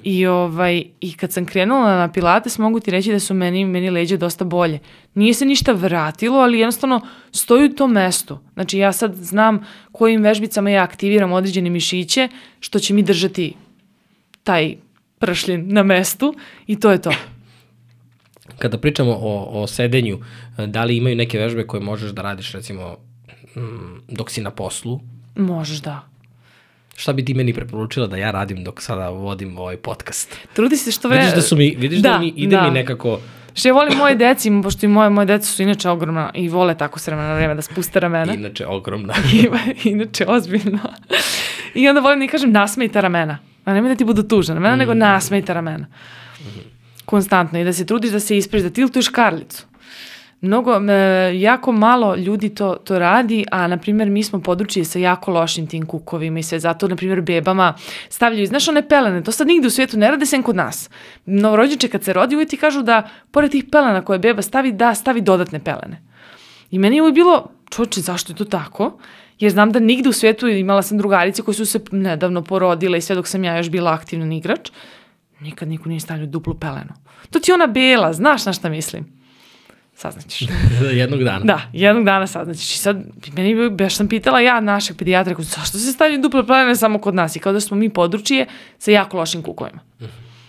I, 0.03 0.25
ovaj, 0.25 0.83
I 1.01 1.13
kad 1.13 1.31
sam 1.31 1.45
krenula 1.45 1.95
na 1.95 2.12
pilates, 2.12 2.57
mogu 2.57 2.79
ti 2.79 2.91
reći 2.91 3.12
da 3.12 3.19
su 3.19 3.33
meni, 3.33 3.65
meni 3.65 3.89
leđe 3.89 4.17
dosta 4.17 4.45
bolje. 4.45 4.79
Nije 5.13 5.33
se 5.33 5.45
ništa 5.45 5.71
vratilo, 5.71 6.39
ali 6.39 6.59
jednostavno 6.59 7.01
stoji 7.31 7.65
u 7.65 7.75
tom 7.75 7.91
mestu. 7.91 8.39
Znači 8.53 8.77
ja 8.77 8.91
sad 8.91 9.15
znam 9.15 9.65
kojim 9.91 10.23
vežbicama 10.23 10.69
ja 10.69 10.83
aktiviram 10.83 11.31
određene 11.31 11.69
mišiće, 11.69 12.29
što 12.59 12.79
će 12.79 12.93
mi 12.93 13.03
držati 13.03 13.53
taj 14.43 14.75
pršljen 15.23 15.65
na 15.67 15.83
mestu 15.83 16.33
i 16.67 16.79
to 16.79 16.91
je 16.91 17.01
to. 17.01 17.12
Kada 18.59 18.77
pričamo 18.77 19.12
o, 19.12 19.62
o 19.62 19.67
sedenju, 19.67 20.19
da 20.67 20.83
li 20.83 20.97
imaju 20.97 21.15
neke 21.15 21.39
vežbe 21.39 21.67
koje 21.67 21.81
možeš 21.81 22.12
da 22.12 22.21
radiš 22.21 22.51
recimo 22.51 22.97
mm, 23.55 24.01
dok 24.07 24.31
si 24.31 24.41
na 24.41 24.51
poslu? 24.51 24.99
Možeš 25.36 25.77
da. 25.81 26.01
Šta 26.95 27.13
bi 27.13 27.25
ti 27.25 27.33
meni 27.33 27.53
preporučila 27.53 28.07
da 28.07 28.17
ja 28.17 28.31
radim 28.31 28.63
dok 28.63 28.81
sada 28.81 29.09
vodim 29.09 29.57
ovaj 29.57 29.77
podcast? 29.77 30.36
Trudi 30.53 30.77
se 30.77 30.91
što 30.91 31.07
vreme... 31.07 31.23
Vidiš 31.23 31.36
da 31.36 31.41
su 31.41 31.55
mi, 31.55 31.75
vidiš 31.77 31.99
da, 31.99 32.09
da 32.09 32.19
mi 32.19 32.33
ide 32.36 32.55
da. 32.55 32.63
mi 32.63 32.71
nekako... 32.71 33.19
Što 33.53 33.67
ja 33.67 33.73
volim 33.73 33.97
moje 33.97 34.15
deci, 34.15 34.51
pošto 34.63 34.86
i 34.86 34.89
moje, 34.89 35.09
moje 35.09 35.25
deca 35.25 35.45
su 35.45 35.63
inače 35.63 35.89
ogromna 35.89 36.31
i 36.33 36.49
vole 36.49 36.77
tako 36.77 36.99
s 36.99 37.07
vremena 37.07 37.27
na 37.27 37.36
vreme 37.36 37.55
da 37.55 37.62
spuste 37.62 37.99
ramena. 37.99 38.33
Inače 38.33 38.67
ogromna. 38.67 39.13
inače 39.83 40.25
ozbiljno. 40.27 40.79
I 41.73 41.88
onda 41.89 42.01
volim 42.01 42.19
da 42.19 42.27
kažem 42.27 42.51
nasmejte 42.51 43.01
ramena. 43.01 43.52
A 43.65 43.73
nemoj 43.73 43.89
da 43.89 43.95
ti 43.95 44.06
budu 44.06 44.23
tužna 44.23 44.54
ramena, 44.54 44.76
mm. 44.76 44.80
nego 44.80 44.93
nasmejte 44.93 45.54
ramena. 45.54 45.86
Mm. 46.39 46.45
Konstantno. 47.06 47.60
I 47.60 47.63
da 47.63 47.73
se 47.73 47.86
trudiš 47.86 48.12
da 48.12 48.19
se 48.19 48.38
ispriš, 48.38 48.63
da 48.63 48.69
tiltuješ 48.69 49.10
karlicu. 49.10 49.65
Mnogo, 50.43 50.91
e, 50.91 51.32
jako 51.39 51.71
malo 51.71 52.15
ljudi 52.15 52.49
to, 52.49 52.76
to 52.84 52.99
radi, 52.99 53.45
a 53.52 53.67
na 53.67 53.78
primjer 53.78 54.10
mi 54.10 54.23
smo 54.23 54.41
područje 54.41 54.86
sa 54.86 54.99
jako 54.99 55.32
lošim 55.32 55.67
tim 55.67 55.86
kukovima 55.86 56.39
i 56.39 56.43
sve, 56.43 56.60
zato 56.60 56.88
na 56.88 56.95
primjer 56.95 57.21
bebama 57.21 57.73
stavljaju, 58.10 58.47
znaš 58.47 58.67
one 58.67 58.88
pelene, 58.88 59.23
to 59.23 59.32
sad 59.32 59.47
nigde 59.47 59.67
u 59.67 59.69
svijetu 59.69 59.97
ne 59.97 60.12
rade 60.12 60.26
sem 60.26 60.43
kod 60.43 60.56
nas. 60.56 60.89
Novorođenče 61.26 61.88
kad 61.88 62.04
se 62.04 62.13
rodi 62.13 62.36
uvijek 62.36 62.49
ti 62.49 62.58
kažu 62.58 62.82
da 62.82 63.10
pored 63.32 63.52
tih 63.52 63.63
pelena 63.71 64.02
koje 64.02 64.19
beba 64.19 64.41
stavi, 64.41 64.71
da 64.71 64.95
stavi 64.95 65.21
dodatne 65.21 65.60
pelene. 65.60 66.02
I 66.71 66.80
meni 66.80 66.95
je 66.95 67.02
uvijek 67.02 67.15
bilo, 67.15 67.52
čoče, 67.69 68.02
zašto 68.02 68.32
je 68.34 68.38
to 68.38 68.45
tako? 68.45 68.97
Jer 69.43 69.51
znam 69.51 69.71
da 69.71 69.79
nigde 69.79 70.10
u 70.10 70.13
svijetu 70.13 70.47
imala 70.47 70.82
sam 70.82 70.97
drugarice 70.97 71.41
koje 71.41 71.56
su 71.56 71.65
se 71.65 71.79
nedavno 71.91 72.41
porodile 72.41 72.97
i 72.97 73.01
sve 73.01 73.15
dok 73.15 73.27
sam 73.27 73.43
ja 73.43 73.58
još 73.58 73.69
bila 73.69 73.93
aktivnan 73.93 74.32
igrač, 74.32 74.71
nikad 75.39 75.67
niko 75.67 75.89
nije 75.89 75.99
stavljao 75.99 76.27
duplu 76.27 76.53
pelenu. 76.53 76.93
To 77.29 77.39
ti 77.39 77.51
je 77.51 77.56
ona 77.56 77.67
bela, 77.67 78.13
znaš 78.13 78.45
na 78.45 78.53
šta 78.53 78.69
mislim 78.69 79.23
saznaćeš. 79.95 80.47
jednog 81.01 81.23
dana. 81.23 81.45
Da, 81.45 81.62
jednog 81.73 82.06
dana 82.06 82.27
saznaćeš. 82.27 82.75
I 82.75 82.77
sad, 82.77 83.03
meni 83.36 83.69
baš 83.69 83.95
sam 83.95 84.08
pitala 84.08 84.39
ja 84.39 84.60
našeg 84.62 84.97
pedijatra, 84.97 85.36
zašto 85.39 85.77
se 85.77 85.91
stavljaju 85.91 86.21
duple 86.21 86.47
pelene 86.47 86.75
samo 86.75 86.99
kod 86.99 87.15
nas? 87.15 87.36
I 87.36 87.39
kao 87.39 87.53
da 87.53 87.60
smo 87.60 87.77
mi 87.77 87.89
područje 87.89 88.45
sa 88.77 88.91
jako 88.91 89.17
lošim 89.17 89.41
kukovima. 89.41 89.79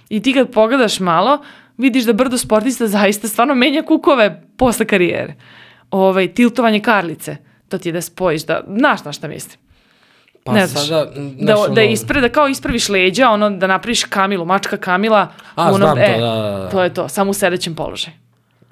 I 0.09 0.21
ti 0.23 0.33
kad 0.33 0.53
pogledaš 0.53 1.01
malo, 1.01 1.39
vidiš 1.77 2.05
da 2.05 2.13
brdo 2.13 2.39
sportista 2.39 2.87
zaista 2.87 3.29
stvarno 3.29 3.55
menja 3.55 3.83
kukove 3.83 4.43
posle 4.57 4.87
karijere. 4.87 5.35
Ovaj, 5.91 6.35
tiltovanje 6.35 6.81
karlice, 6.81 7.37
to 7.69 7.79
ti 7.79 7.93
da 7.93 8.01
spojiš, 8.01 8.47
da, 8.47 8.65
znaš 8.79 9.05
na 9.05 9.13
šta 9.13 9.29
mislim. 9.29 9.59
Pa 10.45 10.53
ne 10.53 10.67
znaš, 10.67 10.89
sada, 10.89 11.11
da, 11.39 11.59
ono... 11.59 11.75
da, 11.75 11.83
ispre, 11.83 12.21
da 12.21 12.29
kao 12.29 12.49
ispraviš 12.49 12.89
leđa, 12.89 13.31
ono, 13.31 13.51
da 13.51 13.67
napraviš 13.67 14.05
kamilu, 14.05 14.45
mačka 14.45 14.77
kamila. 14.77 15.29
A, 15.55 15.67
onom, 15.67 15.77
znam 15.77 15.99
e, 15.99 16.15
to, 16.15 16.21
da, 16.21 16.35
da, 16.35 16.59
da. 16.59 16.69
To 16.69 16.83
je 16.83 16.95
to, 16.95 17.09
samo 17.09 17.31
u 17.31 17.35
sedećem 17.35 17.75
položaju. 17.75 18.15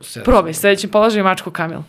Se, 0.00 0.22
Probaj, 0.22 0.54
sledeći 0.54 0.88
položaj 0.88 1.22
mačku 1.22 1.50
kamil. 1.50 1.80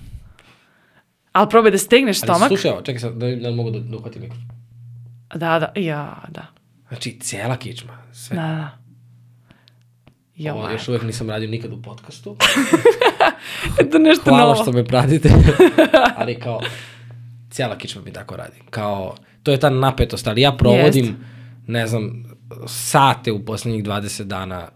Ali 1.32 1.50
probaj 1.50 1.72
da 1.72 1.78
stegneš 1.78 2.18
stomak. 2.18 2.42
Ali 2.42 2.58
slušaj 2.58 2.72
čekaj 2.84 3.00
sad, 3.00 3.13
da, 3.13 3.36
da 3.36 3.52
mogu 3.52 3.72
da, 3.72 3.80
da 3.80 3.98
uhvatim 3.98 4.22
mikrofon. 4.22 4.48
Da, 5.36 5.60
da, 5.60 5.82
ja, 5.82 6.24
da. 6.28 6.46
Znači, 6.88 7.20
cijela 7.20 7.58
kičma, 7.58 7.98
sve. 8.13 8.36
Da, 8.36 8.42
da. 8.42 8.84
Jo, 10.36 10.54
Ovo 10.54 10.70
još 10.70 10.88
uvek 10.88 11.04
nisam 11.04 11.30
radio 11.30 11.50
nikad 11.50 11.74
u 11.74 11.82
podcastu. 11.82 12.38
to 13.92 14.00
nešto 14.10 14.30
Hvala 14.30 14.54
novo. 14.54 14.63
što 14.63 14.72
me 14.72 14.86
pratite. 14.86 15.30
Ali 16.18 16.39
kao, 16.39 16.62
cijela 17.54 17.78
kičma 17.78 18.02
mi 18.02 18.13
tako 18.13 18.36
radi. 18.36 18.58
Kao, 18.70 19.16
to 19.44 19.52
je 19.52 19.60
ta 19.60 19.70
napetost, 19.70 20.28
ali 20.28 20.42
ja 20.42 20.52
provodim, 20.52 21.16
ne 21.68 21.88
znam, 21.88 22.24
sate 22.68 23.32
u 23.32 23.46
poslednjih 23.46 23.84
20 23.84 24.24
dana. 24.24 24.68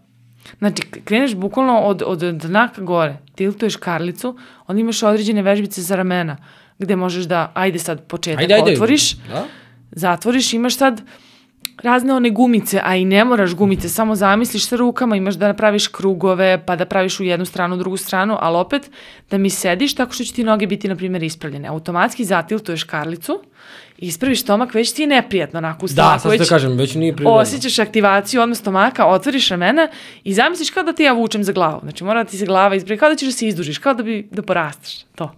Znači, 0.58 0.82
kreneš 0.82 1.34
bukvalno 1.34 1.78
od, 1.78 2.02
od 2.06 2.18
dna 2.18 2.68
ka 2.68 2.82
gore, 2.82 3.16
tiltuješ 3.34 3.76
karlicu, 3.76 4.36
onda 4.66 4.80
imaš 4.80 5.02
određene 5.02 5.42
vežbice 5.42 5.82
za 5.82 5.96
ramena, 5.96 6.36
gde 6.78 6.96
možeš 6.96 7.24
da, 7.24 7.52
ajde 7.54 7.78
sad 7.78 8.06
početak, 8.06 8.40
Ajde, 8.40 8.54
ajde. 8.54 8.72
otvoriš, 8.72 9.14
Da? 9.14 9.44
zatvoriš, 9.90 10.52
imaš 10.52 10.76
sad 10.76 11.02
razne 11.82 12.14
one 12.14 12.30
gumice, 12.30 12.80
a 12.84 12.96
i 12.96 13.04
ne 13.04 13.24
moraš 13.24 13.54
gumice, 13.54 13.88
samo 13.88 14.14
zamisliš 14.14 14.66
sa 14.66 14.76
rukama, 14.76 15.16
imaš 15.16 15.34
da 15.34 15.46
napraviš 15.46 15.86
krugove, 15.88 16.62
pa 16.66 16.76
da 16.76 16.84
praviš 16.84 17.20
u 17.20 17.24
jednu 17.24 17.46
stranu, 17.46 17.74
u 17.74 17.78
drugu 17.78 17.96
stranu, 17.96 18.36
ali 18.40 18.56
opet 18.56 18.90
da 19.30 19.38
mi 19.38 19.50
sediš 19.50 19.94
tako 19.94 20.12
što 20.12 20.24
će 20.24 20.32
ti 20.32 20.44
noge 20.44 20.66
biti, 20.66 20.88
na 20.88 20.96
primjer, 20.96 21.22
ispravljene. 21.22 21.68
Automatski 21.68 22.24
zatiltuješ 22.24 22.84
karlicu, 22.84 23.40
ispraviš 23.98 24.42
stomak, 24.42 24.74
već 24.74 24.92
ti 24.92 25.02
je 25.02 25.06
neprijatno 25.06 25.58
onako 25.58 25.86
u 25.86 25.88
Da, 25.88 25.92
stomaku, 25.92 26.20
sad 26.20 26.32
što 26.32 26.38
već 26.38 26.48
kažem, 26.48 26.76
već 26.76 26.94
nije 26.94 27.16
prirodno. 27.16 27.38
osjećaš 27.38 27.78
aktivaciju 27.78 28.42
odmah 28.42 28.58
stomaka, 28.58 29.06
otvoriš 29.06 29.48
ramena 29.48 29.88
i 30.24 30.34
zamisliš 30.34 30.70
kao 30.70 30.82
da 30.82 30.92
ti 30.92 31.02
ja 31.02 31.12
vučem 31.12 31.44
za 31.44 31.52
glavu. 31.52 31.80
Znači 31.82 32.04
mora 32.04 32.24
da 32.24 32.30
ti 32.30 32.38
se 32.38 32.46
glava 32.46 32.74
ispravi, 32.74 32.98
kao 32.98 33.08
da 33.08 33.16
ćeš 33.16 33.28
da 33.28 33.32
se 33.32 33.48
izdužiš, 33.48 33.78
kao 33.78 33.94
da 33.94 34.02
bi 34.02 34.28
da 34.30 34.42
porasteš. 34.42 35.04
To. 35.14 35.34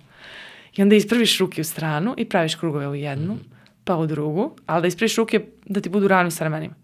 I 0.76 0.82
onda 0.82 0.94
ispraviš 0.96 1.38
ruke 1.38 1.60
u 1.60 1.64
stranu 1.64 2.14
i 2.16 2.24
praviš 2.24 2.54
krugove 2.54 2.88
u 2.88 2.94
jednu, 2.94 3.36
pa 3.84 3.96
u 3.96 4.06
drugu, 4.06 4.50
ali 4.66 4.82
da 4.82 4.88
ispraviš 4.88 5.16
ruke 5.16 5.40
da 5.70 5.80
ti 5.80 5.88
budu 5.88 6.08
ravni 6.08 6.30
sa 6.30 6.44
ramenima. 6.44 6.74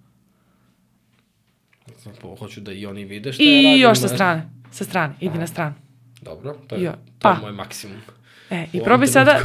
Hoću 2.38 2.60
da 2.60 2.72
i 2.72 2.86
oni 2.86 3.04
vide 3.04 3.32
šta 3.32 3.42
ja 3.42 3.48
I 3.50 3.64
radim. 3.64 3.80
još 3.80 3.98
sa 3.98 4.06
ne? 4.06 4.08
strane. 4.08 4.50
Sa 4.70 4.84
strane. 4.84 5.14
Idi 5.20 5.38
na 5.38 5.46
stranu. 5.46 5.74
Dobro, 6.22 6.54
to 6.68 6.74
je, 6.74 6.82
Jo, 6.82 6.92
to 6.92 6.98
pa. 7.20 7.30
je 7.30 7.36
moj 7.40 7.52
maksimum. 7.52 7.96
E, 8.50 8.66
i 8.72 8.80
probaj 8.80 9.06
sada... 9.06 9.38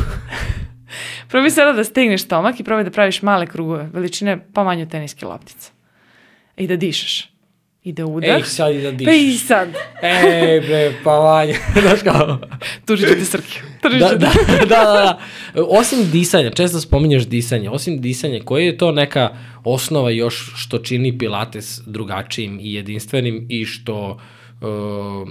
probaj 1.29 1.49
sada 1.49 1.73
da 1.73 1.83
stegneš 1.83 2.23
stomak 2.23 2.59
i 2.59 2.63
probaj 2.63 2.83
da 2.83 2.91
praviš 2.91 3.21
male 3.21 3.47
krugove, 3.47 3.89
veličine 3.93 4.39
pa 4.53 4.63
manje 4.63 4.85
teniske 4.85 5.25
loptice. 5.25 5.71
I 6.57 6.67
da 6.67 6.75
dišeš. 6.75 7.31
I 7.83 7.93
da 7.93 8.05
udah. 8.05 8.29
Ej, 8.29 8.43
sad 8.43 8.75
i 8.75 8.81
da 8.81 9.05
Pa 9.05 9.11
i 9.11 9.37
sad. 9.37 9.69
Ej, 10.01 10.59
bre, 10.59 10.93
pa 11.03 11.11
vanje. 11.11 11.55
Znaš 11.81 12.01
kao... 12.03 12.39
Tužit 12.85 13.09
ću 13.09 13.15
te 13.15 13.25
Srke. 13.25 13.61
Tužit 13.81 13.99
Da, 13.99 14.09
ću 14.09 14.15
da, 14.15 14.29
da, 14.47 14.65
da, 14.65 14.65
da. 14.65 15.19
Osim 15.63 16.11
disanja, 16.11 16.49
često 16.49 16.79
spominješ 16.79 17.27
disanje, 17.27 17.69
osim 17.69 18.01
disanja, 18.01 18.39
koji 18.45 18.65
je 18.65 18.77
to 18.77 18.91
neka 18.91 19.29
osnova 19.63 20.11
još 20.11 20.51
što 20.55 20.77
čini 20.77 21.17
Pilates 21.17 21.81
drugačijim 21.85 22.59
i 22.61 22.73
jedinstvenim 22.73 23.45
i 23.49 23.65
što 23.65 24.19
uh, 24.61 25.29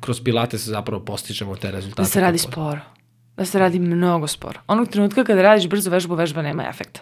kroz 0.00 0.20
Pilates 0.20 0.64
zapravo 0.64 1.04
postižemo 1.04 1.56
te 1.56 1.70
rezultate? 1.70 2.02
Da 2.02 2.08
se 2.08 2.20
radi 2.20 2.38
kako- 2.38 2.52
sporo. 2.52 2.80
Da 3.36 3.44
se 3.44 3.58
radi 3.58 3.78
mnogo 3.78 4.26
sporo. 4.26 4.60
Onog 4.66 4.88
trenutka 4.88 5.24
kada 5.24 5.42
radiš 5.42 5.68
brzo 5.68 5.90
vežbu, 5.90 6.14
vežba 6.14 6.42
nema 6.42 6.64
efekta. 6.68 7.00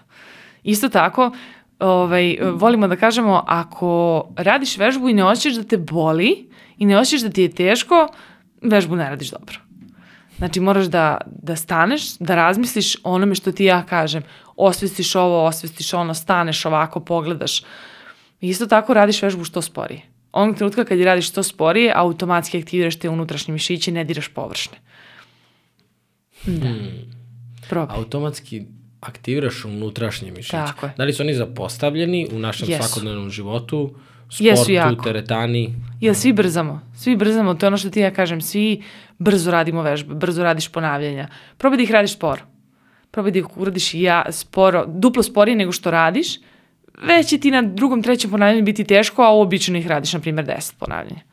Isto 0.63 0.89
tako, 0.89 1.31
ovaj, 1.79 2.39
volimo 2.55 2.89
da 2.89 2.97
kažemo, 2.97 3.45
ako 3.47 4.25
radiš 4.37 4.79
vežbu 4.79 5.09
i 5.09 5.15
ne 5.15 5.25
osjećaš 5.25 5.63
da 5.63 5.69
te 5.69 5.77
boli 5.77 6.51
i 6.79 6.87
ne 6.87 6.99
osjećaš 6.99 7.27
da 7.27 7.31
ti 7.31 7.43
je 7.43 7.53
teško, 7.53 8.09
vežbu 8.63 8.97
ne 8.97 9.11
radiš 9.11 9.31
dobro. 9.31 9.59
Znači 10.39 10.61
moraš 10.61 10.87
da, 10.87 11.19
da 11.27 11.57
staneš, 11.57 12.17
da 12.19 12.35
razmisliš 12.35 12.97
onome 13.03 13.35
što 13.35 13.53
ti 13.53 13.65
ja 13.65 13.83
kažem. 13.83 14.23
Osvestiš 14.57 15.15
ovo, 15.15 15.45
osvestiš 15.45 15.95
ono, 15.95 16.15
staneš 16.15 16.65
ovako, 16.65 17.01
pogledaš. 17.01 17.63
Isto 18.41 18.67
tako 18.67 18.95
radiš 18.95 19.23
vežbu 19.23 19.45
što 19.45 19.63
sporije. 19.63 20.03
Onog 20.33 20.57
trenutka 20.57 20.85
kad 20.85 20.99
je 20.99 21.05
radiš 21.05 21.29
što 21.29 21.43
sporije, 21.43 21.93
automatski 21.97 22.59
aktiviraš 22.59 22.99
te 22.99 23.09
unutrašnje 23.09 23.53
mišiće, 23.53 23.93
ne 23.93 24.05
diraš 24.05 24.29
površne. 24.29 24.79
Da. 26.47 26.75
Probaj. 27.69 27.97
Automatski 27.97 28.63
aktiviraš 29.01 29.65
unutrašnje 29.65 30.31
mišiće. 30.31 30.57
Tako 30.57 30.87
je. 30.87 30.93
Da 30.97 31.05
li 31.05 31.13
su 31.13 31.23
oni 31.23 31.35
zapostavljeni 31.35 32.29
u 32.33 32.39
našem 32.39 32.71
Jesu. 32.71 32.83
svakodnevnom 32.83 33.31
životu, 33.31 33.95
Jesu 34.39 34.63
sportu, 34.63 34.73
jako. 34.73 35.03
teretani? 35.03 35.75
Jel 36.01 36.15
svi 36.15 36.33
brzamo? 36.33 36.81
Svi 36.97 37.17
brzamo, 37.17 37.55
to 37.55 37.67
je 37.67 37.69
ono 37.69 37.77
što 37.77 37.91
ti 37.91 38.01
ja 38.01 38.11
kažem, 38.11 38.41
svi 38.41 38.83
brzo 39.19 39.51
radimo 39.51 39.83
vežbe, 39.83 40.15
brzo 40.15 40.43
radiš 40.43 40.69
ponavljanja. 40.69 41.29
Probaj 41.57 41.77
da 41.77 41.83
ih 41.83 41.91
radiš 41.91 42.13
sporo. 42.13 42.43
Probaj 43.11 43.33
da 43.33 43.39
ih 43.39 43.57
uradiš 43.57 43.95
ja 43.95 44.25
sporo, 44.31 44.85
duplo 44.87 45.23
sporije 45.23 45.57
nego 45.57 45.73
što 45.73 45.91
radiš, 45.91 46.39
već 47.03 47.29
će 47.29 47.39
ti 47.39 47.51
na 47.51 47.63
drugom, 47.63 48.03
trećem 48.03 48.31
ponavljanju 48.31 48.65
biti 48.65 48.85
teško, 48.85 49.23
a 49.23 49.35
uobičajno 49.35 49.79
ih 49.79 49.87
radiš, 49.87 50.13
na 50.13 50.21
primjer, 50.21 50.47
10 50.47 50.75
ponavljanja. 50.79 51.28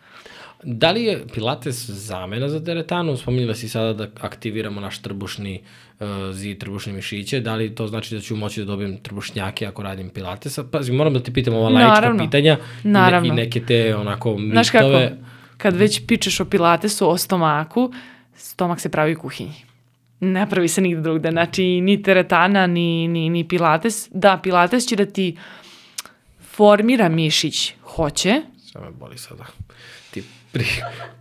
Da 0.68 0.92
li 0.92 1.04
je 1.04 1.28
Pilates 1.34 1.90
zamena 1.90 2.50
za 2.50 2.64
teretanu? 2.64 3.18
Spominjala 3.18 3.56
si 3.56 3.70
sada 3.70 3.94
da 3.94 4.08
aktiviramo 4.22 4.82
naš 4.82 5.00
trbušni 5.02 5.62
uh, 6.00 6.08
zid, 6.32 6.58
trbušne 6.60 6.94
mišiće. 6.94 7.40
Da 7.40 7.56
li 7.56 7.76
to 7.76 7.88
znači 7.88 8.16
da 8.16 8.22
ću 8.22 8.36
moći 8.36 8.60
da 8.60 8.66
dobijem 8.66 8.98
trbušnjake 8.98 9.68
ako 9.68 9.84
radim 9.84 10.10
Pilatesa? 10.10 10.64
Pazi, 10.64 10.92
moram 10.92 11.14
da 11.14 11.20
ti 11.20 11.34
pitam 11.34 11.54
ova 11.54 11.70
lajička 11.70 11.94
Naravno. 11.94 12.24
pitanja 12.24 12.58
i, 12.84 12.88
ne, 12.88 12.92
Naravno. 12.92 13.34
i 13.34 13.36
neke 13.36 13.62
te 13.62 13.96
onako 13.96 14.38
Znaš 14.52 14.70
kako, 14.70 14.86
mitove. 14.86 15.18
kad 15.58 15.76
već 15.76 16.02
pičeš 16.08 16.40
o 16.40 16.46
pilatesu, 16.46 17.10
o 17.10 17.18
stomaku, 17.18 17.94
stomak 18.36 18.80
se 18.80 18.90
pravi 18.90 19.16
u 19.16 19.20
kuhinji. 19.20 19.56
Ne 20.20 20.50
pravi 20.50 20.68
se 20.68 20.82
nigde 20.82 21.02
drugde. 21.02 21.32
Znači, 21.32 21.82
ni 21.82 22.04
teretana, 22.04 22.68
ni, 22.68 23.08
ni, 23.08 23.30
ni 23.30 23.48
pilates. 23.48 24.10
Da, 24.12 24.40
pilates 24.44 24.86
će 24.88 24.96
da 24.96 25.06
ti 25.06 25.38
formira 26.42 27.10
mišić. 27.10 27.74
Hoće. 27.82 28.42
Sve 28.58 28.82
me 28.82 28.92
boli 28.92 29.18
sada. 29.18 29.46
Pri, 30.56 30.66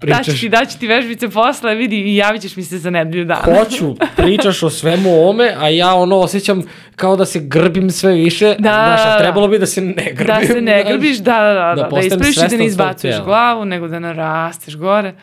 Daću 0.00 0.22
pričaš... 0.24 0.40
ti, 0.40 0.48
daću 0.48 0.78
ti 0.78 0.86
vežbice 0.86 1.28
posle, 1.28 1.74
vidi, 1.74 1.96
i 1.96 2.16
javit 2.16 2.42
ćeš 2.42 2.56
mi 2.56 2.62
se 2.62 2.78
za 2.78 2.90
nedelju 2.90 3.24
dana. 3.24 3.42
Hoću, 3.42 3.94
pričaš 4.16 4.62
o 4.62 4.70
svemu 4.70 5.28
ome, 5.28 5.54
a 5.58 5.68
ja 5.68 5.94
ono 5.94 6.16
osjećam 6.16 6.62
kao 6.96 7.16
da 7.16 7.26
se 7.26 7.40
grbim 7.40 7.90
sve 7.90 8.12
više. 8.12 8.46
Da, 8.46 8.54
Znaš, 8.58 9.00
a 9.00 9.04
da, 9.04 9.10
da. 9.10 9.18
trebalo 9.18 9.48
bi 9.48 9.58
da 9.58 9.66
se 9.66 9.80
ne 9.80 10.12
grbim. 10.12 10.26
Da 10.26 10.46
se 10.46 10.60
ne 10.60 10.84
grbiš, 10.88 11.18
da, 11.18 11.38
da, 11.38 11.54
da, 11.54 11.74
da, 11.74 11.82
da, 11.82 11.88
postanem 11.88 12.06
ispraviš 12.06 12.52
i 12.52 12.56
da 12.56 12.56
ne 12.56 12.66
izbacuješ 12.66 13.16
glavu, 13.24 13.64
nego 13.64 13.88
da 13.88 13.98
narasteš 13.98 14.76
gore. 14.76 15.14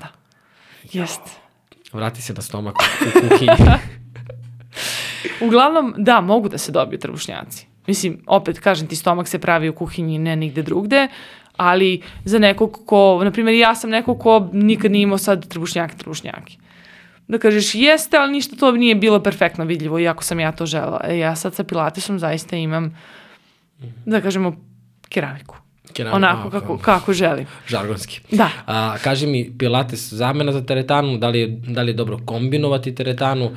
Da. 0.00 0.06
Jeste. 0.92 1.30
Vrati 1.92 2.22
se 2.22 2.34
na 2.34 2.42
stomak 2.42 2.74
u 2.76 3.28
kuhinji. 3.28 3.52
Uglavnom, 5.46 5.94
da, 5.98 6.20
mogu 6.20 6.48
da 6.48 6.58
se 6.58 6.72
dobiju 6.72 6.98
trbušnjaci. 6.98 7.66
Mislim, 7.86 8.22
opet, 8.26 8.58
kažem 8.58 8.86
ti, 8.86 8.96
stomak 8.96 9.28
se 9.28 9.38
pravi 9.38 9.68
u 9.68 9.74
kuhinji, 9.74 10.18
ne 10.18 10.36
nigde 10.36 10.62
drugde, 10.62 11.08
ali 11.58 12.02
za 12.24 12.38
nekog 12.38 12.78
ko, 12.86 13.20
na 13.24 13.30
primjer, 13.30 13.54
ja 13.56 13.74
sam 13.74 13.90
neko 13.90 14.14
ko 14.14 14.48
nikad 14.52 14.90
nije 14.92 15.02
imao 15.02 15.18
sad 15.18 15.48
trbušnjake, 15.48 15.96
trbušnjake. 15.96 16.56
Da 17.28 17.38
kažeš, 17.38 17.74
jeste, 17.74 18.16
ali 18.16 18.32
ništa 18.32 18.56
to 18.56 18.72
nije 18.72 18.94
bilo 18.94 19.20
perfektno 19.20 19.64
vidljivo, 19.64 19.98
iako 19.98 20.24
sam 20.24 20.40
ja 20.40 20.52
to 20.52 20.66
žela. 20.66 21.00
E, 21.04 21.18
ja 21.18 21.36
sad 21.36 21.54
sa 21.54 21.64
pilatesom 21.64 22.18
zaista 22.18 22.56
imam, 22.56 22.96
da 24.06 24.20
kažemo, 24.20 24.56
keramiku. 25.08 25.56
Keram- 25.94 26.14
Onako 26.14 26.50
kako, 26.50 26.78
kako 26.78 27.12
želim. 27.12 27.46
Žargonski. 27.66 28.20
Da. 28.30 28.50
A, 28.66 28.96
kaži 28.98 29.26
mi, 29.26 29.52
Pilates 29.58 30.12
zamena 30.12 30.52
za 30.52 30.62
teretanu, 30.62 31.18
da 31.18 31.28
li 31.28 31.40
je, 31.40 31.46
da 31.48 31.82
li 31.82 31.90
je 31.90 31.94
dobro 31.94 32.18
kombinovati 32.26 32.94
teretanu 32.94 33.50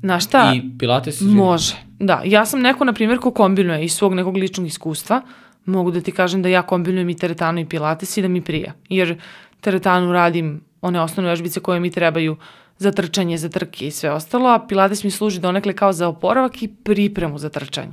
Znaš 0.00 0.24
šta? 0.24 0.52
i 0.56 0.78
Pilates? 0.78 1.20
Može, 1.20 1.74
da. 1.98 2.22
Ja 2.24 2.46
sam 2.46 2.60
neko, 2.60 2.84
na 2.84 2.92
primjer, 2.92 3.18
ko 3.18 3.30
kombinuje 3.30 3.84
iz 3.84 3.92
svog 3.92 4.14
nekog 4.14 4.36
ličnog 4.36 4.66
iskustva. 4.66 5.22
Mogu 5.68 5.90
da 5.90 6.00
ti 6.00 6.12
kažem 6.12 6.42
da 6.42 6.48
ja 6.48 6.62
kombinujem 6.62 7.08
i 7.08 7.16
teretanu 7.16 7.60
i 7.60 7.68
pilates 7.68 8.16
i 8.16 8.22
da 8.22 8.28
mi 8.28 8.40
prija. 8.40 8.72
Jer 8.88 9.20
teretanu 9.60 10.12
radim 10.12 10.60
one 10.80 11.00
osnovne 11.00 11.30
vežbice 11.30 11.60
koje 11.60 11.80
mi 11.80 11.90
trebaju 11.90 12.36
za 12.78 12.92
trčanje, 12.92 13.38
za 13.38 13.48
trke 13.48 13.86
i 13.86 13.90
sve 13.90 14.10
ostalo, 14.10 14.48
a 14.48 14.66
pilates 14.68 15.04
mi 15.04 15.10
služi 15.10 15.40
donekle 15.40 15.72
kao 15.72 15.92
za 15.92 16.08
oporavak 16.08 16.62
i 16.62 16.68
pripremu 16.68 17.38
za 17.38 17.48
trčanje. 17.48 17.92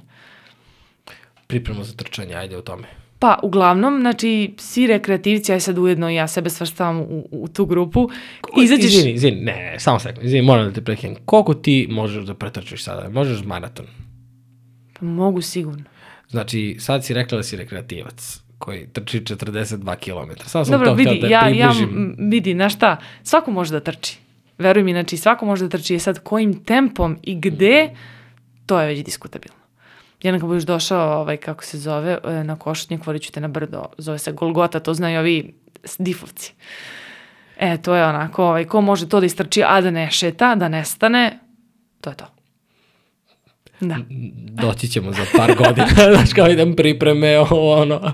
Pripremu 1.48 1.84
za 1.84 1.94
trčanje, 1.94 2.36
ajde 2.36 2.58
o 2.58 2.62
tome. 2.62 2.88
Pa, 3.20 3.40
uglavnom, 3.44 4.00
znači, 4.00 4.54
svi 4.58 4.88
rekreativci, 4.88 5.54
aj 5.54 5.60
sad 5.60 5.78
ujedno 5.78 6.10
ja 6.10 6.28
sebe 6.28 6.50
svrstavam 6.50 7.02
u, 7.02 7.28
u 7.32 7.48
tu 7.48 7.66
grupu, 7.66 8.10
izađeš... 8.62 8.94
Izvini, 8.94 9.14
izvini, 9.14 9.42
ne, 9.42 9.72
ne, 9.72 9.80
samo 9.80 10.00
sekund, 10.00 10.26
izvini, 10.26 10.46
moram 10.46 10.66
da 10.66 10.74
te 10.74 10.82
prekinem. 10.82 11.16
Koliko 11.26 11.54
ti 11.54 11.88
možeš 11.92 12.26
da 12.26 12.34
pretrčiš 12.34 12.84
sada? 12.84 13.10
Možeš 13.10 13.44
maraton? 13.44 13.86
Pa 15.00 15.06
mogu 15.06 15.42
sigurno. 15.42 15.84
Znači, 16.30 16.78
sad 16.80 17.06
si 17.06 17.14
rekla 17.14 17.36
da 17.36 17.44
si 17.44 17.58
rekreativac 17.58 18.42
koji 18.58 18.88
trči 18.88 19.20
42 19.22 19.96
km. 19.96 20.32
Samo 20.46 20.66
sam 20.66 20.72
Dobro, 20.72 20.88
to 20.88 20.94
vidi, 20.94 21.20
da 21.22 21.28
ja, 21.28 21.50
ja, 21.50 21.70
približim. 21.70 22.16
m, 22.20 22.30
vidi, 22.30 22.54
znaš 22.54 22.76
šta, 22.76 22.98
svako 23.24 23.52
može 23.52 23.72
da 23.72 23.80
trči. 23.80 24.18
Veruj 24.58 24.84
mi, 24.84 24.92
znači, 24.92 25.18
svako 25.18 25.46
može 25.46 25.66
da 25.66 25.78
trči. 25.78 25.94
Je 25.94 26.00
sad 26.00 26.20
kojim 26.20 26.64
tempom 26.64 27.18
i 27.24 27.40
gde, 27.40 27.90
to 28.66 28.82
je 28.82 28.88
već 28.88 29.04
diskutabilno. 29.06 29.60
Jedan 30.22 30.40
kad 30.40 30.50
budeš 30.50 30.64
došao, 30.64 31.20
ovaj, 31.22 31.38
kako 31.38 31.64
se 31.64 31.78
zove, 31.78 32.18
e, 32.24 32.44
na 32.44 32.56
košutnjak, 32.56 33.08
vodit 33.08 33.22
ću 33.22 33.32
te 33.32 33.42
na 33.42 33.48
brdo, 33.48 33.86
zove 33.98 34.18
se 34.20 34.32
Golgota, 34.32 34.80
to 34.80 34.94
znaju 34.94 35.20
ovi 35.20 35.54
difovci. 35.98 36.54
E, 37.58 37.78
to 37.78 37.96
je 37.96 38.06
onako, 38.06 38.44
ovaj, 38.44 38.66
ko 38.66 38.82
može 38.82 39.10
to 39.10 39.20
da 39.20 39.26
istrči, 39.26 39.64
a 39.64 39.82
da 39.82 39.92
ne 39.92 40.12
šeta, 40.12 40.56
da 40.56 40.70
ne 40.70 40.86
stane, 40.86 41.40
to 42.02 42.10
je 42.10 42.16
to. 42.16 42.35
Da. 43.80 43.98
Doći 44.62 44.88
ćemo 44.88 45.12
za 45.12 45.26
par 45.38 45.56
godina, 45.66 45.88
znaš 46.14 46.34
kao 46.34 46.50
idem 46.50 46.76
pripreme, 46.76 47.40
ovo 47.40 47.82
ono. 47.82 48.14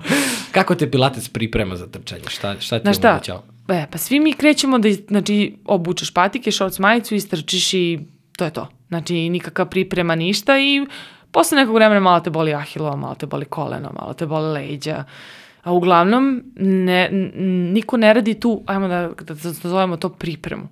Kako 0.52 0.76
te 0.76 0.91
Pilates 0.91 1.30
priprema 1.30 1.76
za 1.76 1.88
trčanje? 1.88 2.21
Šta, 2.28 2.60
šta 2.60 2.80
ti 2.80 2.93
šta? 2.93 3.10
omogućava? 3.10 3.41
E, 3.69 3.88
pa 3.91 3.97
svi 3.97 4.19
mi 4.19 4.34
krećemo 4.34 4.80
da, 4.80 4.89
znači, 5.08 5.56
obučeš 5.65 6.13
patike, 6.13 6.52
šorc 6.52 6.80
majicu, 6.80 7.15
istrčiš 7.15 7.74
i 7.74 8.00
to 8.38 8.45
je 8.45 8.52
to. 8.52 8.67
Znači, 8.88 9.30
nikakva 9.30 9.65
priprema, 9.65 10.15
ništa 10.15 10.60
i 10.60 10.86
posle 11.32 11.58
nekog 11.58 11.76
vremena 11.76 12.00
malo 12.00 12.19
te 12.19 12.30
boli 12.30 12.54
ahilo, 12.54 12.97
malo 12.97 13.15
te 13.15 13.26
boli 13.26 13.45
koleno, 13.45 13.91
malo 14.00 14.13
te 14.13 14.26
boli 14.26 14.54
leđa. 14.54 15.04
A 15.63 15.74
uglavnom, 15.74 16.43
ne, 16.56 17.10
niko 17.74 17.97
ne 17.97 18.13
radi 18.13 18.39
tu, 18.39 18.63
ajmo 18.65 18.88
da, 18.88 19.10
da, 19.21 19.34
da 19.34 19.52
zovemo 19.52 19.97
to 19.97 20.10
pripremu. 20.10 20.67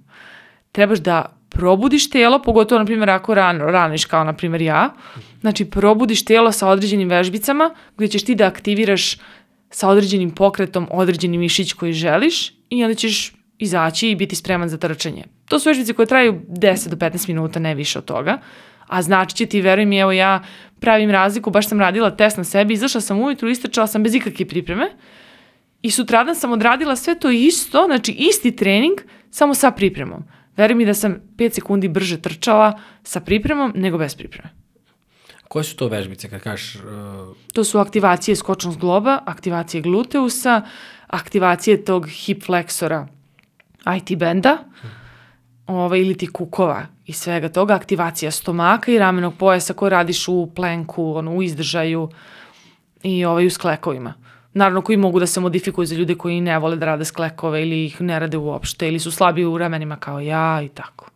Trebaš 0.71 0.99
da 0.99 1.38
probudiš 1.49 2.09
telo, 2.09 2.41
pogotovo, 2.41 2.79
na 2.79 2.85
primjer, 2.85 3.09
ako 3.09 3.33
rano, 3.33 3.65
raniš 3.65 4.05
kao, 4.05 4.23
na 4.23 4.33
primjer, 4.33 4.61
ja. 4.61 4.93
Znači, 5.41 5.65
probudiš 5.65 6.25
telo 6.25 6.51
sa 6.51 6.67
određenim 6.67 7.09
vežbicama, 7.09 7.73
gdje 7.97 8.07
ćeš 8.07 8.23
ti 8.25 8.35
da 8.35 8.45
aktiviraš 8.45 9.17
sa 9.69 9.89
određenim 9.89 10.31
pokretom 10.31 10.87
određeni 10.91 11.37
mišić 11.37 11.73
koji 11.73 11.93
želiš 11.93 12.53
i 12.69 12.83
onda 12.83 12.95
ćeš 12.95 13.33
izaći 13.57 14.09
i 14.09 14.15
biti 14.15 14.35
spreman 14.35 14.69
za 14.69 14.77
trčanje. 14.77 15.23
To 15.45 15.59
su 15.59 15.69
vežbice 15.69 15.93
koje 15.93 16.05
traju 16.05 16.41
10 16.47 16.89
do 16.89 16.95
15 16.95 17.27
minuta, 17.27 17.59
ne 17.59 17.75
više 17.75 17.99
od 17.99 18.05
toga. 18.05 18.37
A 18.87 19.01
znači 19.01 19.35
će 19.35 19.45
ti, 19.45 19.61
veruj 19.61 19.85
mi, 19.85 19.97
evo 19.97 20.11
ja 20.11 20.43
pravim 20.79 21.11
razliku, 21.11 21.51
baš 21.51 21.67
sam 21.67 21.79
radila 21.79 22.11
test 22.11 22.37
na 22.37 22.43
sebi, 22.43 22.73
izašla 22.73 23.01
sam 23.01 23.19
ujutru, 23.19 23.49
istrčala 23.49 23.87
sam 23.87 24.03
bez 24.03 24.15
ikakve 24.15 24.45
pripreme 24.45 24.91
i 25.81 25.91
sutradan 25.91 26.35
sam 26.35 26.51
odradila 26.51 26.95
sve 26.95 27.19
to 27.19 27.29
isto, 27.29 27.83
znači 27.85 28.11
isti 28.11 28.55
trening, 28.55 28.99
samo 29.31 29.53
sa 29.53 29.71
pripremom. 29.71 30.23
Veruj 30.59 30.75
mi 30.75 30.85
da 30.85 30.93
sam 30.93 31.15
5 31.37 31.61
sekundi 31.61 31.87
brže 31.87 32.17
trčala 32.21 32.73
sa 33.03 33.21
pripremom 33.23 33.71
nego 33.75 33.97
bez 33.97 34.15
pripreme. 34.15 34.49
Koje 35.47 35.63
su 35.63 35.75
to 35.75 35.87
vežbice 35.87 36.29
kad 36.29 36.41
kažeš... 36.41 36.75
Uh, 36.75 36.81
To 37.53 37.63
su 37.63 37.79
aktivacije 37.79 38.35
skočnog 38.35 38.73
zgloba, 38.73 39.19
aktivacije 39.25 39.81
gluteusa, 39.81 40.61
aktivacije 41.07 41.85
tog 41.85 42.07
hip 42.09 42.43
fleksora 42.43 43.07
IT 43.97 44.17
benda, 44.17 44.57
ovaj, 45.67 45.99
ili 45.99 46.17
ti 46.17 46.27
kukova 46.27 46.85
i 47.05 47.13
svega 47.13 47.49
toga, 47.49 47.73
aktivacija 47.73 48.31
stomaka 48.31 48.91
i 48.91 48.99
ramenog 48.99 49.33
pojasa 49.39 49.73
koji 49.73 49.89
radiš 49.89 50.27
u 50.27 50.51
plenku, 50.55 51.13
ono, 51.15 51.35
u 51.35 51.43
izdržaju 51.43 52.09
i 53.03 53.25
ovaj, 53.25 53.45
u 53.45 53.49
sklekovima. 53.49 54.13
Naravno, 54.59 54.81
koji 54.81 54.97
mogu 54.97 55.19
da 55.19 55.27
se 55.27 55.39
modifikuju 55.39 55.85
za 55.85 55.95
ljude 55.95 56.15
koji 56.15 56.41
ne 56.41 56.59
vole 56.59 56.75
da 56.75 56.85
rade 56.85 57.05
sklekove 57.05 57.61
ili 57.61 57.85
ih 57.85 58.01
ne 58.01 58.19
rade 58.19 58.37
uopšte 58.37 58.87
ili 58.87 58.99
su 58.99 59.11
slabi 59.11 59.45
u 59.45 59.57
ramenima 59.57 59.95
kao 59.95 60.19
ja 60.19 60.61
i 60.61 60.67
tako. 60.69 61.09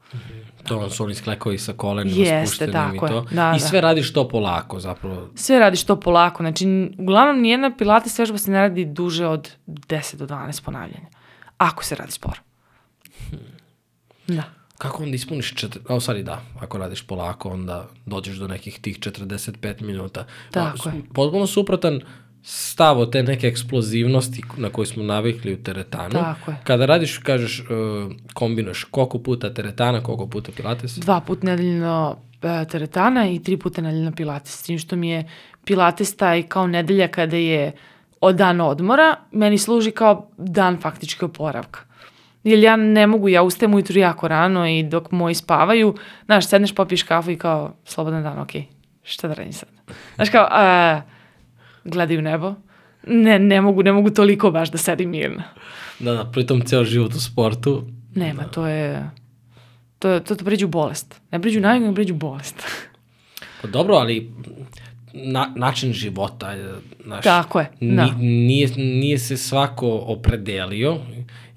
to 0.67 0.89
su 0.89 1.03
oni 1.03 1.15
sklekovi 1.15 1.57
sa 1.57 1.73
kolenima 1.73 2.17
Jeste, 2.17 2.47
spuštenim 2.47 2.93
i 2.93 2.95
je. 2.95 2.99
to. 2.99 3.21
Da, 3.31 3.53
I 3.57 3.59
da. 3.59 3.67
sve 3.67 3.81
radiš 3.81 4.13
to 4.13 4.27
polako 4.27 4.79
zapravo. 4.79 5.29
Sve 5.35 5.59
radiš 5.59 5.83
to 5.83 5.99
polako, 5.99 6.43
znači 6.43 6.91
uglavnom 6.97 7.41
nijedna 7.41 7.71
pilates 7.77 8.19
vežba 8.19 8.37
se 8.37 8.51
ne 8.51 8.59
radi 8.59 8.85
duže 8.85 9.27
od 9.27 9.51
10 9.67 10.15
do 10.15 10.25
12 10.25 10.63
ponavljanja. 10.63 11.07
Ako 11.57 11.83
se 11.83 11.95
radi 11.95 12.11
sporo. 12.11 12.39
Da. 14.27 14.43
Kako 14.77 15.03
onda 15.03 15.15
ispuniš 15.15 15.55
četiri... 15.55 15.81
A, 15.89 15.95
u 15.95 15.99
stvari 15.99 16.23
da, 16.23 16.41
ako 16.59 16.77
radiš 16.77 17.07
polako, 17.07 17.49
onda 17.49 17.87
dođeš 18.05 18.37
do 18.37 18.47
nekih 18.47 18.79
tih 18.79 18.99
45 18.99 19.81
minuta. 19.81 20.25
Tako 20.51 20.89
A, 20.89 20.93
je. 20.93 21.01
Potpuno 21.13 21.47
suprotan 21.47 22.01
stav 22.43 22.99
od 22.99 23.11
te 23.11 23.23
neke 23.23 23.47
eksplozivnosti 23.47 24.43
na 24.57 24.69
koju 24.69 24.85
smo 24.85 25.03
navikli 25.03 25.53
u 25.53 25.63
teretanu. 25.63 26.13
Tako 26.13 26.51
je. 26.51 26.57
Kada 26.63 26.85
radiš, 26.85 27.17
kažeš, 27.17 27.59
uh, 27.59 28.11
kombinuješ 28.33 28.83
koliko 28.83 29.19
puta 29.19 29.53
teretana, 29.53 30.03
koliko 30.03 30.27
puta 30.27 30.51
pilates. 30.55 30.97
Dva 30.97 31.21
put 31.21 31.43
nedeljno 31.43 32.17
e, 32.41 32.65
teretana 32.65 33.29
i 33.29 33.39
tri 33.39 33.57
puta 33.57 33.81
nedeljno 33.81 34.11
pilates. 34.11 34.59
S 34.59 34.63
tim 34.63 34.79
što 34.79 34.95
mi 34.95 35.09
je 35.09 35.29
pilates 35.65 36.15
taj 36.15 36.43
kao 36.43 36.67
nedelja 36.67 37.07
kada 37.07 37.37
je 37.37 37.71
od 38.21 38.35
dan 38.35 38.61
odmora, 38.61 39.15
meni 39.31 39.57
služi 39.57 39.91
kao 39.91 40.29
dan 40.37 40.77
faktički 40.81 41.25
oporavka. 41.25 41.79
Jer 42.43 42.59
ja 42.59 42.75
ne 42.75 43.07
mogu, 43.07 43.29
ja 43.29 43.43
ustajem 43.43 43.73
ujutru 43.73 43.99
jako 43.99 44.27
rano 44.27 44.67
i 44.67 44.83
dok 44.83 45.11
moji 45.11 45.35
spavaju, 45.35 45.95
znaš, 46.25 46.47
sedneš, 46.47 46.75
popiješ 46.75 47.03
kafu 47.03 47.31
i 47.31 47.37
kao, 47.37 47.73
slobodan 47.85 48.23
dan, 48.23 48.39
okej, 48.39 48.65
šta 49.03 49.27
da 49.27 49.33
radim 49.33 49.53
sad? 49.53 49.69
Znaš 50.15 50.29
kao, 50.29 50.47
a, 50.51 51.01
gledaju 51.85 52.21
nebo, 52.21 52.53
ne, 53.07 53.39
ne 53.39 53.61
mogu, 53.61 53.83
ne 53.83 53.91
mogu 53.91 54.09
toliko 54.09 54.51
baš 54.51 54.71
da 54.71 54.77
sedim 54.77 55.09
mirno. 55.09 55.43
Da, 55.99 56.13
da, 56.13 56.25
pritom 56.25 56.61
ceo 56.61 56.83
život 56.83 57.13
u 57.13 57.19
sportu. 57.19 57.87
Nema, 58.15 58.43
to 58.43 58.67
je, 58.67 59.09
to, 59.99 60.19
to, 60.19 60.35
to 60.35 60.45
pređu 60.45 60.67
bolest. 60.67 61.21
Ne 61.31 61.41
pređu 61.41 61.59
navigu, 61.59 61.85
ne 61.85 61.95
pređu 61.95 62.13
bolest. 62.13 62.55
Pa 63.61 63.67
dobro, 63.67 63.95
ali 63.95 64.31
na, 65.13 65.53
način 65.55 65.93
života, 65.93 66.55
znaš, 67.05 67.23
Tako 67.23 67.59
je, 67.59 67.67
ni- 67.79 67.95
da. 67.95 68.09
nije, 68.17 68.67
nije 68.77 69.17
se 69.17 69.37
svako 69.37 69.87
opredelio 69.97 70.97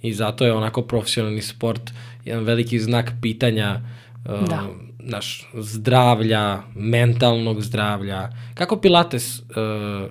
i 0.02 0.12
zato 0.12 0.46
je 0.46 0.52
onako 0.52 0.82
profesionalni 0.82 1.42
sport 1.42 1.80
jedan 2.24 2.44
veliki 2.44 2.78
znak 2.78 3.12
pitanja 3.22 3.80
uh, 4.24 4.48
Da. 4.48 4.62
Naš, 5.06 5.48
zdravlja, 5.54 6.62
mentalnog 6.74 7.62
zdravlja. 7.62 8.28
Kako 8.54 8.76
Pilates, 8.76 9.38
uh, 9.38 9.46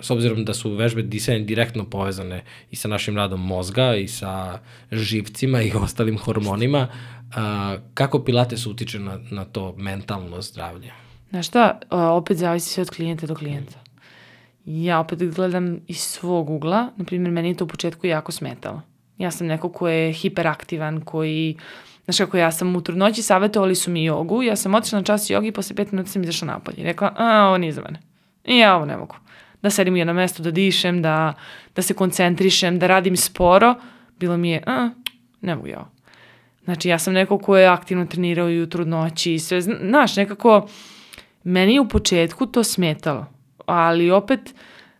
s 0.02 0.10
obzirom 0.10 0.46
da 0.46 0.54
su 0.54 0.72
vežbe 0.76 1.02
disanja 1.02 1.40
direktno 1.40 1.90
povezane 1.90 2.44
i 2.72 2.76
sa 2.76 2.88
našim 2.88 3.18
radom 3.18 3.46
mozga 3.46 3.96
i 3.96 4.08
sa 4.08 4.60
živcima 4.92 5.62
i 5.62 5.72
ostalim 5.74 6.18
hormonima, 6.18 6.88
uh, 6.90 7.36
kako 7.94 8.24
Pilates 8.24 8.66
utiče 8.66 9.00
na, 9.00 9.20
na 9.32 9.46
to 9.46 9.74
mentalno 9.78 10.42
zdravlje? 10.42 10.92
Znaš 11.30 11.48
šta, 11.48 11.80
a, 11.90 12.12
opet 12.14 12.38
zavisi 12.38 12.70
sve 12.70 12.82
od 12.82 12.90
klijenta 12.90 13.28
do 13.28 13.36
klijenta. 13.36 13.80
Ja 14.66 15.00
opet 15.00 15.36
gledam 15.36 15.80
iz 15.88 15.98
svog 15.98 16.50
ugla, 16.50 16.90
na 16.98 17.06
primjer, 17.06 17.32
meni 17.32 17.48
je 17.48 17.58
to 17.58 17.66
u 17.66 17.68
početku 17.68 18.08
jako 18.08 18.32
smetalo. 18.32 18.82
Ja 19.18 19.32
sam 19.32 19.48
neko 19.48 19.70
ko 19.70 19.88
je 19.88 20.14
hiperaktivan, 20.14 21.02
koji, 21.02 21.58
znaš 22.06 22.18
kako, 22.18 22.38
ja 22.38 22.52
sam 22.52 22.76
u 22.76 22.82
trudnoći, 22.82 23.22
savjetovali 23.22 23.76
su 23.76 23.92
mi 23.92 24.04
jogu, 24.04 24.44
ja 24.44 24.56
sam 24.56 24.76
otišla 24.76 25.00
na 25.00 25.04
čas 25.04 25.30
jogi 25.30 25.48
i 25.48 25.52
posle 25.52 25.76
pet 25.76 25.92
minuta 25.92 26.10
sam 26.10 26.24
izašla 26.24 26.46
napolje. 26.48 26.84
Rekla, 26.84 27.14
a, 27.18 27.48
ovo 27.48 27.58
nije 27.58 27.72
za 27.72 27.82
mene. 27.82 28.00
I 28.46 28.58
ja 28.58 28.76
ovo 28.76 28.86
ne 28.86 28.98
mogu. 28.98 29.16
Da 29.62 29.70
sedim 29.70 29.94
u 29.94 29.98
jedno 29.98 30.14
mesto, 30.14 30.44
da 30.44 30.52
dišem, 30.52 31.02
da, 31.02 31.34
da 31.76 31.82
se 31.82 31.94
koncentrišem, 31.94 32.80
da 32.80 32.88
radim 32.88 33.18
sporo. 33.18 33.76
Bilo 34.20 34.38
mi 34.38 34.50
je, 34.50 34.64
a, 34.66 34.90
ne 35.42 35.56
mogu 35.56 35.68
ja 35.68 35.80
ovo. 35.80 35.90
Znači, 36.64 36.90
ja 36.90 37.00
sam 37.00 37.14
neko 37.14 37.38
ko 37.38 37.58
je 37.58 37.68
aktivno 37.68 38.06
trenirao 38.06 38.50
i 38.50 38.62
u 38.62 38.70
trudnoći 38.70 39.34
i 39.34 39.40
sve, 39.40 39.62
zna- 39.62 39.80
znaš, 39.90 40.16
nekako, 40.16 40.68
meni 41.44 41.74
je 41.74 41.82
u 41.82 41.88
početku 41.88 42.46
to 42.46 42.64
smetalo, 42.64 43.26
ali 43.66 44.12
opet, 44.12 44.54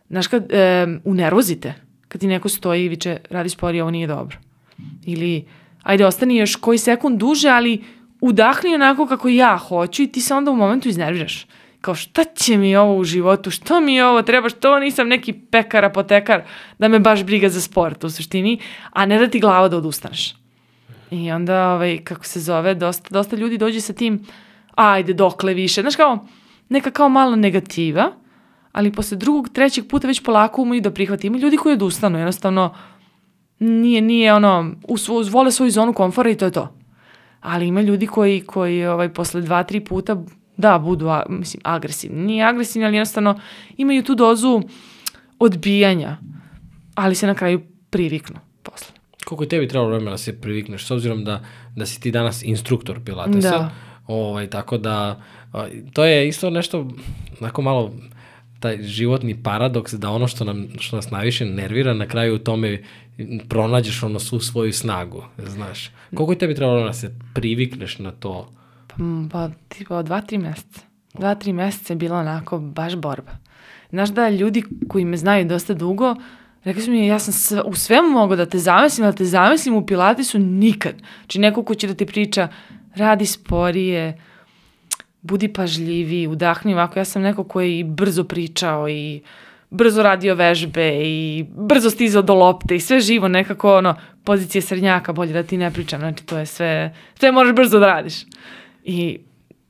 znaš, 0.08 0.26
kad 0.26 0.52
e, 0.52 0.86
unervozite, 1.04 1.74
kad 2.08 2.20
ti 2.20 2.26
neko 2.26 2.48
stoji 2.48 2.84
i 2.84 2.88
viče, 2.88 3.18
radi 3.30 3.48
sporije, 3.48 3.82
ovo 3.82 3.90
nije 3.90 4.06
dobro. 4.06 4.36
Ili, 5.04 5.44
ajde, 5.86 6.06
ostani 6.06 6.36
još 6.36 6.56
koji 6.56 6.78
sekund 6.78 7.18
duže, 7.18 7.48
ali 7.48 7.84
udahni 8.20 8.74
onako 8.74 9.06
kako 9.06 9.28
ja 9.28 9.56
hoću 9.58 10.02
i 10.02 10.06
ti 10.06 10.20
se 10.20 10.34
onda 10.34 10.50
u 10.50 10.56
momentu 10.56 10.88
iznerviraš. 10.88 11.46
Kao, 11.80 11.94
šta 11.94 12.24
će 12.24 12.56
mi 12.56 12.76
ovo 12.76 12.96
u 12.96 13.04
životu, 13.04 13.50
što 13.50 13.80
mi 13.80 14.00
ovo 14.00 14.22
treba, 14.22 14.48
što 14.48 14.78
nisam 14.78 15.08
neki 15.08 15.32
pekar, 15.32 15.84
apotekar, 15.84 16.42
da 16.78 16.88
me 16.88 16.98
baš 16.98 17.22
briga 17.24 17.48
za 17.48 17.60
sport 17.60 18.04
u 18.04 18.10
suštini, 18.10 18.58
a 18.90 19.06
ne 19.06 19.18
da 19.18 19.28
ti 19.28 19.40
glava 19.40 19.68
da 19.68 19.76
odustaneš. 19.76 20.34
I 21.10 21.30
onda, 21.30 21.72
ovaj, 21.72 21.98
kako 22.04 22.24
se 22.24 22.40
zove, 22.40 22.74
dosta, 22.74 23.08
dosta 23.10 23.36
ljudi 23.36 23.58
dođe 23.58 23.80
sa 23.80 23.92
tim, 23.92 24.26
ajde, 24.74 25.12
dokle 25.14 25.54
više. 25.54 25.80
Znaš 25.80 25.96
kao, 25.96 26.26
neka 26.68 26.90
kao 26.90 27.08
mala 27.08 27.36
negativa, 27.36 28.10
ali 28.72 28.92
posle 28.92 29.16
drugog, 29.16 29.48
trećeg 29.48 29.88
puta 29.88 30.06
već 30.06 30.22
polako 30.22 30.62
umeju 30.62 30.80
da 30.80 30.90
prihvati. 30.90 31.26
Ima 31.26 31.38
ljudi 31.38 31.56
koji 31.56 31.72
odustanu, 31.72 32.18
jednostavno, 32.18 32.74
nije, 33.58 34.00
nije 34.00 34.34
ono, 34.34 34.72
usvo, 34.88 35.22
vole 35.30 35.52
svoju 35.52 35.70
zonu 35.70 35.92
komfora 35.92 36.30
i 36.30 36.36
to 36.36 36.44
je 36.44 36.50
to. 36.50 36.72
Ali 37.40 37.66
ima 37.66 37.80
ljudi 37.80 38.06
koji, 38.06 38.40
koji 38.40 38.86
ovaj, 38.86 39.08
posle 39.08 39.40
dva, 39.40 39.62
tri 39.62 39.80
puta, 39.80 40.16
da, 40.56 40.78
budu, 40.78 41.08
a, 41.08 41.22
mislim, 41.28 41.60
agresivni. 41.64 42.22
Nije 42.22 42.44
agresivni, 42.44 42.86
ali 42.86 42.96
jednostavno 42.96 43.40
imaju 43.76 44.02
tu 44.02 44.14
dozu 44.14 44.62
odbijanja, 45.38 46.16
ali 46.94 47.14
se 47.14 47.26
na 47.26 47.34
kraju 47.34 47.60
priviknu 47.90 48.36
posle. 48.62 48.94
Koliko 49.24 49.44
je 49.44 49.48
tebi 49.48 49.68
trebalo 49.68 49.88
vremena 49.88 50.10
da 50.10 50.18
se 50.18 50.40
privikneš, 50.40 50.86
s 50.86 50.90
obzirom 50.90 51.24
da, 51.24 51.44
da 51.76 51.86
si 51.86 52.00
ti 52.00 52.10
danas 52.10 52.42
instruktor 52.42 53.00
pilatesa, 53.04 53.50
Da. 53.50 53.70
ovaj, 54.06 54.50
tako 54.50 54.78
da 54.78 55.22
to 55.92 56.04
je 56.04 56.28
isto 56.28 56.50
nešto 56.50 56.88
onako 57.40 57.62
malo 57.62 57.92
taj 58.66 58.82
životni 58.82 59.42
paradoks 59.42 59.94
da 59.94 60.10
ono 60.10 60.28
što, 60.28 60.44
nam, 60.44 60.68
što 60.78 60.96
nas 60.96 61.10
najviše 61.10 61.44
nervira 61.44 61.94
na 61.94 62.06
kraju 62.06 62.34
u 62.34 62.38
tome 62.38 62.82
pronađeš 63.48 64.02
ono 64.02 64.18
svu 64.18 64.40
svoju 64.40 64.72
snagu, 64.72 65.24
znaš. 65.38 65.90
Koliko 66.14 66.32
je 66.32 66.38
tebi 66.38 66.54
trebalo 66.54 66.86
da 66.86 66.92
se 66.92 67.14
privikneš 67.34 67.98
na 67.98 68.10
to? 68.10 68.52
Pa, 68.86 68.96
pa 69.32 69.50
tipa 69.68 70.02
dva, 70.02 70.20
tri 70.20 70.38
meseca. 70.38 70.80
Dva, 71.14 71.34
tri 71.34 71.52
meseca 71.52 71.92
je 71.92 71.96
bila 71.96 72.18
onako 72.18 72.58
baš 72.58 72.96
borba. 72.96 73.38
Znaš 73.90 74.08
da 74.08 74.28
ljudi 74.28 74.62
koji 74.88 75.04
me 75.04 75.16
znaju 75.16 75.48
dosta 75.48 75.74
dugo, 75.74 76.14
rekli 76.64 76.82
su 76.82 76.90
mi 76.90 77.06
ja 77.06 77.18
sam 77.18 77.32
sve, 77.32 77.62
u 77.62 77.74
svemu 77.74 78.10
mogao 78.10 78.36
da 78.36 78.46
te 78.46 78.58
zamislim, 78.58 79.06
da 79.06 79.12
te 79.12 79.24
zamislim 79.24 79.74
u 79.74 79.86
Pilatesu 79.86 80.38
nikad. 80.38 80.94
Znači 81.20 81.38
neko 81.38 81.62
ko 81.62 81.74
će 81.74 81.86
da 81.86 81.94
ti 81.94 82.06
priča, 82.06 82.48
radi 82.94 83.26
sporije, 83.26 84.18
budi 85.26 85.48
pažljiviji, 85.52 86.26
udahni 86.26 86.74
ovako. 86.74 86.98
Ja 86.98 87.04
sam 87.04 87.22
neko 87.22 87.44
koji 87.44 87.84
brzo 87.84 88.24
pričao 88.24 88.88
i 88.88 89.20
brzo 89.70 90.02
radio 90.02 90.34
vežbe 90.34 90.92
i 91.04 91.44
brzo 91.56 91.90
stizao 91.90 92.22
do 92.22 92.34
lopte 92.34 92.76
i 92.76 92.80
sve 92.80 93.00
živo 93.00 93.28
nekako 93.28 93.76
ono, 93.76 93.94
pozicije 94.24 94.62
srednjaka, 94.62 95.12
bolje 95.12 95.32
da 95.32 95.42
ti 95.42 95.56
ne 95.56 95.70
pričam, 95.70 96.00
znači 96.00 96.26
to 96.26 96.38
je 96.38 96.46
sve, 96.46 96.94
sve 97.14 97.32
moraš 97.32 97.54
brzo 97.54 97.78
da 97.78 97.86
radiš. 97.86 98.14
I 98.84 99.18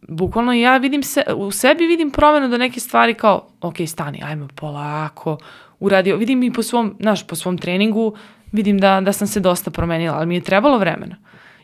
bukvalno 0.09 0.53
ja 0.53 0.77
vidim 0.77 1.03
se, 1.03 1.23
u 1.37 1.51
sebi 1.51 1.87
vidim 1.87 2.11
promenu 2.11 2.49
da 2.49 2.59
neke 2.59 2.81
stvari 2.81 3.15
kao, 3.15 3.49
ok, 3.61 3.77
stani, 3.87 4.23
ajmo 4.25 4.49
polako, 4.55 5.39
uradio, 5.81 6.17
vidim 6.17 6.43
i 6.43 6.53
po 6.53 6.63
svom, 6.63 6.97
znaš, 7.01 7.27
po 7.27 7.37
svom 7.37 7.59
treningu, 7.59 8.17
vidim 8.53 8.79
da, 8.79 9.01
da 9.01 9.13
sam 9.13 9.29
se 9.29 9.41
dosta 9.41 9.71
promenila, 9.71 10.17
ali 10.17 10.27
mi 10.27 10.35
je 10.35 10.41
trebalo 10.41 10.79
vremena. 10.79 11.17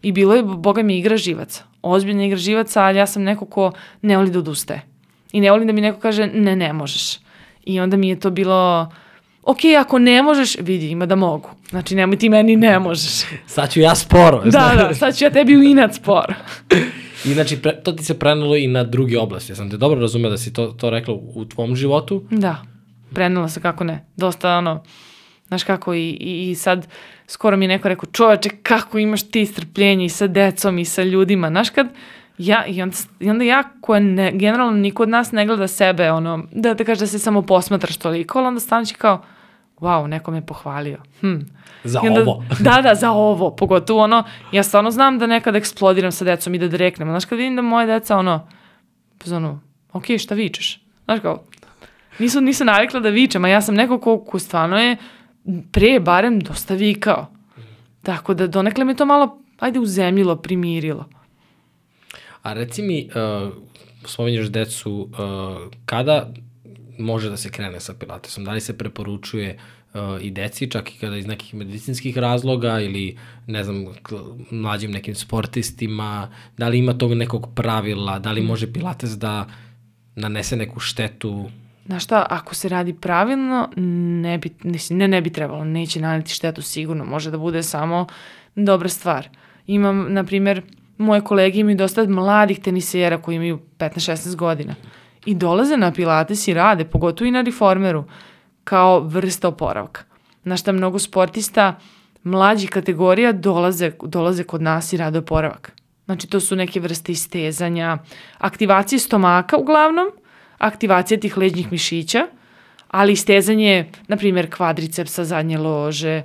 I 0.03 0.13
bilo 0.13 0.35
je, 0.35 0.43
boga 0.43 0.83
mi, 0.83 0.99
igra 0.99 1.17
živaca. 1.17 1.65
Ozbiljna 1.83 2.25
igra 2.25 2.37
živaca, 2.37 2.83
ali 2.83 2.99
ja 2.99 3.07
sam 3.07 3.23
neko 3.23 3.47
ko 3.47 3.73
ne 4.03 4.17
voli 4.17 4.31
da 4.31 4.39
odustaje. 4.39 4.83
I 5.33 5.41
ne 5.41 5.51
volim 5.51 5.67
da 5.67 5.73
mi 5.73 5.81
neko 5.81 6.01
kaže, 6.01 6.27
ne, 6.27 6.57
ne 6.57 6.73
možeš. 6.73 7.19
I 7.65 7.81
onda 7.81 7.97
mi 7.97 8.09
je 8.09 8.21
to 8.21 8.31
bilo, 8.31 8.93
ok, 9.43 9.59
ako 9.81 9.99
ne 9.99 10.23
možeš, 10.23 10.57
vidi, 10.61 10.91
ima 10.91 11.07
da 11.07 11.15
mogu. 11.15 11.51
Znači, 11.71 11.95
nemoj 11.95 12.19
ti 12.19 12.29
meni 12.29 12.57
ne 12.57 12.79
možeš. 12.79 13.23
Sad 13.47 13.73
ću 13.73 13.81
ja 13.81 13.95
sporo. 13.95 14.43
da, 14.45 14.75
da, 14.77 14.95
sad 14.95 15.17
ću 15.17 15.25
ja 15.25 15.31
tebi 15.31 15.57
u 15.57 15.63
inat 15.63 15.95
sporo. 15.95 16.35
I 17.25 17.35
znači, 17.35 17.63
pre, 17.63 17.83
to 17.83 17.93
ti 17.93 18.05
se 18.05 18.19
prenelo 18.19 18.57
i 18.57 18.67
na 18.67 18.85
druge 18.85 19.19
oblasti. 19.19 19.53
Ja 19.53 19.57
sam 19.57 19.71
te 19.71 19.77
dobro 19.77 20.01
razumeo 20.01 20.31
da 20.31 20.39
si 20.39 20.53
to, 20.53 20.67
to 20.67 20.91
rekla 20.91 21.15
u 21.15 21.45
tvom 21.45 21.77
životu. 21.77 22.25
Da, 22.31 22.63
prenela 23.15 23.49
se 23.49 23.61
kako 23.61 23.85
ne. 23.85 24.07
Dosta 24.17 24.59
ono, 24.59 24.83
znaš 25.49 25.65
kako 25.65 25.95
i, 25.95 26.09
i, 26.11 26.51
i 26.51 26.55
sad 26.55 26.87
skoro 27.33 27.57
mi 27.57 27.65
je 27.65 27.69
neko 27.69 27.89
rekao, 27.89 28.11
čoveče, 28.13 28.51
kako 28.63 28.99
imaš 28.99 29.31
ti 29.31 29.47
strpljenje 29.47 30.05
i 30.05 30.09
sa 30.09 30.27
decom 30.27 30.79
i 30.79 30.85
sa 30.85 31.03
ljudima. 31.03 31.49
Znaš 31.49 31.71
kad, 31.71 31.87
ja, 32.39 32.67
i 32.67 32.83
onda, 32.83 32.97
i 33.21 33.31
onda 33.31 33.45
ja 33.45 33.63
koja 33.81 34.01
ne, 34.01 34.33
generalno 34.35 34.73
niko 34.73 35.03
od 35.03 35.09
nas 35.09 35.33
ne 35.33 35.47
gleda 35.47 35.69
sebe, 35.69 36.11
ono, 36.11 36.45
da 36.53 36.75
te 36.75 36.85
kaže 36.85 37.01
da 37.01 37.07
se 37.07 37.19
samo 37.19 37.43
posmatraš 37.43 37.97
toliko, 37.97 38.39
ali 38.39 38.49
onda 38.49 38.61
staneš 38.61 38.91
i 38.91 38.95
kao, 38.95 39.23
wow, 39.81 40.07
neko 40.07 40.31
me 40.31 40.47
pohvalio. 40.47 40.99
Hm. 41.21 41.39
Za 41.85 42.01
I 42.05 42.09
onda, 42.09 42.21
ovo. 42.21 42.45
da, 42.67 42.81
da, 42.83 42.95
za 42.95 43.11
ovo. 43.11 43.51
Pogotovo 43.57 44.03
ono, 44.03 44.25
ja 44.53 44.63
stvarno 44.63 44.91
znam 44.91 45.19
da 45.19 45.27
nekad 45.27 45.57
eksplodiram 45.57 46.13
sa 46.13 46.25
decom 46.25 46.55
i 46.55 46.59
da 46.59 46.69
direknem. 46.69 47.09
Znaš, 47.09 47.25
kad 47.25 47.39
vidim 47.39 47.57
da 47.57 47.63
moje 47.63 47.87
deca, 47.87 48.17
ono, 48.17 48.49
ono, 49.31 49.61
ok, 49.93 50.05
šta 50.19 50.35
vičeš? 50.35 50.81
Znaš 51.05 51.21
kao, 51.21 51.43
nisu, 52.19 52.41
nisu 52.41 52.65
navikla 52.65 53.01
da 53.01 53.09
vičem, 53.09 53.45
a 53.45 53.49
ja 53.49 53.61
sam 53.61 53.75
neko 53.75 53.99
ko, 53.99 54.19
ko 54.25 54.39
stvarno 54.39 54.79
je 54.79 54.97
pre 55.73 56.01
barem 56.01 56.41
dosta 56.41 56.75
vikao. 56.75 57.27
Tako 58.03 58.35
da 58.35 58.47
donekle 58.47 58.85
me 58.85 58.97
to 58.97 59.07
malo, 59.07 59.39
ajde, 59.59 59.81
uzemljilo, 59.81 60.37
primirilo. 60.37 61.09
A 62.43 62.53
reci 62.53 62.83
mi, 62.83 63.09
uh, 63.15 63.53
spominješ 64.05 64.49
decu, 64.49 64.93
uh, 64.93 65.73
kada 65.85 66.33
može 66.99 67.31
da 67.31 67.37
se 67.37 67.51
krene 67.51 67.81
sa 67.81 67.95
pilatesom? 67.95 68.45
Da 68.45 68.53
li 68.53 68.61
se 68.61 68.79
preporučuje 68.79 69.59
uh, 69.95 70.01
i 70.21 70.31
deci, 70.31 70.71
čak 70.71 70.95
i 70.95 70.99
kada 70.99 71.17
iz 71.17 71.27
nekih 71.27 71.55
medicinskih 71.55 72.19
razloga 72.19 72.81
ili, 72.81 73.19
ne 73.47 73.65
znam, 73.65 73.87
mlađim 74.51 74.91
nekim 74.91 75.15
sportistima, 75.15 76.31
da 76.59 76.69
li 76.69 76.79
ima 76.79 76.99
tog 76.99 77.15
nekog 77.15 77.49
pravila, 77.55 78.19
da 78.19 78.33
li 78.33 78.41
može 78.41 78.73
pilates 78.73 79.11
da 79.11 79.47
nanese 80.17 80.57
neku 80.57 80.81
štetu 80.81 81.51
Znaš 81.93 82.05
šta, 82.05 82.27
ako 82.31 82.55
se 82.55 82.69
radi 82.69 82.93
pravilno, 82.95 83.69
ne 83.77 84.39
bi, 84.39 84.51
ne, 84.91 85.09
ne 85.09 85.21
bi 85.21 85.31
trebalo, 85.31 85.65
neće 85.65 86.01
naneti 86.01 86.33
štetu 86.33 86.63
sigurno, 86.63 87.05
može 87.05 87.31
da 87.31 87.39
bude 87.39 87.63
samo 87.63 88.07
dobra 88.55 88.89
stvar. 88.89 89.29
Imam, 89.67 90.07
na 90.13 90.25
primjer, 90.25 90.63
moje 90.99 91.21
kolege 91.21 91.59
imaju 91.59 91.77
dosta 91.77 92.05
mladih 92.05 92.61
tenisera 92.61 93.19
koji 93.19 93.37
imaju 93.37 93.59
15-16 93.79 94.37
godina 94.37 94.75
i 95.27 95.35
dolaze 95.35 95.77
na 95.77 95.93
pilates 95.93 96.49
i 96.49 96.55
rade, 96.55 96.85
pogotovo 96.85 97.29
i 97.29 97.31
na 97.31 97.41
reformeru, 97.41 98.05
kao 98.65 99.01
vrsta 99.01 99.49
oporavka. 99.49 100.03
Znaš 100.43 100.61
šta, 100.61 100.73
mnogo 100.73 100.99
sportista 100.99 101.79
mlađih 102.23 102.71
kategorija 102.71 103.33
dolaze, 103.33 103.93
dolaze 104.03 104.45
kod 104.45 104.63
nas 104.63 104.93
i 104.93 104.97
rade 104.97 105.19
oporavak. 105.19 105.73
Znači, 106.05 106.27
to 106.27 106.41
su 106.41 106.57
neke 106.57 106.81
vrste 106.81 107.13
istezanja, 107.13 107.99
aktivacije 108.39 108.99
stomaka 108.99 109.57
uglavnom, 109.57 110.07
aktivacija 110.63 111.21
tih 111.21 111.39
leđnih 111.39 111.73
mišića, 111.73 112.27
ali 112.89 113.13
istezanje, 113.13 113.91
na 114.09 114.17
primjer, 114.17 114.55
kvadricepsa, 114.55 115.25
zadnje 115.25 115.59
lože, 115.59 116.23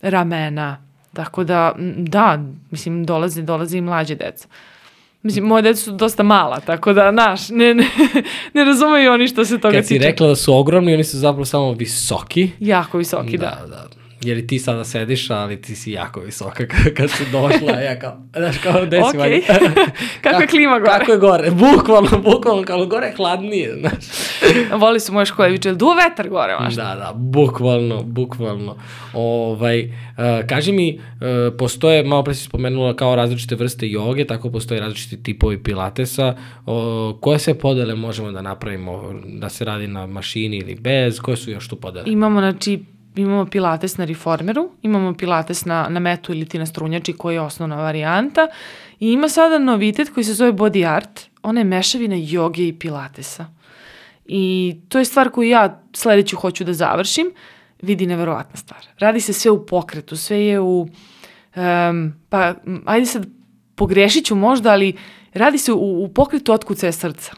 ramena. 0.00 0.82
Tako 1.12 1.44
da, 1.44 1.74
da, 1.96 2.42
mislim, 2.70 3.04
dolaze, 3.04 3.42
dolaze 3.42 3.78
i 3.78 3.80
mlađe 3.80 4.14
deca. 4.14 4.48
Mislim, 5.22 5.44
moje 5.44 5.62
deca 5.62 5.80
su 5.80 5.92
dosta 5.92 6.22
mala, 6.22 6.60
tako 6.60 6.92
da, 6.92 7.10
naš, 7.10 7.48
ne, 7.48 7.74
ne, 7.74 7.86
ne 8.54 8.64
razumeju 8.64 9.12
oni 9.12 9.28
što 9.28 9.44
se 9.44 9.58
toga 9.58 9.70
tiče. 9.70 9.78
Kad 9.78 9.86
si 9.86 9.98
rekla 9.98 10.26
da 10.26 10.36
su 10.36 10.54
ogromni, 10.54 10.94
oni 10.94 11.04
su 11.04 11.18
zapravo 11.18 11.44
samo 11.44 11.72
visoki. 11.72 12.50
Jako 12.60 12.98
visoki, 12.98 13.38
da. 13.38 13.58
Da, 13.60 13.66
da 13.66 13.97
jer 14.20 14.38
i 14.38 14.46
ti 14.46 14.58
sada 14.58 14.84
sediš, 14.84 15.30
ali 15.30 15.62
ti 15.62 15.76
si 15.76 15.92
jako 15.92 16.20
visoka 16.20 16.66
kad 16.96 17.10
si 17.10 17.24
došla, 17.32 17.80
ja 17.80 17.98
kao, 17.98 18.22
znaš 18.36 18.58
kao, 18.58 18.86
gde 18.86 18.96
si 18.96 19.16
okay. 19.16 19.42
kako 20.24 20.40
je 20.40 20.46
klima 20.46 20.78
gore? 20.78 20.92
Kako 20.98 21.12
je 21.12 21.18
gore, 21.18 21.50
bukvalno, 21.50 22.18
bukvalno, 22.18 22.62
kao 22.62 22.86
gore 22.86 23.06
je 23.06 23.14
hladnije, 23.16 23.74
znaš. 23.80 24.04
Voli 24.80 25.00
su 25.00 25.12
moje 25.12 25.26
škole, 25.26 25.48
viče, 25.48 25.72
duo 25.72 25.94
vetar 25.94 26.28
gore, 26.28 26.56
mašta. 26.60 26.82
Da, 26.82 26.94
da, 26.94 27.12
bukvalno, 27.14 28.02
bukvalno. 28.02 28.76
Ovaj, 29.12 29.84
uh, 29.84 30.46
kaži 30.48 30.72
mi, 30.72 30.98
uh, 30.98 31.56
postoje, 31.58 32.04
malo 32.04 32.24
pre 32.24 32.34
si 32.34 32.44
spomenula 32.44 32.96
kao 32.96 33.16
različite 33.16 33.54
vrste 33.54 33.88
joge, 33.88 34.24
tako 34.24 34.50
postoje 34.50 34.80
različiti 34.80 35.22
tipovi 35.22 35.62
pilatesa. 35.62 36.34
Uh, 36.66 36.74
koje 37.20 37.38
sve 37.38 37.58
podele 37.58 37.94
možemo 37.94 38.32
da 38.32 38.42
napravimo, 38.42 39.14
da 39.26 39.48
se 39.48 39.64
radi 39.64 39.86
na 39.86 40.06
mašini 40.06 40.56
ili 40.56 40.74
bez, 40.74 41.20
koje 41.20 41.36
su 41.36 41.50
još 41.50 41.68
tu 41.68 41.76
podele? 41.76 42.04
Imamo, 42.06 42.40
znači, 42.40 42.80
imamo 43.20 43.46
pilates 43.46 43.96
na 43.96 44.04
reformeru, 44.04 44.70
imamo 44.82 45.14
pilates 45.14 45.64
na, 45.64 45.88
na 45.88 46.00
metu 46.00 46.32
ili 46.32 46.46
ti 46.46 46.58
na 46.58 46.66
strunjači 46.66 47.12
koji 47.12 47.34
je 47.34 47.40
osnovna 47.40 47.76
varijanta 47.76 48.46
i 49.00 49.12
ima 49.12 49.28
sada 49.28 49.58
novitet 49.58 50.10
koji 50.14 50.24
se 50.24 50.34
zove 50.34 50.52
body 50.52 50.86
art, 50.86 51.20
ona 51.42 51.60
je 51.60 51.64
mešavina 51.64 52.16
joge 52.18 52.68
i 52.68 52.78
pilatesa. 52.78 53.46
I 54.24 54.76
to 54.88 54.98
je 54.98 55.04
stvar 55.04 55.30
koju 55.30 55.48
ja 55.48 55.82
sledeću 55.92 56.36
hoću 56.36 56.64
da 56.64 56.72
završim, 56.72 57.30
vidi 57.82 58.06
neverovatna 58.06 58.56
stvar. 58.56 58.86
Radi 58.98 59.20
se 59.20 59.32
sve 59.32 59.50
u 59.50 59.66
pokretu, 59.66 60.16
sve 60.16 60.40
je 60.40 60.60
u, 60.60 60.88
um, 61.56 62.14
pa 62.28 62.54
ajde 62.84 63.06
sad 63.06 63.26
pogrešit 63.74 64.24
ću 64.24 64.34
možda, 64.34 64.70
ali 64.70 64.96
radi 65.34 65.58
se 65.58 65.72
u, 65.72 66.04
u 66.04 66.08
pokretu 66.08 66.52
otkucaja 66.52 66.92
srca. 66.92 67.32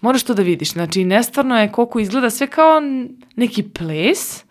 Moraš 0.00 0.22
to 0.22 0.34
da 0.34 0.42
vidiš, 0.42 0.72
znači 0.72 1.04
nestvarno 1.04 1.60
je 1.60 1.72
koliko 1.72 2.00
izgleda 2.00 2.30
sve 2.30 2.46
kao 2.46 2.80
neki 3.36 3.62
ples, 3.62 4.44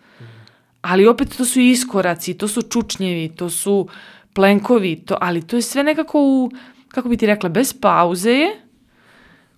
ali 0.82 1.06
opet 1.06 1.36
to 1.36 1.44
su 1.44 1.60
iskoraci, 1.60 2.34
to 2.34 2.48
su 2.48 2.62
čučnjevi, 2.62 3.28
to 3.28 3.50
su 3.50 3.88
plenkovi, 4.32 4.96
to, 4.96 5.16
ali 5.20 5.46
to 5.46 5.56
je 5.56 5.62
sve 5.62 5.84
nekako 5.84 6.20
u, 6.20 6.50
kako 6.88 7.08
bi 7.08 7.16
ti 7.16 7.26
rekla, 7.26 7.48
bez 7.48 7.74
pauze 7.80 8.30
je, 8.30 8.60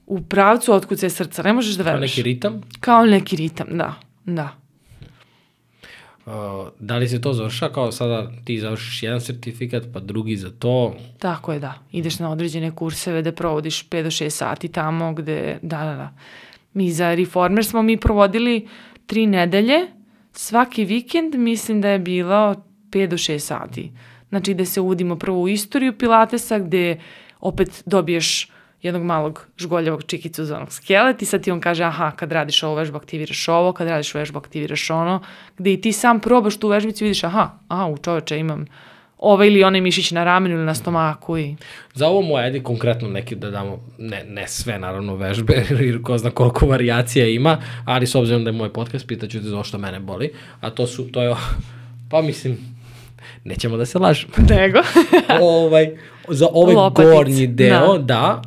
u 0.06 0.20
pravcu 0.20 0.72
otkuce 0.72 1.10
srca, 1.10 1.42
ne 1.42 1.52
možeš 1.52 1.74
da 1.74 1.82
veruješ. 1.82 2.14
Kao 2.14 2.22
neki 2.22 2.22
ritam? 2.22 2.60
Kao 2.80 3.06
neki 3.06 3.36
ritam, 3.36 3.66
da, 3.70 3.94
da. 4.24 4.56
Uh, 6.26 6.32
da 6.78 6.96
li 6.96 7.08
se 7.08 7.20
to 7.20 7.32
završa 7.32 7.68
kao 7.68 7.92
sada 7.92 8.32
ti 8.44 8.60
završiš 8.60 9.02
jedan 9.02 9.20
sertifikat 9.20 9.82
pa 9.92 10.00
drugi 10.00 10.36
za 10.36 10.50
to? 10.58 10.94
Tako 11.18 11.52
je, 11.52 11.58
da. 11.58 11.74
Ideš 11.92 12.18
na 12.18 12.30
određene 12.30 12.74
kurseve 12.74 13.22
da 13.22 13.32
provodiš 13.32 13.88
5 13.88 14.02
do 14.02 14.10
6 14.10 14.30
sati 14.30 14.68
tamo 14.68 15.12
gde, 15.14 15.58
da, 15.62 15.78
da, 15.78 15.94
da. 15.94 16.14
Mi 16.74 16.90
za 16.90 17.14
Reformer 17.14 17.64
smo 17.64 17.82
mi 17.82 17.96
provodili 17.96 18.68
tri 19.06 19.26
nedelje, 19.26 19.78
svaki 20.32 20.84
vikend 20.84 21.34
mislim 21.34 21.80
da 21.80 21.88
je 21.88 21.98
bilo 21.98 22.54
5 22.90 23.06
do 23.06 23.16
6 23.16 23.38
sati. 23.38 23.92
Znači 24.28 24.54
da 24.54 24.64
se 24.64 24.80
uvodimo 24.80 25.16
prvo 25.16 25.42
u 25.42 25.48
istoriju 25.48 25.98
pilatesa 25.98 26.58
gde 26.58 27.00
opet 27.40 27.82
dobiješ 27.86 28.48
jednog 28.82 29.02
malog 29.02 29.46
žgoljavog 29.58 30.04
čikicu 30.04 30.44
za 30.44 30.56
onog 30.56 30.72
skelet 30.72 31.22
i 31.22 31.24
sad 31.24 31.42
ti 31.42 31.50
on 31.50 31.60
kaže 31.60 31.84
aha, 31.84 32.10
kad 32.10 32.32
radiš 32.32 32.62
ovo 32.62 32.74
vežbu 32.74 32.96
aktiviraš 32.96 33.48
ovo, 33.48 33.72
kad 33.72 33.88
radiš 33.88 34.14
vežbu 34.14 34.38
aktiviraš 34.38 34.90
ono, 34.90 35.22
gde 35.58 35.72
i 35.72 35.80
ti 35.80 35.92
sam 35.92 36.20
probaš 36.20 36.56
tu 36.56 36.68
vežbicu 36.68 37.04
i 37.04 37.06
vidiš 37.06 37.24
aha, 37.24 37.50
a 37.68 37.86
u 37.86 37.98
čoveče 37.98 38.38
imam 38.38 38.66
ovaj 39.22 39.46
ili 39.46 39.64
onaj 39.64 39.80
mišić 39.80 40.10
na 40.10 40.24
ramenu 40.24 40.54
ili 40.54 40.64
na 40.64 40.74
stomaku. 40.74 41.38
I... 41.38 41.56
Za 41.94 42.08
ovo 42.08 42.22
mu 42.22 42.36
ajde 42.36 42.62
konkretno 42.62 43.08
neki 43.08 43.34
da 43.34 43.50
damo, 43.50 43.78
ne, 43.98 44.24
ne 44.28 44.48
sve 44.48 44.78
naravno 44.78 45.16
vežbe, 45.16 45.64
jer 45.80 46.02
ko 46.02 46.18
zna 46.18 46.30
koliko 46.30 46.66
varijacija 46.66 47.26
ima, 47.26 47.58
ali 47.84 48.06
s 48.06 48.14
obzirom 48.14 48.44
da 48.44 48.50
je 48.50 48.56
moj 48.56 48.72
podcast, 48.72 49.06
pitaću 49.06 49.42
te 49.42 49.48
zašto 49.48 49.78
mene 49.78 50.00
boli, 50.00 50.32
a 50.60 50.70
to 50.70 50.86
su, 50.86 51.12
to 51.12 51.22
je, 51.22 51.34
pa 52.10 52.22
mislim, 52.22 52.58
nećemo 53.44 53.76
da 53.76 53.86
se 53.86 53.98
lažemo. 53.98 54.32
Nego? 54.48 54.78
ovaj, 55.42 55.90
za 56.28 56.46
ovaj 56.52 56.74
Lopatic. 56.74 57.12
gornji 57.12 57.46
deo, 57.46 57.98
da. 57.98 58.04
da, 58.04 58.42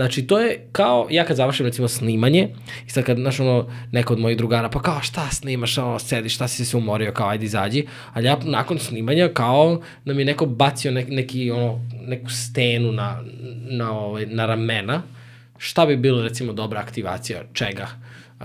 Znači, 0.00 0.26
to 0.26 0.38
je 0.40 0.66
kao, 0.72 1.06
ja 1.10 1.24
kad 1.24 1.36
završim 1.36 1.66
recimo 1.66 1.88
snimanje, 1.88 2.48
i 2.86 2.90
sad 2.90 3.04
kad, 3.04 3.16
znaš, 3.16 3.40
ono, 3.40 3.70
neko 3.92 4.12
od 4.12 4.18
mojih 4.18 4.38
drugara, 4.38 4.68
pa 4.68 4.82
kao, 4.82 5.00
šta 5.02 5.30
snimaš, 5.30 5.78
ono, 5.78 5.98
sediš, 5.98 6.34
šta 6.34 6.48
si 6.48 6.64
se 6.64 6.76
umorio, 6.76 7.12
kao, 7.12 7.28
ajde, 7.28 7.44
izađi. 7.44 7.86
Ali 8.12 8.26
ja 8.26 8.38
nakon 8.44 8.78
snimanja, 8.78 9.28
kao, 9.28 9.80
da 10.04 10.12
mi 10.14 10.20
je 10.20 10.26
neko 10.26 10.46
bacio 10.46 10.92
nek, 10.92 11.08
neki, 11.08 11.50
ono, 11.50 11.80
neku 12.06 12.30
stenu 12.30 12.92
na, 12.92 13.22
na, 13.70 13.92
ovaj, 13.92 14.26
na 14.26 14.46
ramena, 14.46 15.02
šta 15.58 15.86
bi 15.86 15.96
bilo, 15.96 16.22
recimo, 16.22 16.52
dobra 16.52 16.80
aktivacija 16.80 17.42
čega? 17.52 17.88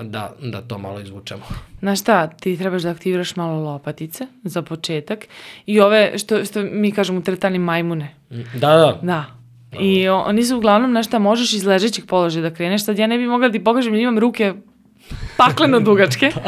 da, 0.04 0.34
da 0.42 0.62
to 0.62 0.78
malo 0.78 1.00
izvučemo. 1.00 1.44
Znaš 1.80 2.02
šta, 2.02 2.28
ti 2.28 2.58
trebaš 2.58 2.82
da 2.82 2.90
aktiviraš 2.90 3.36
malo 3.36 3.64
lopatice 3.64 4.28
za 4.44 4.62
početak 4.62 5.28
i 5.66 5.80
ove, 5.80 6.18
što, 6.18 6.46
što 6.46 6.64
mi 6.64 6.92
kažemo, 6.92 7.22
teretani 7.22 7.60
majmune. 7.60 8.16
Da, 8.54 8.76
da. 8.76 9.00
Da. 9.02 9.45
I 9.80 10.08
oni 10.08 10.44
su 10.44 10.58
uglavnom, 10.58 11.04
šta, 11.04 11.20
možeš 11.20 11.54
iz 11.54 11.66
ležećeg 11.66 12.06
položaja 12.06 12.50
da 12.50 12.56
kreneš. 12.56 12.86
Sad 12.86 13.00
ja 13.00 13.08
ne 13.08 13.18
bih 13.18 13.28
mogla 13.28 13.48
da 13.48 13.52
ti 13.52 13.64
pokažem, 13.64 13.94
jer 13.94 14.02
imam 14.02 14.20
ruke 14.20 14.54
pakleno 15.38 15.80
dugačke. 15.80 16.32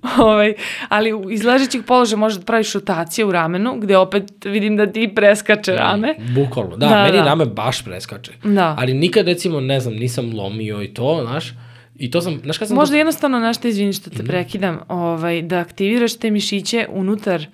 ovaj, 0.18 0.54
ali 0.88 1.12
iz 1.30 1.44
ležećeg 1.44 1.84
položaja 1.84 2.18
možeš 2.18 2.38
da 2.38 2.44
praviš 2.44 2.72
rotacije 2.72 3.24
u 3.24 3.32
ramenu, 3.32 3.80
gde 3.80 3.96
opet 3.96 4.24
vidim 4.44 4.76
da 4.76 4.86
ti 4.86 5.12
preskače 5.14 5.72
rame. 5.72 6.14
Bukvalno. 6.34 6.76
Da, 6.76 6.88
Da, 6.88 7.02
meni 7.02 7.18
da. 7.18 7.24
rame 7.24 7.46
baš 7.46 7.84
preskače. 7.84 8.32
Da. 8.44 8.76
Ali 8.78 8.94
nikad, 8.94 9.26
recimo, 9.26 9.60
ne 9.60 9.80
znam, 9.80 9.94
nisam 9.94 10.34
lomio 10.34 10.82
i 10.82 10.88
to, 10.94 11.20
znaš, 11.28 11.54
i 11.96 12.10
to 12.10 12.20
sam, 12.20 12.40
znaš 12.42 12.58
kad 12.58 12.68
sam... 12.68 12.74
Možda 12.74 12.92
to... 12.92 12.98
jednostavno, 12.98 13.38
znaš 13.38 13.56
šta, 13.56 13.68
izvini 13.68 13.92
što 13.92 14.10
te 14.10 14.24
prekidam, 14.24 14.78
ovaj, 14.88 15.42
da 15.42 15.58
aktiviraš 15.58 16.16
te 16.16 16.30
mišiće 16.30 16.86
unutar 16.90 17.46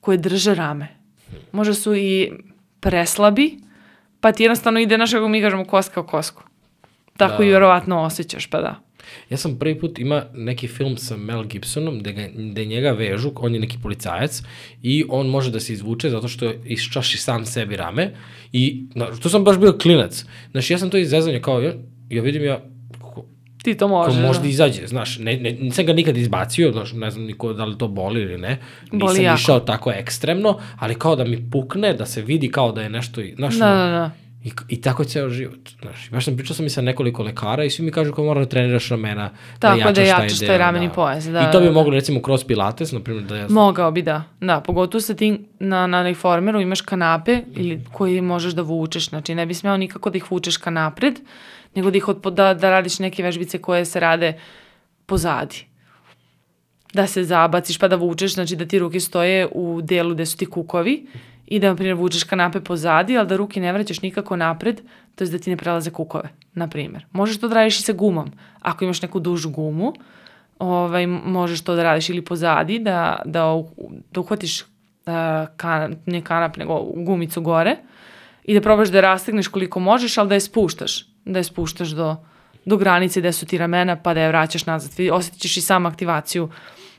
koje 0.00 0.18
drže 0.18 0.54
rame. 0.54 0.88
Možda 1.52 1.74
su 1.74 1.94
i 1.94 2.32
preslabi, 2.80 3.58
pa 4.20 4.32
ti 4.32 4.42
jednostavno 4.42 4.80
ide, 4.80 4.94
znaš 4.94 5.12
kako 5.12 5.28
mi 5.28 5.40
kažemo, 5.40 5.64
koska 5.64 6.00
o 6.00 6.06
kosku. 6.06 6.42
Tako 7.16 7.38
Da. 7.38 7.44
i 7.44 7.48
vjerovatno 7.48 8.02
osjećaš, 8.02 8.46
pa 8.46 8.60
da. 8.60 8.80
Ja 9.30 9.36
sam 9.36 9.58
prvi 9.58 9.78
put 9.80 9.98
ima 9.98 10.24
neki 10.34 10.68
film 10.68 10.96
sa 10.96 11.16
Mel 11.16 11.44
Gibsonom 11.44 11.98
gde, 11.98 12.12
ga, 12.12 12.28
gde 12.34 12.64
njega 12.64 12.90
vežu, 12.90 13.32
on 13.36 13.54
je 13.54 13.60
neki 13.60 13.78
policajac 13.82 14.42
i 14.82 15.04
on 15.08 15.26
može 15.26 15.50
da 15.50 15.60
se 15.60 15.72
izvuče 15.72 16.10
zato 16.10 16.28
što 16.28 16.52
iščaši 16.64 17.18
sam 17.18 17.46
sebi 17.46 17.76
rame 17.76 18.10
i 18.52 18.84
na, 18.94 19.06
to 19.06 19.28
sam 19.28 19.44
baš 19.44 19.58
bio 19.58 19.72
klinac. 19.72 20.24
Znaš, 20.50 20.70
ja 20.70 20.78
sam 20.78 20.90
to 20.90 20.96
izrezanje 20.98 21.40
kao, 21.40 21.60
ja, 21.60 21.72
ja 22.10 22.22
vidim 22.22 22.44
ja, 22.44 22.60
Ti 23.62 23.74
to 23.74 23.86
ko 23.86 23.94
možeš. 23.94 24.22
možda 24.22 24.42
da. 24.42 24.48
izađe, 24.48 24.86
znaš, 24.86 25.18
ne, 25.18 25.36
ne, 25.36 25.52
nisam 25.52 25.86
ga 25.86 25.92
nikad 25.92 26.16
izbacio, 26.16 26.72
znaš, 26.72 26.92
ne 26.92 27.10
znam 27.10 27.24
niko 27.24 27.52
da 27.52 27.64
li 27.64 27.78
to 27.78 27.88
boli 27.88 28.20
ili 28.20 28.38
ne, 28.38 28.58
Boli 28.92 29.12
nisam 29.12 29.24
jako. 29.24 29.40
išao 29.40 29.60
tako 29.60 29.92
ekstremno, 29.92 30.58
ali 30.78 30.94
kao 30.94 31.16
da 31.16 31.24
mi 31.24 31.50
pukne, 31.50 31.94
da 31.94 32.06
se 32.06 32.22
vidi 32.22 32.50
kao 32.50 32.72
da 32.72 32.82
je 32.82 32.90
nešto, 32.90 33.20
znaš, 33.36 33.54
Da, 33.54 33.66
da, 33.66 33.74
da. 33.74 34.10
I, 34.44 34.50
I 34.68 34.80
tako 34.80 35.04
ceo 35.04 35.28
život. 35.28 35.70
Znaš, 35.80 36.10
baš 36.10 36.24
sam 36.24 36.36
pričao 36.36 36.56
sam 36.56 36.66
i 36.66 36.70
sa 36.70 36.80
nekoliko 36.80 37.22
lekara 37.22 37.64
i 37.64 37.70
svi 37.70 37.84
mi 37.84 37.90
kažu 37.90 38.12
kao 38.12 38.24
mora 38.24 38.40
da 38.40 38.46
treniraš 38.46 38.88
ramena, 38.88 39.30
Tako 39.58 39.92
da 39.92 40.00
jačaš 40.00 40.08
jačaš 40.08 40.38
taj 40.38 40.48
deo, 40.48 40.58
rameni 40.58 40.90
pojas, 40.94 41.24
da, 41.24 41.40
I 41.40 41.52
to 41.52 41.58
bi 41.58 41.64
da, 41.64 41.70
da. 41.70 41.74
moglo 41.74 41.92
recimo 41.92 42.22
kroz 42.22 42.44
pilates, 42.44 42.92
na 42.92 43.00
primjer 43.00 43.24
da 43.24 43.36
ja... 43.36 43.46
Mogao 43.48 43.90
bi 43.90 44.02
da, 44.02 44.22
da, 44.40 44.60
pogotovo 44.60 45.00
sa 45.00 45.14
tim 45.14 45.46
na, 45.58 45.86
na 45.86 46.02
reformeru 46.02 46.60
imaš 46.60 46.80
kanape 46.80 47.40
ili 47.54 47.84
koji 47.92 48.20
možeš 48.20 48.52
da 48.52 48.62
vučeš, 48.62 49.08
znači 49.08 49.34
ne 49.34 49.46
bi 49.46 49.54
smeo 49.54 49.76
nikako 49.76 50.10
da 50.10 50.16
ih 50.16 50.30
vučeš 50.32 50.56
ka 50.56 50.70
napred, 50.70 51.20
nego 51.74 51.90
da, 51.90 51.96
ih 51.96 52.08
od, 52.08 52.32
da, 52.34 52.54
da 52.54 52.70
radiš 52.70 52.98
neke 52.98 53.22
vežbice 53.22 53.58
koje 53.58 53.84
se 53.84 54.00
rade 54.00 54.38
pozadi. 55.06 55.66
Da 56.94 57.06
se 57.06 57.24
zabaciš 57.24 57.78
pa 57.78 57.88
da 57.88 57.96
vučeš, 57.96 58.34
znači 58.34 58.56
da 58.56 58.66
ti 58.66 58.78
ruke 58.78 59.00
stoje 59.00 59.48
u 59.52 59.80
delu 59.82 60.14
gde 60.14 60.26
su 60.26 60.36
ti 60.36 60.46
kukovi 60.46 61.06
i 61.46 61.58
da, 61.58 61.68
na 61.68 61.76
primjer, 61.76 61.96
vučeš 61.96 62.24
kanape 62.24 62.60
pozadi, 62.60 63.18
ali 63.18 63.28
da 63.28 63.36
ruke 63.36 63.60
ne 63.60 63.72
vraćaš 63.72 64.02
nikako 64.02 64.36
napred, 64.36 64.80
to 65.14 65.24
je 65.24 65.30
da 65.30 65.38
ti 65.38 65.50
ne 65.50 65.56
prelaze 65.56 65.90
kukove, 65.90 66.28
na 66.54 66.68
primjer. 66.68 67.06
Možeš 67.12 67.40
to 67.40 67.48
da 67.48 67.54
radiš 67.54 67.80
i 67.80 67.82
sa 67.82 67.92
gumom. 67.92 68.32
Ako 68.60 68.84
imaš 68.84 69.02
neku 69.02 69.20
dužu 69.20 69.50
gumu, 69.50 69.92
ovaj, 70.58 71.06
možeš 71.06 71.64
to 71.64 71.74
da 71.74 71.82
radiš 71.82 72.08
ili 72.08 72.24
pozadi, 72.24 72.78
da, 72.78 73.22
da, 73.24 73.62
da 74.12 74.20
uhvatiš 74.20 74.62
uh, 74.62 74.66
kan, 75.56 75.96
ne 76.06 76.22
kanap, 76.24 76.56
nego 76.56 76.80
gumicu 76.96 77.40
gore 77.40 77.76
i 78.44 78.54
da 78.54 78.60
probaš 78.60 78.88
da 78.88 79.00
rastegneš 79.00 79.48
koliko 79.48 79.80
možeš, 79.80 80.18
ali 80.18 80.28
da 80.28 80.34
je 80.34 80.40
spuštaš. 80.40 81.09
Da 81.24 81.38
je 81.38 81.44
spuštaš 81.44 81.88
do, 81.88 82.16
do 82.64 82.76
granice 82.76 83.20
gde 83.20 83.32
su 83.32 83.46
ti 83.46 83.58
ramena, 83.58 83.96
pa 83.96 84.14
da 84.14 84.20
je 84.20 84.28
vraćaš 84.28 84.66
nazad. 84.66 84.90
Ćeš 85.38 85.56
i 85.56 85.60
sam 85.60 85.86
aktivaciju 85.86 86.50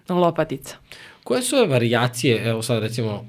lopatica. 0.10 0.76
Koje 1.24 1.42
su 1.42 1.56
ove 1.56 1.68
varijacije, 1.68 2.50
evo 2.50 2.62
sad 2.62 2.84
recimo 2.84 3.26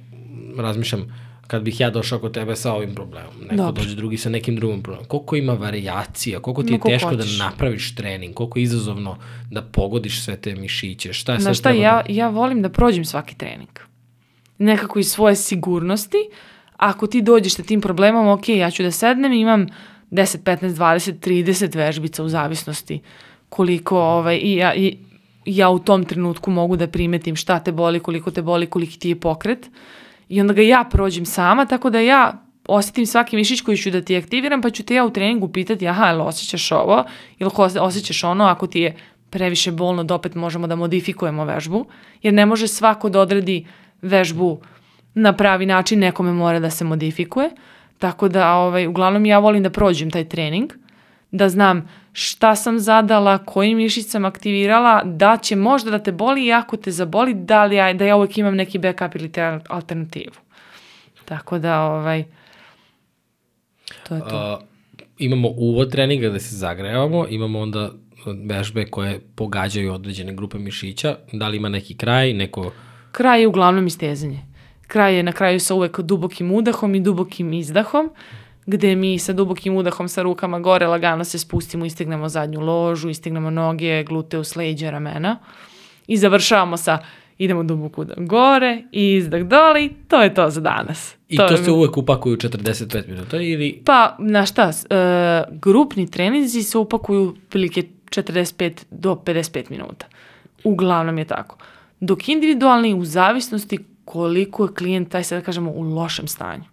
razmišljam, 0.58 1.32
kad 1.46 1.62
bih 1.62 1.80
ja 1.80 1.90
došao 1.90 2.18
kod 2.18 2.34
tebe 2.34 2.56
sa 2.56 2.72
ovim 2.72 2.94
problemom, 2.94 3.34
neko 3.40 3.56
Dobro. 3.56 3.82
dođe 3.82 3.96
drugi 3.96 4.16
sa 4.16 4.30
nekim 4.30 4.56
drugim 4.56 4.82
problemom, 4.82 5.08
koliko 5.08 5.36
ima 5.36 5.52
varijacija, 5.52 6.40
koliko 6.40 6.62
ti 6.62 6.72
je 6.72 6.78
koliko 6.78 6.88
teško 6.88 7.08
hoćeš. 7.08 7.38
da 7.38 7.44
napraviš 7.44 7.94
trening, 7.94 8.34
koliko 8.34 8.58
je 8.58 8.62
izazovno 8.62 9.16
da 9.50 9.62
pogodiš 9.62 10.24
sve 10.24 10.36
te 10.36 10.54
mišiće, 10.54 11.12
šta 11.12 11.32
je 11.32 11.40
Znaš 11.40 11.58
šta, 11.58 11.68
treba 11.68 11.84
ja, 11.84 12.02
da... 12.06 12.12
ja 12.12 12.28
volim 12.28 12.62
da 12.62 12.68
prođem 12.68 13.04
svaki 13.04 13.34
trening. 13.34 13.78
Nekako 14.58 14.98
iz 14.98 15.10
svoje 15.10 15.36
sigurnosti. 15.36 16.18
Ako 16.76 17.06
ti 17.06 17.22
dođeš 17.22 17.54
sa 17.54 17.62
tim 17.62 17.80
problemom, 17.80 18.28
ok, 18.28 18.48
ja 18.48 18.70
ću 18.70 18.82
da 18.82 18.90
sednem 18.90 19.32
imam 19.32 19.66
10, 20.12 20.42
15, 20.44 20.68
20, 20.68 21.18
30 21.18 21.76
vežbica 21.76 22.24
u 22.24 22.28
zavisnosti 22.28 23.00
koliko 23.48 24.00
ovaj, 24.00 24.36
i 24.42 24.56
ja, 24.56 24.74
i, 24.74 24.96
ja 25.44 25.70
u 25.70 25.78
tom 25.78 26.04
trenutku 26.04 26.50
mogu 26.50 26.76
da 26.76 26.86
primetim 26.86 27.36
šta 27.36 27.58
te 27.58 27.72
boli, 27.72 28.00
koliko 28.00 28.30
te 28.30 28.42
boli, 28.42 28.66
koliki 28.66 28.98
ti 28.98 29.08
je 29.08 29.20
pokret. 29.20 29.70
I 30.28 30.40
onda 30.40 30.54
ga 30.54 30.62
ja 30.62 30.84
prođem 30.90 31.26
sama, 31.26 31.66
tako 31.66 31.90
da 31.90 32.00
ja 32.00 32.42
osjetim 32.68 33.06
svaki 33.06 33.36
mišić 33.36 33.60
koji 33.60 33.76
ću 33.76 33.90
da 33.90 34.00
ti 34.02 34.16
aktiviram, 34.16 34.62
pa 34.62 34.70
ću 34.70 34.82
te 34.82 34.94
ja 34.94 35.04
u 35.04 35.10
treningu 35.10 35.48
pitati, 35.48 35.88
aha, 35.88 36.06
jel 36.06 36.22
osjećaš 36.22 36.72
ovo, 36.72 37.04
ili 37.38 37.50
osjećaš 37.80 38.24
ono, 38.24 38.44
ako 38.44 38.66
ti 38.66 38.80
je 38.80 38.96
previše 39.30 39.72
bolno, 39.72 40.04
da 40.04 40.14
opet 40.14 40.34
možemo 40.34 40.66
da 40.66 40.76
modifikujemo 40.76 41.44
vežbu, 41.44 41.86
jer 42.22 42.34
ne 42.34 42.46
može 42.46 42.68
svako 42.68 43.08
da 43.08 43.20
odredi 43.20 43.66
vežbu 44.02 44.60
na 45.14 45.32
pravi 45.32 45.66
način, 45.66 45.98
nekome 45.98 46.32
mora 46.32 46.60
da 46.60 46.70
se 46.70 46.84
modifikuje, 46.84 47.50
tako 48.02 48.28
da 48.28 48.54
ovaj, 48.54 48.86
uglavnom 48.86 49.26
ja 49.26 49.38
volim 49.38 49.62
da 49.62 49.70
prođem 49.70 50.10
taj 50.10 50.24
trening, 50.28 50.72
da 51.30 51.48
znam 51.48 51.88
šta 52.12 52.56
sam 52.56 52.78
zadala, 52.78 53.38
koji 53.38 53.74
mišić 53.74 54.06
sam 54.06 54.24
aktivirala, 54.24 55.02
da 55.04 55.36
će 55.42 55.56
možda 55.56 55.90
da 55.90 55.98
te 55.98 56.12
boli 56.12 56.46
i 56.46 56.52
ako 56.52 56.76
te 56.76 56.90
zaboli, 56.90 57.34
da, 57.34 57.64
li 57.64 57.76
ja, 57.76 57.92
da 57.92 58.04
ja 58.04 58.16
uvek 58.16 58.38
imam 58.38 58.56
neki 58.56 58.78
backup 58.78 59.14
ili 59.14 59.32
te 59.32 59.60
alternativu. 59.68 60.34
Tako 61.24 61.58
da, 61.58 61.80
ovaj, 61.80 62.24
to 64.08 64.14
je 64.14 64.20
to. 64.20 64.36
A, 64.36 64.60
imamo 65.18 65.48
uvod 65.48 65.92
treninga 65.92 66.28
da 66.28 66.38
se 66.38 66.56
zagrevamo, 66.56 67.26
imamo 67.28 67.60
onda 67.60 67.90
vežbe 68.44 68.84
koje 68.84 69.20
pogađaju 69.34 69.94
određene 69.94 70.34
grupe 70.34 70.58
mišića, 70.58 71.16
da 71.32 71.48
li 71.48 71.56
ima 71.56 71.68
neki 71.68 71.96
kraj, 71.96 72.32
neko... 72.32 72.72
Kraj 73.12 73.40
je 73.40 73.46
uglavnom 73.46 73.86
istezanje. 73.86 74.51
Kraj 74.92 75.16
je 75.16 75.22
na 75.22 75.32
kraju 75.32 75.60
sa 75.60 75.74
uvek 75.74 76.00
dubokim 76.00 76.52
udahom 76.52 76.94
i 76.94 77.00
dubokim 77.00 77.52
izdahom, 77.52 78.10
gde 78.66 78.96
mi 78.96 79.18
sa 79.18 79.32
dubokim 79.32 79.76
udahom 79.76 80.08
sa 80.08 80.22
rukama 80.22 80.60
gore 80.60 80.86
lagano 80.86 81.24
se 81.24 81.38
spustimo, 81.38 81.84
istignemo 81.84 82.28
zadnju 82.28 82.60
ložu, 82.60 83.08
istignemo 83.08 83.50
noge, 83.50 84.04
gluteus, 84.04 84.56
leđa, 84.56 84.90
ramena 84.90 85.38
i 86.06 86.16
završavamo 86.16 86.76
sa 86.76 86.98
idemo 87.38 87.62
duboko 87.62 88.04
gore 88.16 88.82
i 88.92 89.14
izdah 89.14 89.42
dole 89.42 89.84
i 89.84 89.90
to 90.08 90.22
je 90.22 90.34
to 90.34 90.50
za 90.50 90.60
danas. 90.60 91.16
I 91.28 91.36
to, 91.36 91.46
je- 91.46 91.56
se 91.56 91.70
uvek 91.70 91.96
upakuju 91.96 92.36
45 92.36 93.08
minuta 93.08 93.36
ili... 93.36 93.82
Pa, 93.84 94.16
na 94.18 94.46
šta, 94.46 94.70
e, 94.90 94.96
grupni 95.50 96.10
treninzi 96.10 96.62
se 96.62 96.78
upakuju 96.78 97.36
prilike 97.48 97.82
45 98.10 98.72
do 98.90 99.14
55 99.14 99.70
minuta. 99.70 100.06
Uglavnom 100.64 101.18
je 101.18 101.24
tako. 101.24 101.56
Dok 102.00 102.28
individualni 102.28 102.94
u 102.94 103.04
zavisnosti 103.04 103.78
koliko 104.04 104.64
je 104.64 104.74
klijent, 104.74 105.10
taj 105.10 105.24
sad 105.24 105.38
da 105.38 105.44
kažemo, 105.44 105.70
u 105.70 105.82
lošem 105.82 106.28
stanju. 106.28 106.64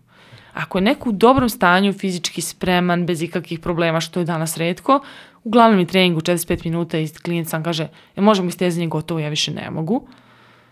Ako 0.54 0.78
je 0.78 0.82
neko 0.82 1.10
u 1.10 1.14
dobrom 1.14 1.50
stanju, 1.50 1.94
fizički 1.94 2.42
spreman, 2.42 3.06
bez 3.06 3.22
ikakvih 3.22 3.60
problema, 3.60 4.02
što 4.02 4.20
je 4.20 4.26
danas 4.26 4.58
redko, 4.58 5.00
uglavnom 5.44 5.80
je 5.80 5.86
trening 5.86 6.18
u 6.18 6.22
45 6.22 6.66
minuta 6.66 7.00
i 7.00 7.08
klijent 7.08 7.48
sam 7.48 7.64
kaže, 7.64 7.88
e, 8.16 8.22
možemo 8.22 8.50
istezanje 8.50 8.88
gotovo, 8.88 9.20
ja 9.20 9.30
više 9.30 9.52
ne 9.52 9.70
mogu. 9.72 10.08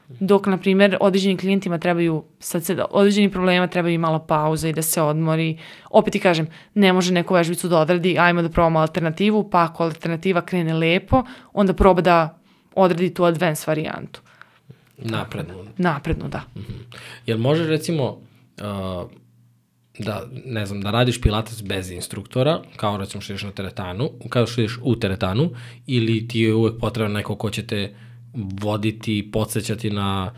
Dok, 0.09 0.47
na 0.47 0.57
primjer, 0.57 0.97
određenim 1.01 1.37
klijentima 1.37 1.77
trebaju, 1.77 2.23
sad 2.39 2.63
se, 2.63 2.77
određenim 2.89 3.31
problema 3.31 3.67
trebaju 3.67 3.93
i 3.93 3.97
malo 3.97 4.19
pauza 4.19 4.69
i 4.69 4.73
da 4.73 4.81
se 4.81 5.01
odmori. 5.01 5.57
Opet 5.89 6.11
ti 6.11 6.19
kažem, 6.19 6.47
ne 6.73 6.93
može 6.93 7.13
neku 7.13 7.33
vežbicu 7.33 7.67
da 7.67 7.79
odradi, 7.79 8.19
ajmo 8.19 8.41
da 8.41 8.49
probamo 8.49 8.79
alternativu, 8.79 9.49
pa 9.49 9.63
ako 9.63 9.83
alternativa 9.83 10.41
krene 10.41 10.73
lepo, 10.73 11.23
onda 11.53 11.73
proba 11.73 12.01
da 12.01 12.39
odredi 12.75 13.13
tu 13.13 13.23
advanced 13.23 13.67
varijantu. 13.67 14.21
Napredno. 14.97 15.65
Napredno, 15.77 16.27
da. 16.27 16.43
Jel 17.25 17.37
može 17.37 17.67
recimo 17.67 18.09
uh, 18.11 19.11
da, 19.99 20.27
ne 20.45 20.65
znam, 20.65 20.81
da 20.81 20.91
radiš 20.91 21.21
pilates 21.21 21.63
bez 21.63 21.91
instruktora, 21.91 22.61
kao 22.75 22.97
recimo 22.97 23.21
što 23.21 23.33
ideš 23.33 23.43
na 23.43 23.51
teretanu, 23.51 24.09
kao 24.29 24.47
što 24.47 24.61
ideš 24.61 24.79
u 24.83 24.95
teretanu, 24.95 25.51
ili 25.87 26.27
ti 26.27 26.39
je 26.39 26.53
uvek 26.53 26.79
potrebno 26.79 27.13
neko 27.13 27.35
ko 27.35 27.49
će 27.49 27.67
te 27.67 27.95
voditi, 28.33 29.29
podsjećati 29.31 29.89
na 29.89 30.33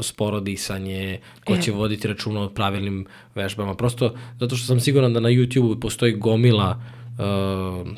sporo 0.00 0.40
disanje, 0.40 1.20
ko 1.44 1.54
E. 1.54 1.62
će 1.62 1.72
voditi 1.72 2.08
računa 2.08 2.42
o 2.42 2.48
pravilnim 2.48 3.06
vežbama. 3.34 3.74
Prosto 3.74 4.14
zato 4.40 4.56
što 4.56 4.66
sam 4.66 4.80
siguran 4.80 5.12
da 5.12 5.20
na 5.20 5.28
YouTube 5.28 5.80
postoji 5.80 6.12
gomila 6.12 6.80
uh, 7.18 7.88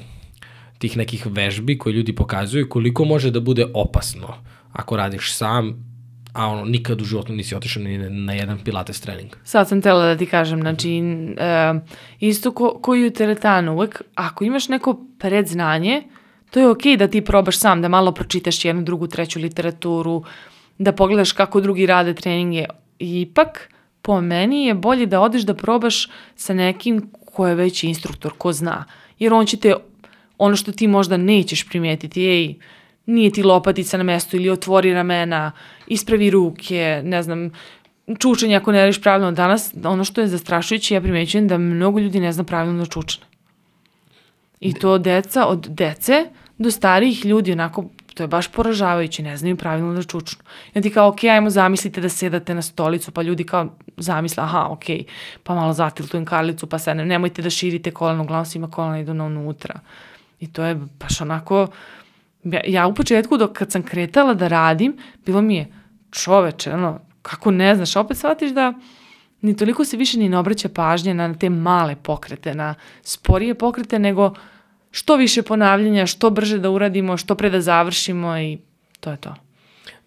tih 0.78 0.96
nekih 0.96 1.26
vežbi 1.26 1.78
koje 1.78 1.92
ljudi 1.92 2.14
pokazuju 2.14 2.68
koliko 2.68 3.04
može 3.04 3.30
da 3.30 3.40
bude 3.40 3.66
opasno 3.74 4.34
ako 4.72 4.96
radiš 4.96 5.32
sam, 5.32 5.87
a 6.38 6.46
ono, 6.46 6.64
nikad 6.64 7.00
u 7.00 7.04
životu 7.04 7.32
nisi 7.32 7.54
otišao 7.54 7.82
ni 7.82 7.98
na 7.98 8.32
jedan 8.32 8.58
pilates 8.64 9.00
trening. 9.00 9.36
Sad 9.44 9.68
sam 9.68 9.82
tela 9.82 10.06
da 10.06 10.16
ti 10.16 10.26
kažem, 10.26 10.60
znači, 10.60 10.90
e, 11.36 11.74
isto 12.20 12.52
ko, 12.52 12.78
ko 12.82 12.94
i 12.94 13.06
u 13.06 13.10
teretanu, 13.10 13.74
uvek, 13.74 14.02
ako 14.14 14.44
imaš 14.44 14.68
neko 14.68 15.00
predznanje, 15.18 16.02
To 16.50 16.60
je 16.60 16.68
okej 16.68 16.96
da 16.96 17.08
ti 17.08 17.20
probaš 17.20 17.58
sam, 17.58 17.82
da 17.82 17.88
malo 17.88 18.12
pročitaš 18.12 18.64
jednu, 18.64 18.82
drugu, 18.82 19.06
treću 19.06 19.40
literaturu, 19.40 20.22
da 20.78 20.92
pogledaš 20.92 21.32
kako 21.32 21.60
drugi 21.60 21.86
rade 21.86 22.14
treninge. 22.14 22.64
Ipak, 22.98 23.68
po 24.02 24.20
meni 24.20 24.64
je 24.66 24.74
bolje 24.74 25.06
da 25.06 25.20
odeš 25.20 25.42
da 25.42 25.54
probaš 25.54 26.08
sa 26.36 26.54
nekim 26.54 27.10
ko 27.32 27.46
je 27.46 27.54
već 27.54 27.84
instruktor, 27.84 28.32
ko 28.38 28.52
zna. 28.52 28.84
Jer 29.18 29.32
on 29.32 29.46
će 29.46 29.56
te, 29.56 29.74
ono 30.38 30.56
što 30.56 30.72
ti 30.72 30.86
možda 30.86 31.16
nećeš 31.16 31.68
primijetiti, 31.68 32.26
ej, 32.26 32.54
nije 33.08 33.30
ti 33.30 33.42
lopatica 33.42 33.96
na 33.96 34.04
mestu 34.04 34.36
ili 34.36 34.50
otvori 34.50 34.94
ramena, 34.94 35.52
ispravi 35.86 36.30
ruke, 36.30 37.02
ne 37.04 37.22
znam, 37.22 37.50
čučanje 38.18 38.56
ako 38.56 38.72
ne 38.72 38.80
radiš 38.80 39.00
pravilno. 39.02 39.32
Danas, 39.32 39.74
ono 39.84 40.04
što 40.04 40.20
je 40.20 40.28
zastrašujuće, 40.28 40.94
ja 40.94 41.00
primećujem 41.00 41.48
da 41.48 41.58
mnogo 41.58 41.98
ljudi 41.98 42.20
ne 42.20 42.32
zna 42.32 42.44
pravilno 42.44 42.84
da 42.84 42.90
čučne. 42.90 43.26
I 44.60 44.74
to 44.74 44.98
deca, 44.98 45.46
od 45.46 45.66
dece 45.70 46.24
do 46.58 46.70
starijih 46.70 47.24
ljudi, 47.24 47.52
onako, 47.52 47.84
to 48.14 48.22
je 48.22 48.26
baš 48.26 48.48
poražavajuće, 48.48 49.22
ne 49.22 49.36
znaju 49.36 49.56
pravilno 49.56 49.94
da 49.94 50.02
čučnu. 50.02 50.42
I 50.74 50.82
ti 50.82 50.90
kao, 50.90 51.08
ok, 51.08 51.24
ajmo 51.24 51.50
zamislite 51.50 52.00
da 52.00 52.08
sedate 52.08 52.54
na 52.54 52.62
stolicu, 52.62 53.12
pa 53.12 53.22
ljudi 53.22 53.44
kao 53.44 53.76
zamisle, 53.96 54.42
aha, 54.42 54.66
ok, 54.70 54.84
pa 55.42 55.54
malo 55.54 55.72
zatiltujem 55.72 56.24
karlicu, 56.24 56.66
pa 56.66 56.94
ne, 56.94 57.04
nemojte 57.04 57.42
da 57.42 57.50
širite 57.50 57.90
koleno, 57.90 58.22
uglavnom 58.22 58.46
svima 58.46 58.70
kolena 58.70 59.00
idu 59.00 59.14
na 59.14 59.24
unutra. 59.24 59.80
I 60.40 60.52
to 60.52 60.64
je 60.64 60.74
baš 60.74 61.20
onako, 61.20 61.66
ja 62.66 62.86
u 62.86 62.94
početku 62.94 63.36
dok 63.36 63.52
kad 63.52 63.72
sam 63.72 63.82
kretala 63.82 64.34
da 64.34 64.48
radim, 64.48 64.96
bilo 65.26 65.42
mi 65.42 65.56
je 65.56 65.72
čoveče, 66.10 66.72
ono, 66.72 67.00
kako 67.22 67.50
ne 67.50 67.74
znaš, 67.74 67.96
opet 67.96 68.16
shvatiš 68.16 68.50
da 68.50 68.74
ni 69.40 69.56
toliko 69.56 69.84
se 69.84 69.96
više 69.96 70.18
ni 70.18 70.28
ne 70.28 70.38
obraća 70.38 70.68
pažnje 70.68 71.14
na 71.14 71.34
te 71.34 71.50
male 71.50 71.96
pokrete, 71.96 72.54
na 72.54 72.74
sporije 73.02 73.54
pokrete, 73.54 73.98
nego 73.98 74.34
što 74.90 75.16
više 75.16 75.42
ponavljanja, 75.42 76.06
što 76.06 76.30
brže 76.30 76.58
da 76.58 76.70
uradimo, 76.70 77.16
što 77.16 77.34
pre 77.34 77.50
da 77.50 77.60
završimo 77.60 78.38
i 78.38 78.58
to 79.00 79.10
je 79.10 79.16
to. 79.16 79.34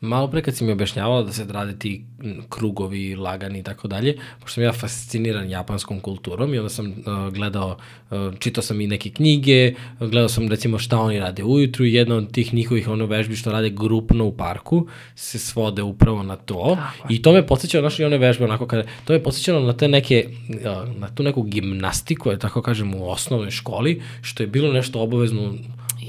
Malo 0.01 0.27
pre 0.27 0.41
kad 0.41 0.55
si 0.55 0.63
mi 0.63 0.71
objašnjavala 0.71 1.23
da 1.23 1.31
se 1.31 1.45
rade 1.49 1.79
ti 1.79 2.05
krugovi, 2.49 3.15
lagani 3.15 3.59
i 3.59 3.63
tako 3.63 3.87
dalje, 3.87 4.15
pošto 4.39 4.53
sam 4.53 4.63
ja 4.63 4.73
fasciniran 4.73 5.49
japanskom 5.49 5.99
kulturom 5.99 6.53
i 6.53 6.57
onda 6.57 6.69
sam 6.69 6.85
uh, 6.85 7.33
gledao, 7.33 7.77
uh, 8.11 8.17
čitao 8.39 8.63
sam 8.63 8.81
i 8.81 8.87
neke 8.87 9.09
knjige, 9.09 9.73
gledao 9.99 10.29
sam 10.29 10.49
recimo 10.49 10.79
šta 10.79 10.99
oni 10.99 11.19
rade 11.19 11.43
ujutru 11.43 11.85
i 11.85 11.93
jedna 11.93 12.15
od 12.15 12.31
tih 12.31 12.53
njihovih 12.53 12.87
ono 12.87 13.05
vežbi 13.05 13.35
što 13.35 13.51
rade 13.51 13.69
grupno 13.69 14.25
u 14.25 14.37
parku 14.37 14.87
se 15.15 15.39
svode 15.39 15.81
upravo 15.81 16.23
na 16.23 16.35
to 16.35 16.77
Tako 16.97 17.13
i 17.13 17.21
to 17.21 17.33
me 17.33 17.47
podsjećalo, 17.47 17.81
znaš 17.81 17.99
i 17.99 18.03
one 18.03 18.17
vežbe 18.17 18.45
onako 18.45 18.67
kada, 18.67 18.83
to 19.05 19.13
me 19.13 19.23
podsjećalo 19.23 19.59
na 19.59 19.73
te 19.73 19.87
neke, 19.87 20.29
uh, 20.49 20.95
na 20.95 21.15
tu 21.15 21.23
neku 21.23 21.43
gimnastiku, 21.43 22.29
da 22.29 22.37
tako 22.37 22.61
kažem, 22.61 22.95
u 22.95 23.09
osnovnoj 23.09 23.51
školi, 23.51 24.01
što 24.21 24.43
je 24.43 24.47
bilo 24.47 24.73
nešto 24.73 25.01
obavezno 25.01 25.53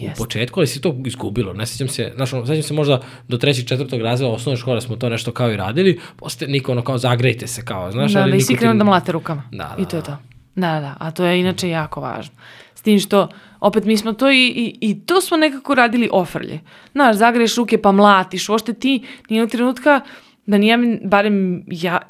u 0.03 0.09
Jeste. 0.09 0.25
početku, 0.25 0.61
ali 0.61 0.67
si 0.67 0.81
to 0.81 0.97
izgubilo. 1.07 1.53
Ne 1.53 1.67
sećam 1.67 1.89
se, 1.89 2.13
znaš, 2.17 2.33
ono, 2.33 2.47
sećam 2.47 2.63
se 2.63 2.75
možda 2.75 3.01
do 3.29 3.37
trećeg, 3.37 3.67
četvrtog 3.67 4.01
razreda 4.01 4.33
osnovne 4.33 4.57
škole 4.57 4.81
smo 4.81 4.97
to 4.97 5.09
nešto 5.09 5.33
kao 5.33 5.53
i 5.53 5.57
radili, 5.57 6.01
posle 6.17 6.47
niko 6.47 6.73
ono 6.73 6.83
kao 6.83 6.99
zagrejte 6.99 7.47
se 7.47 7.65
kao, 7.65 7.93
znaš, 7.93 8.13
da, 8.13 8.21
ali 8.21 8.31
da, 8.31 8.37
i 8.37 8.41
svi 8.41 8.57
krenu 8.57 8.75
da 8.75 8.85
mlate 8.85 9.13
rukama. 9.13 9.43
Da, 9.53 9.77
I 9.79 9.85
to 9.85 9.97
je 9.97 10.03
da, 10.03 10.07
to. 10.07 10.17
Da, 10.55 10.81
da, 10.81 10.97
a 10.99 11.11
to 11.11 11.25
je 11.25 11.41
inače 11.41 11.69
jako 11.69 12.01
važno. 12.01 12.35
S 12.75 12.83
tim 12.83 12.99
što, 12.99 13.29
opet 13.61 13.85
mi 13.85 13.97
smo 13.97 14.13
to 14.13 14.31
i, 14.31 14.47
i, 14.47 14.79
i 14.81 15.01
to 15.01 15.21
smo 15.21 15.37
nekako 15.37 15.75
radili 15.75 16.09
ofrlje. 16.13 16.61
Znaš, 16.93 17.17
zagreješ 17.17 17.57
ruke 17.57 17.83
pa 17.83 17.93
mlatiš, 17.93 18.49
uopšte 18.49 18.73
ti 18.73 19.05
nije 19.29 19.49
trenutka 19.49 20.01
da 20.47 20.59
nijem, 20.59 21.01
barem 21.05 21.65
ja, 21.67 22.01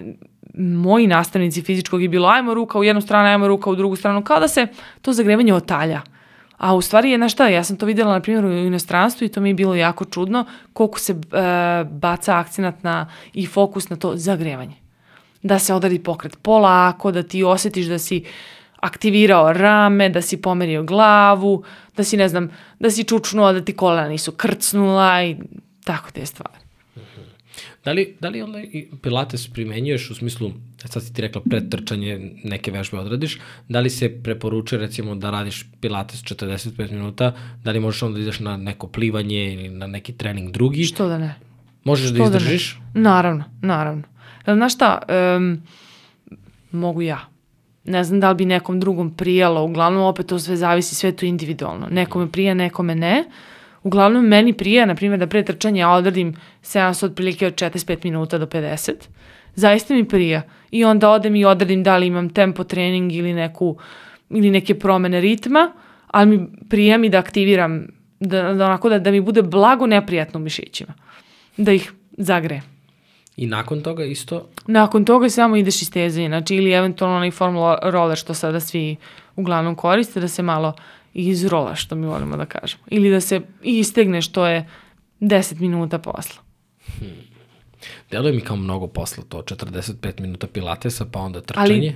moji 0.58 1.06
nastavnici 1.06 1.62
fizičkog 1.62 2.02
je 2.02 2.08
bilo 2.08 2.28
ajmo 2.28 2.54
ruka 2.54 2.78
u 2.78 2.84
jednu 2.84 3.00
stranu, 3.00 3.28
ajmo 3.28 3.48
ruka 3.48 3.70
u 3.70 3.76
drugu 3.76 3.96
stranu, 3.96 4.24
kao 4.24 4.40
da 4.40 4.48
se 4.48 4.66
to 5.02 5.12
zagrevanje 5.12 5.54
otalja. 5.54 6.00
A 6.62 6.74
u 6.74 6.80
stvari 6.80 7.10
je, 7.10 7.18
znaš 7.18 7.32
šta, 7.32 7.48
ja 7.48 7.64
sam 7.64 7.76
to 7.76 7.86
vidjela 7.86 8.12
na 8.12 8.20
primjer 8.20 8.44
u 8.44 8.52
inostranstvu 8.52 9.24
i 9.24 9.28
to 9.28 9.40
mi 9.40 9.50
je 9.50 9.54
bilo 9.54 9.74
jako 9.74 10.04
čudno 10.04 10.44
koliko 10.72 10.98
se 10.98 11.12
e, 11.12 11.16
baca 11.84 12.38
akcenat 12.38 12.82
na, 12.82 13.10
i 13.32 13.46
fokus 13.46 13.88
na 13.88 13.96
to 13.96 14.12
zagrevanje 14.16 14.82
da 15.42 15.58
se 15.58 15.74
odradi 15.74 15.98
pokret 15.98 16.38
polako, 16.42 17.12
da 17.12 17.22
ti 17.22 17.42
osjetiš 17.44 17.86
da 17.86 17.98
si 17.98 18.24
aktivirao 18.76 19.52
rame, 19.52 20.08
da 20.08 20.22
si 20.22 20.42
pomerio 20.42 20.82
glavu, 20.82 21.64
da 21.96 22.04
si, 22.04 22.16
ne 22.16 22.28
znam, 22.28 22.50
da 22.78 22.90
si 22.90 23.04
čučnuo, 23.04 23.52
da 23.52 23.64
ti 23.64 23.76
kolena 23.76 24.08
nisu 24.08 24.32
krcnula 24.32 25.24
i 25.24 25.36
tako 25.84 26.10
te 26.10 26.26
stvari. 26.26 26.62
Da 27.84 27.92
li, 27.92 28.16
da 28.20 28.28
li 28.28 28.42
onda 28.42 28.60
i 28.60 28.88
pilates 29.02 29.48
primenjuješ 29.48 30.10
u 30.10 30.14
smislu, 30.14 30.52
sad 30.84 31.02
si 31.02 31.14
ti 31.14 31.22
rekla 31.22 31.40
pred 31.40 31.68
trčanje 31.70 32.20
neke 32.44 32.70
vežbe 32.70 32.98
odradiš, 32.98 33.38
da 33.68 33.80
li 33.80 33.90
se 33.90 34.22
preporučuje 34.22 34.78
recimo 34.78 35.14
da 35.14 35.30
radiš 35.30 35.66
pilates 35.80 36.22
45 36.22 36.90
minuta, 36.90 37.32
da 37.64 37.70
li 37.70 37.80
možeš 37.80 38.02
onda 38.02 38.16
da 38.16 38.22
ideš 38.22 38.40
na 38.40 38.56
neko 38.56 38.86
plivanje 38.86 39.52
ili 39.54 39.68
na 39.68 39.86
neki 39.86 40.12
trening 40.12 40.50
drugi, 40.50 40.84
Što 40.84 41.08
da 41.08 41.18
ne? 41.18 41.34
možeš 41.84 42.10
da 42.10 42.14
Što 42.14 42.22
ne? 42.22 42.26
izdržiš, 42.26 42.78
Naravno, 42.94 43.44
naravno. 43.62 44.02
Jel, 44.46 44.56
Znaš 44.56 44.74
šta, 44.74 44.98
em, 45.08 45.62
mogu 46.72 47.02
ja. 47.02 47.20
Ne 47.84 48.04
znam 48.04 48.20
da 48.20 48.30
li 48.30 48.36
bi 48.36 48.44
nekom 48.44 48.80
drugom 48.80 49.14
prijalo, 49.14 49.64
uglavnom 49.64 50.02
opet 50.02 50.26
to 50.26 50.38
sve 50.38 50.56
zavisi, 50.56 50.94
sve 50.94 51.12
to 51.12 51.26
individualno. 51.26 51.86
Nekome 51.90 52.28
prija, 52.28 52.54
nekome 52.54 52.94
ne. 52.94 53.24
Uglavnom 53.82 54.24
meni 54.24 54.52
prija, 54.52 54.86
na 54.86 54.94
primjer, 54.94 55.20
da 55.20 55.26
pre 55.26 55.44
trčanja 55.44 55.80
ja 55.80 55.90
odradim 55.90 56.34
seans 56.62 57.02
otprilike 57.02 57.46
od 57.46 57.54
45 57.54 58.04
minuta 58.04 58.38
do 58.38 58.46
50. 58.46 58.92
Zaista 59.54 59.94
mi 59.94 60.08
prija. 60.08 60.42
I 60.70 60.84
onda 60.84 61.10
odem 61.10 61.36
i 61.36 61.44
odradim 61.44 61.82
da 61.82 61.96
li 61.96 62.06
imam 62.06 62.28
tempo 62.30 62.64
trening 62.64 63.12
ili 63.12 63.32
neku 63.34 63.76
ili 64.30 64.50
neke 64.50 64.78
promene 64.78 65.20
ritma, 65.20 65.72
ali 66.06 66.26
mi 66.26 66.46
prija 66.68 66.98
mi 66.98 67.08
da 67.08 67.18
aktiviram, 67.18 67.86
da, 68.20 68.42
da, 68.42 68.66
onako 68.66 68.88
da, 68.88 68.98
da 68.98 69.10
mi 69.10 69.20
bude 69.20 69.42
blago 69.42 69.86
neprijatno 69.86 70.40
u 70.40 70.42
mišićima. 70.42 70.94
Da 71.56 71.72
ih 71.72 71.92
zagrejem. 72.18 72.62
i 73.36 73.46
nakon 73.46 73.82
toga 73.82 74.04
isto, 74.04 74.48
Nakon 74.66 75.04
toga 75.04 75.28
samo 75.28 75.56
ideš 75.56 75.82
iz 75.82 75.88
stezanja, 75.88 76.28
znači 76.28 76.56
ili 76.56 76.72
eventualno 76.72 77.16
onaj 77.16 77.30
formula 77.30 77.78
roller 77.82 78.18
što 78.18 78.34
sada 78.34 78.60
svi 78.60 78.96
uglavnom 79.36 79.74
koriste, 79.74 80.20
da 80.20 80.28
se 80.28 80.42
malo 80.42 80.74
izrola, 81.14 81.74
što 81.74 81.94
mi 81.94 82.06
volimo 82.06 82.36
da 82.36 82.46
kažemo. 82.46 82.82
Ili 82.90 83.10
da 83.10 83.20
se 83.20 83.40
istegne 83.62 84.22
što 84.22 84.46
je 84.46 84.68
10 85.20 85.60
minuta 85.60 85.98
posla. 85.98 86.42
deluje 88.10 88.32
mi 88.32 88.40
kao 88.40 88.56
mnogo 88.56 88.86
posla 88.86 89.24
to, 89.28 89.42
45 89.42 90.20
minuta 90.20 90.46
pilatesa, 90.46 91.06
pa 91.12 91.20
onda 91.20 91.40
trčanje. 91.40 91.68
Ali, 91.68 91.94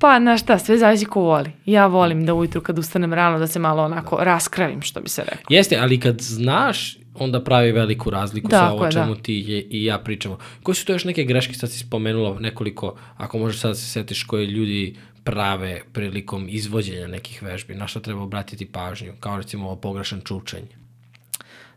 pa, 0.00 0.18
znaš 0.20 0.42
šta, 0.42 0.58
sve 0.58 0.78
zavisi 0.78 1.04
ko 1.04 1.20
voli. 1.20 1.50
Ja 1.66 1.86
volim 1.86 2.26
da 2.26 2.34
ujutru 2.34 2.60
kad 2.60 2.78
ustanem 2.78 3.12
rano 3.12 3.38
da 3.38 3.46
se 3.46 3.58
malo 3.58 3.82
onako 3.82 4.18
raskravim, 4.20 4.82
što 4.82 5.00
bi 5.00 5.08
se 5.08 5.22
rekao. 5.24 5.46
Jeste, 5.48 5.76
ali 5.76 6.00
kad 6.00 6.20
znaš, 6.20 6.98
onda 7.14 7.44
pravi 7.44 7.72
veliku 7.72 8.10
razliku 8.10 8.50
sa 8.50 8.60
Tako 8.60 8.74
ovo 8.74 8.84
je, 8.84 8.90
da. 8.90 9.00
čemu 9.00 9.16
ti 9.16 9.44
je, 9.46 9.60
i 9.60 9.84
ja 9.84 9.98
pričamo. 9.98 10.38
Koje 10.62 10.74
su 10.74 10.86
to 10.86 10.92
još 10.92 11.04
neke 11.04 11.24
greške, 11.24 11.54
sad 11.54 11.70
si 11.70 11.78
spomenula 11.78 12.40
nekoliko, 12.40 12.94
ako 13.16 13.38
možeš 13.38 13.60
sad 13.60 13.70
da 13.70 13.74
se 13.74 13.86
setiš 13.86 14.24
koje 14.24 14.46
ljudi 14.46 14.96
prave 15.24 15.82
prilikom 15.92 16.46
izvođenja 16.48 17.06
nekih 17.06 17.42
vežbi, 17.42 17.74
na 17.74 17.86
što 17.86 18.00
treba 18.00 18.22
obratiti 18.22 18.66
pažnju, 18.66 19.12
kao 19.20 19.36
recimo 19.36 19.66
ovo 19.66 19.76
pogrešan 19.76 20.20
čučanj. 20.20 20.64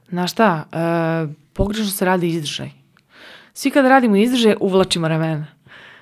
Znaš 0.10 0.32
šta, 0.32 0.66
e, 0.72 1.34
pogrešno 1.54 1.86
se 1.86 2.06
radi 2.06 2.28
izdržaj. 2.28 2.70
Svi 3.54 3.72
kada 3.72 3.90
radimo 3.90 4.16
izdržaj, 4.16 4.56
uvlačimo 4.60 5.08
ramena. 5.08 5.48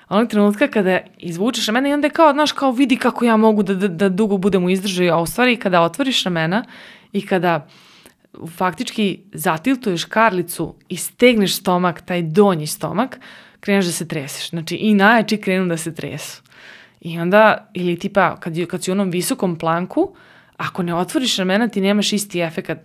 Onog 0.08 0.28
trenutka 0.28 0.68
kada 0.68 0.98
izvučeš 1.18 1.66
ramena 1.66 1.88
i 1.88 1.92
onda 1.92 2.06
je 2.06 2.10
kao, 2.10 2.32
znaš, 2.32 2.52
kao 2.52 2.70
vidi 2.70 2.96
kako 2.96 3.24
ja 3.24 3.36
mogu 3.36 3.62
da, 3.62 3.74
da, 3.74 3.88
da 3.88 4.08
dugo 4.08 4.36
budem 4.36 4.64
u 4.64 4.70
izdržaju, 4.70 5.12
a 5.12 5.20
u 5.20 5.26
stvari 5.26 5.56
kada 5.56 5.82
otvoriš 5.82 6.24
ramena 6.24 6.64
i 7.12 7.26
kada 7.26 7.68
faktički 8.56 9.20
zatiltuješ 9.32 10.04
karlicu 10.04 10.74
i 10.88 10.96
stegneš 10.96 11.56
stomak, 11.56 12.00
taj 12.00 12.22
donji 12.22 12.66
stomak, 12.66 13.20
kreneš 13.60 13.86
da 13.86 13.92
se 13.92 14.08
treseš. 14.08 14.50
Znači 14.50 14.76
i 14.76 14.94
najjači 14.94 15.36
krenu 15.36 15.66
da 15.66 15.76
se 15.76 15.94
tresu. 15.94 16.42
I 17.00 17.18
onda, 17.18 17.70
ili 17.74 17.98
tipa, 17.98 18.36
kad, 18.36 18.66
kad 18.68 18.84
si 18.84 18.90
u 18.90 18.92
onom 18.92 19.10
visokom 19.10 19.56
planku, 19.58 20.14
ako 20.56 20.82
ne 20.82 20.94
otvoriš 20.94 21.36
ramena, 21.36 21.68
ti 21.68 21.80
nemaš 21.80 22.12
isti 22.12 22.40
efekat 22.40 22.78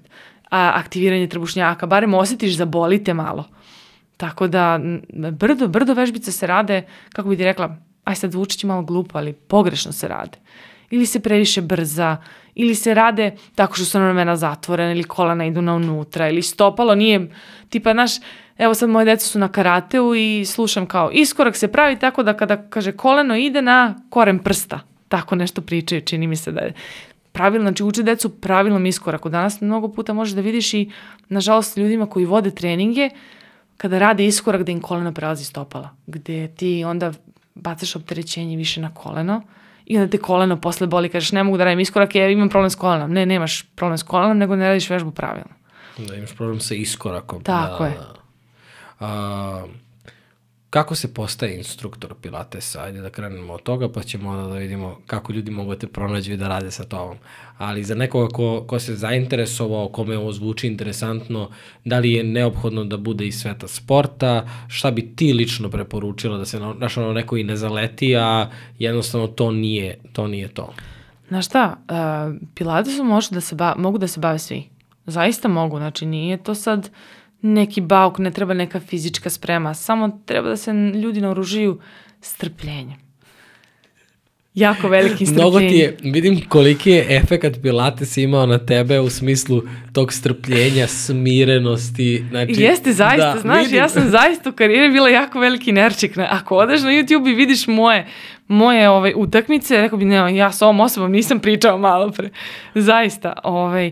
a, 0.49 0.71
aktiviranje 0.75 1.27
trbušnjaka, 1.27 1.87
barem 1.87 2.13
osjetiš 2.13 2.57
zabolite 2.57 3.13
malo. 3.13 3.45
Tako 4.17 4.47
da, 4.47 4.79
brdo, 5.31 5.67
brdo 5.67 5.93
vežbice 5.93 6.31
se 6.31 6.47
rade, 6.47 6.83
kako 7.13 7.29
bi 7.29 7.37
ti 7.37 7.43
rekla, 7.43 7.77
aj 8.03 8.15
sad 8.15 8.31
zvuči 8.31 8.57
će 8.57 8.67
malo 8.67 8.81
glupo, 8.81 9.17
ali 9.17 9.33
pogrešno 9.33 9.91
se 9.91 10.07
rade. 10.07 10.37
Ili 10.91 11.05
se 11.05 11.19
previše 11.19 11.61
brza, 11.61 12.17
ili 12.55 12.75
se 12.75 12.93
rade 12.93 13.31
tako 13.55 13.75
što 13.75 13.85
su 13.85 13.99
ramena 13.99 14.35
zatvorena, 14.35 14.91
ili 14.91 15.03
kolana 15.03 15.45
idu 15.45 15.61
na 15.61 15.75
unutra, 15.75 16.29
ili 16.29 16.41
stopalo 16.41 16.95
nije, 16.95 17.29
tipa, 17.69 17.93
znaš, 17.93 18.11
evo 18.57 18.73
sad 18.73 18.89
moje 18.89 19.05
deca 19.05 19.27
su 19.27 19.39
na 19.39 19.47
karateu 19.47 20.15
i 20.15 20.45
slušam 20.45 20.85
kao, 20.85 21.11
iskorak 21.13 21.55
se 21.55 21.67
pravi 21.67 21.99
tako 21.99 22.23
da 22.23 22.37
kada, 22.37 22.69
kaže, 22.69 22.91
koleno 22.91 23.35
ide 23.35 23.61
na 23.61 23.95
koren 24.09 24.39
prsta. 24.39 24.79
Tako 25.07 25.35
nešto 25.35 25.61
pričaju, 25.61 26.01
čini 26.01 26.27
mi 26.27 26.35
se 26.35 26.51
da 26.51 26.59
je 26.59 26.73
pravilno, 27.31 27.69
znači 27.69 27.83
uče 27.83 28.03
decu 28.03 28.29
pravilnom 28.29 28.85
iskoraku. 28.85 29.29
Danas 29.29 29.61
mnogo 29.61 29.87
puta 29.87 30.13
možeš 30.13 30.35
da 30.35 30.41
vidiš 30.41 30.73
i, 30.73 30.91
nažalost, 31.29 31.77
ljudima 31.77 32.05
koji 32.05 32.25
vode 32.25 32.51
treninge, 32.51 33.09
kada 33.77 33.99
rade 33.99 34.25
iskorak 34.25 34.63
da 34.63 34.71
im 34.71 34.81
koleno 34.81 35.11
prelazi 35.11 35.45
stopala, 35.45 35.89
gde 36.07 36.47
ti 36.47 36.83
onda 36.83 37.11
bacaš 37.55 37.95
opterećenje 37.95 38.57
više 38.57 38.81
na 38.81 38.93
koleno 38.93 39.41
i 39.85 39.97
onda 39.97 40.11
te 40.11 40.17
koleno 40.17 40.61
posle 40.61 40.87
boli, 40.87 41.09
kažeš 41.09 41.31
ne 41.31 41.43
mogu 41.43 41.57
da 41.57 41.63
radim 41.63 41.79
iskorak, 41.79 42.15
ja 42.15 42.29
imam 42.29 42.49
problem 42.49 42.69
s 42.69 42.75
kolenom. 42.75 43.11
Ne, 43.11 43.25
nemaš 43.25 43.63
problem 43.75 43.97
s 43.97 44.03
kolenom, 44.03 44.37
nego 44.37 44.55
ne 44.55 44.67
radiš 44.67 44.89
vežbu 44.89 45.11
pravilno. 45.11 45.53
Da 45.97 46.15
imaš 46.15 46.35
problem 46.35 46.59
sa 46.59 46.75
iskorakom. 46.75 47.43
Tako 47.43 47.83
da, 47.83 47.89
je. 47.89 47.95
Da. 47.95 48.13
A, 48.99 49.65
kako 50.71 50.95
se 50.95 51.13
postaje 51.13 51.57
instruktor 51.57 52.13
pilatesa? 52.21 52.83
Ajde 52.83 53.01
da 53.01 53.09
krenemo 53.09 53.53
od 53.53 53.63
toga, 53.63 53.89
pa 53.89 54.03
ćemo 54.03 54.29
onda 54.29 54.53
da 54.53 54.59
vidimo 54.59 54.97
kako 55.07 55.33
ljudi 55.33 55.51
mogu 55.51 55.73
da 55.73 55.79
te 55.79 55.87
pronađu 55.87 56.33
i 56.33 56.37
da 56.37 56.47
rade 56.47 56.71
sa 56.71 56.83
tobom. 56.83 57.17
Ali 57.57 57.83
za 57.83 57.95
nekoga 57.95 58.33
ko, 58.33 58.63
ko 58.67 58.79
se 58.79 58.95
zainteresovao, 58.95 59.89
kome 59.89 60.17
ovo 60.17 60.31
zvuči 60.31 60.67
interesantno, 60.67 61.49
da 61.85 61.99
li 61.99 62.11
je 62.11 62.23
neophodno 62.23 62.83
da 62.83 62.97
bude 62.97 63.27
iz 63.27 63.41
sveta 63.41 63.67
sporta, 63.67 64.47
šta 64.67 64.91
bi 64.91 65.15
ti 65.15 65.33
lično 65.33 65.69
preporučila 65.69 66.37
da 66.37 66.45
se, 66.45 66.57
znaš, 66.77 66.97
ono, 66.97 67.13
neko 67.13 67.37
i 67.37 67.43
ne 67.43 67.55
zaleti, 67.55 68.15
a 68.15 68.49
jednostavno 68.79 69.27
to 69.27 69.51
nije 69.51 69.99
to. 70.13 70.27
Nije 70.27 70.47
to. 70.47 70.73
Znaš 71.27 71.45
šta, 71.45 71.77
uh, 71.89 72.35
pilatesom 72.55 73.07
može 73.07 73.29
da 73.31 73.41
se 73.41 73.55
ba, 73.55 73.75
mogu 73.77 73.97
da 73.97 74.07
se 74.07 74.19
bave 74.19 74.39
svi. 74.39 74.63
Zaista 75.05 75.47
mogu, 75.47 75.77
znači 75.77 76.05
nije 76.05 76.43
to 76.43 76.55
sad 76.55 76.89
neki 77.41 77.81
bauk, 77.81 78.17
ne 78.17 78.31
treba 78.31 78.53
neka 78.53 78.79
fizička 78.79 79.29
sprema, 79.29 79.73
samo 79.73 80.19
treba 80.25 80.49
da 80.49 80.57
se 80.57 80.73
ljudi 80.73 81.21
naoružiju 81.21 81.79
strpljenjem. 82.21 83.11
Jako 84.53 84.87
veliki 84.87 85.25
strpljenje. 85.25 85.49
Mnogo 85.49 85.59
ti 85.59 85.75
je, 85.75 85.97
vidim 86.03 86.41
koliki 86.49 86.91
je 86.91 87.05
efekat 87.09 87.53
Pilates 87.61 88.17
imao 88.17 88.45
na 88.45 88.57
tebe 88.65 88.99
u 88.99 89.09
smislu 89.09 89.61
tog 89.93 90.13
strpljenja, 90.13 90.87
smirenosti. 90.87 92.25
Znači, 92.29 92.53
Jeste, 92.57 92.93
zaista, 92.93 93.33
da, 93.33 93.39
znaš, 93.39 93.63
vidim. 93.63 93.77
ja 93.77 93.89
sam 93.89 94.09
zaista 94.09 94.49
u 94.49 94.53
karijeri 94.53 94.91
bila 94.91 95.09
jako 95.09 95.39
veliki 95.39 95.71
nerčik. 95.71 96.17
Ako 96.17 96.55
odeš 96.55 96.81
na 96.81 96.89
YouTube 96.89 97.31
i 97.31 97.35
vidiš 97.35 97.67
moje, 97.67 98.07
moje 98.47 98.89
ovaj, 98.89 99.13
utakmice, 99.15 99.81
rekao 99.81 99.97
bi, 99.97 100.05
ne, 100.05 100.35
ja 100.35 100.51
s 100.51 100.61
ovom 100.61 100.79
osobom 100.79 101.11
nisam 101.11 101.39
pričao 101.39 101.77
malo 101.77 102.11
pre. 102.11 102.29
Zaista, 102.75 103.33
ovaj, 103.43 103.91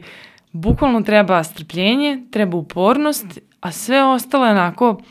bukvalno 0.51 1.01
treba 1.01 1.43
strpljenje, 1.43 2.23
treba 2.31 2.57
upornost, 2.57 3.25
a 3.59 3.71
sve 3.71 4.03
ostalo 4.03 4.45
je 4.45 4.51
onako 4.51 5.01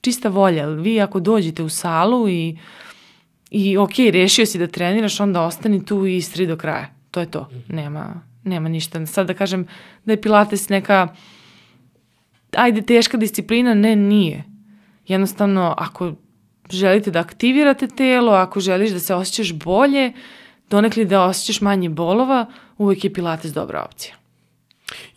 čista 0.00 0.28
volja. 0.28 0.66
Vi 0.66 1.00
ako 1.00 1.20
dođete 1.20 1.62
u 1.62 1.68
salu 1.68 2.28
i, 2.28 2.58
i 3.50 3.76
ok, 3.76 3.98
rešio 4.12 4.46
si 4.46 4.58
da 4.58 4.66
treniraš, 4.66 5.20
onda 5.20 5.42
ostani 5.42 5.84
tu 5.84 6.06
i 6.06 6.16
istri 6.16 6.46
do 6.46 6.56
kraja. 6.56 6.86
To 7.10 7.20
je 7.20 7.30
to. 7.30 7.48
Nema, 7.68 8.22
nema 8.44 8.68
ništa. 8.68 9.06
Sad 9.06 9.26
da 9.26 9.34
kažem 9.34 9.66
da 10.04 10.12
je 10.12 10.20
Pilates 10.20 10.68
neka 10.68 11.08
ajde 12.56 12.82
teška 12.82 13.16
disciplina, 13.16 13.74
ne, 13.74 13.96
nije. 13.96 14.44
Jednostavno, 15.06 15.74
ako 15.78 16.12
želite 16.70 17.10
da 17.10 17.20
aktivirate 17.20 17.86
telo, 17.86 18.32
ako 18.32 18.60
želiš 18.60 18.90
da 18.90 18.98
se 18.98 19.14
osjećaš 19.14 19.52
bolje, 19.52 20.12
donekli 20.70 21.04
da 21.04 21.24
osjećaš 21.24 21.60
manje 21.60 21.88
bolova, 21.88 22.46
uvek 22.78 23.04
je 23.04 23.12
Pilates 23.12 23.52
dobra 23.52 23.82
opcija. 23.82 24.14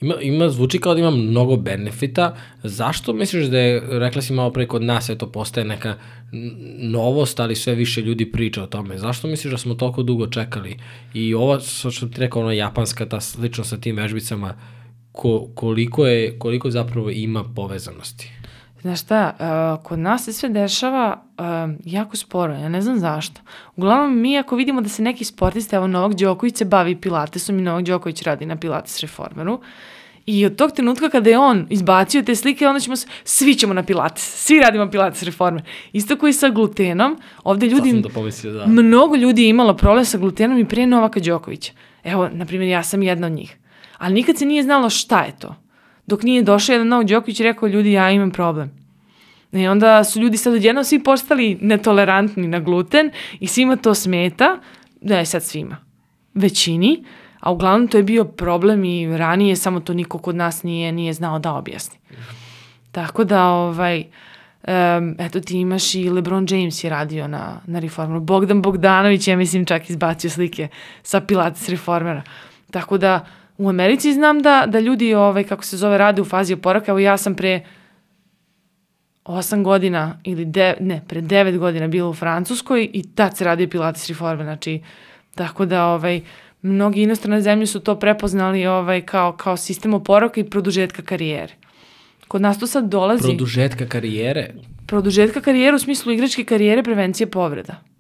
Ima, 0.01 0.15
ima, 0.21 0.49
zvuči 0.49 0.79
kao 0.79 0.93
da 0.93 0.99
ima 0.99 1.11
mnogo 1.11 1.55
benefita. 1.57 2.35
Zašto 2.63 3.13
misliš 3.13 3.45
da 3.45 3.59
je, 3.59 3.83
rekla 3.99 4.21
si 4.21 4.33
malo 4.33 4.51
pre 4.51 4.67
kod 4.67 4.83
nas, 4.83 5.09
eto 5.09 5.31
postaje 5.31 5.65
neka 5.65 5.95
novost, 6.77 7.39
ali 7.39 7.55
sve 7.55 7.75
više 7.75 8.01
ljudi 8.01 8.31
priča 8.31 8.63
o 8.63 8.67
tome. 8.67 8.97
Zašto 8.97 9.27
misliš 9.27 9.51
da 9.51 9.57
smo 9.57 9.73
toliko 9.73 10.03
dugo 10.03 10.27
čekali? 10.27 10.77
I 11.13 11.33
ova, 11.33 11.59
što 11.91 12.07
ti 12.07 12.19
rekao, 12.19 12.41
ona 12.41 12.53
japanska, 12.53 13.05
ta 13.05 13.19
slično 13.19 13.63
sa 13.63 13.77
tim 13.77 13.95
vežbicama, 13.95 14.55
ko, 15.11 15.47
koliko, 15.55 16.07
je, 16.07 16.39
koliko 16.39 16.71
zapravo 16.71 17.09
ima 17.09 17.43
povezanosti? 17.43 18.31
Znaš 18.81 19.01
šta, 19.01 19.35
uh, 19.39 19.83
kod 19.83 19.99
nas 19.99 20.25
se 20.25 20.33
sve 20.33 20.49
dešava 20.49 21.23
uh, 21.37 21.45
jako 21.85 22.17
sporo, 22.17 22.53
ja 22.53 22.69
ne 22.69 22.81
znam 22.81 22.99
zašto. 22.99 23.41
Uglavnom, 23.75 24.21
mi 24.21 24.37
ako 24.37 24.55
vidimo 24.55 24.81
da 24.81 24.89
se 24.89 25.01
neki 25.01 25.25
sportista, 25.25 25.75
evo 25.75 25.87
Novak 25.87 26.13
Đoković 26.13 26.57
se 26.57 26.65
bavi 26.65 26.95
pilatesom 26.95 27.59
i 27.59 27.61
Novak 27.61 27.83
Đoković 27.83 28.21
radi 28.21 28.45
na 28.45 28.55
pilates 28.55 28.99
reformeru, 28.99 29.59
I 30.25 30.45
od 30.45 30.55
tog 30.55 30.71
trenutka 30.71 31.09
kada 31.09 31.29
je 31.29 31.37
on 31.37 31.67
izbacio 31.69 32.21
te 32.21 32.35
slike, 32.35 32.67
onda 32.67 32.79
ćemo, 32.79 32.95
svi 33.23 33.55
ćemo 33.55 33.73
na 33.73 33.83
pilates, 33.83 34.23
svi 34.45 34.59
radimo 34.59 34.91
pilates 34.91 35.23
reformer. 35.23 35.63
Isto 35.93 36.17
koji 36.17 36.33
sa 36.33 36.49
glutenom, 36.49 37.17
ovde 37.43 37.67
ljudi, 37.67 38.01
da 38.01 38.09
pomislio, 38.09 38.53
da. 38.53 38.67
mnogo 38.67 39.15
ljudi 39.15 39.43
je 39.43 39.49
imalo 39.49 39.73
problem 39.73 40.05
sa 40.05 40.17
glutenom 40.17 40.59
i 40.59 40.65
pre 40.65 40.87
Novaka 40.87 41.19
Đokovića. 41.19 41.71
Evo, 42.03 42.29
na 42.29 42.45
primjer, 42.45 42.69
ja 42.69 42.83
sam 42.83 43.03
jedna 43.03 43.27
od 43.27 43.33
njih. 43.33 43.57
Ali 43.97 44.13
nikad 44.13 44.37
se 44.37 44.45
nije 44.45 44.63
znalo 44.63 44.89
šta 44.89 45.23
je 45.23 45.31
to. 45.39 45.55
Dok 46.11 46.23
nije 46.23 46.43
došao 46.43 46.73
jedan 46.73 46.87
Novak 46.87 47.07
Đoković 47.07 47.39
i 47.39 47.43
rekao, 47.43 47.67
ljudi, 47.67 47.91
ja 47.91 48.11
imam 48.11 48.31
problem. 48.31 48.71
I 49.51 49.67
onda 49.67 50.03
su 50.03 50.19
ljudi 50.19 50.37
sad 50.37 50.53
odjedno 50.53 50.83
svi 50.83 51.03
postali 51.03 51.57
netolerantni 51.61 52.47
na 52.47 52.59
gluten 52.59 53.11
i 53.39 53.47
svima 53.47 53.75
to 53.75 53.95
smeta, 53.95 54.59
da 55.01 55.17
je 55.17 55.25
sad 55.25 55.43
svima. 55.43 55.77
Većini, 56.33 57.03
a 57.39 57.51
uglavnom 57.51 57.87
to 57.87 57.97
je 57.97 58.03
bio 58.03 58.25
problem 58.25 58.83
i 58.83 59.17
ranije, 59.17 59.55
samo 59.55 59.79
to 59.79 59.93
niko 59.93 60.17
kod 60.17 60.35
nas 60.35 60.63
nije, 60.63 60.91
nije 60.91 61.13
znao 61.13 61.39
da 61.39 61.53
objasni. 61.53 61.97
Tako 62.91 63.23
da, 63.23 63.45
ovaj, 63.45 63.99
um, 63.99 65.15
eto 65.19 65.39
ti 65.39 65.59
imaš 65.59 65.95
i 65.95 66.09
LeBron 66.09 66.47
James 66.49 66.83
je 66.83 66.89
radio 66.89 67.27
na, 67.27 67.61
na 67.65 67.79
reformeru. 67.79 68.19
Bogdan 68.19 68.61
Bogdanović 68.61 69.27
ja 69.27 69.37
mislim 69.37 69.65
čak 69.65 69.89
izbacio 69.89 70.29
slike 70.29 70.67
sa 71.03 71.21
Pilates 71.21 71.69
reformera. 71.69 72.21
Tako 72.71 72.97
da, 72.97 73.25
u 73.61 73.69
Americi 73.69 74.13
znam 74.13 74.41
da, 74.41 74.65
da 74.67 74.79
ljudi, 74.79 75.13
ovaj, 75.13 75.43
kako 75.43 75.63
se 75.65 75.77
zove, 75.77 75.97
rade 75.97 76.21
u 76.21 76.25
fazi 76.25 76.53
oporavka. 76.53 76.91
Evo 76.91 76.99
ja 76.99 77.17
sam 77.17 77.35
pre 77.35 77.61
8 79.25 79.63
godina 79.63 80.19
ili 80.23 80.45
de, 80.45 80.73
ne, 80.79 81.01
pre 81.07 81.21
9 81.21 81.57
godina 81.57 81.87
bila 81.87 82.09
u 82.09 82.13
Francuskoj 82.13 82.89
i 82.93 83.03
tad 83.15 83.37
se 83.37 83.43
radio 83.43 83.67
Pilates 83.67 84.07
reformer. 84.07 84.45
Znači, 84.45 84.81
tako 85.35 85.65
da 85.65 85.85
ovaj, 85.85 86.21
mnogi 86.61 87.01
inostrane 87.01 87.41
zemlje 87.41 87.67
su 87.67 87.79
to 87.79 87.95
prepoznali 87.99 88.65
ovaj, 88.65 89.01
kao, 89.01 89.33
kao 89.33 89.57
sistem 89.57 89.93
oporavka 89.93 90.41
i 90.41 90.49
produžetka 90.49 91.01
karijere. 91.01 91.53
Kod 92.27 92.41
nas 92.41 92.59
to 92.59 92.67
sad 92.67 92.89
dolazi... 92.89 93.23
Produžetka 93.23 93.85
karijere? 93.85 94.53
Produžetka 94.87 95.41
karijere 95.41 95.75
u 95.75 95.79
smislu 95.79 96.11
igračke 96.11 96.43
karijere, 96.43 96.83
prevencije 96.83 97.27
povreda. 97.27 97.90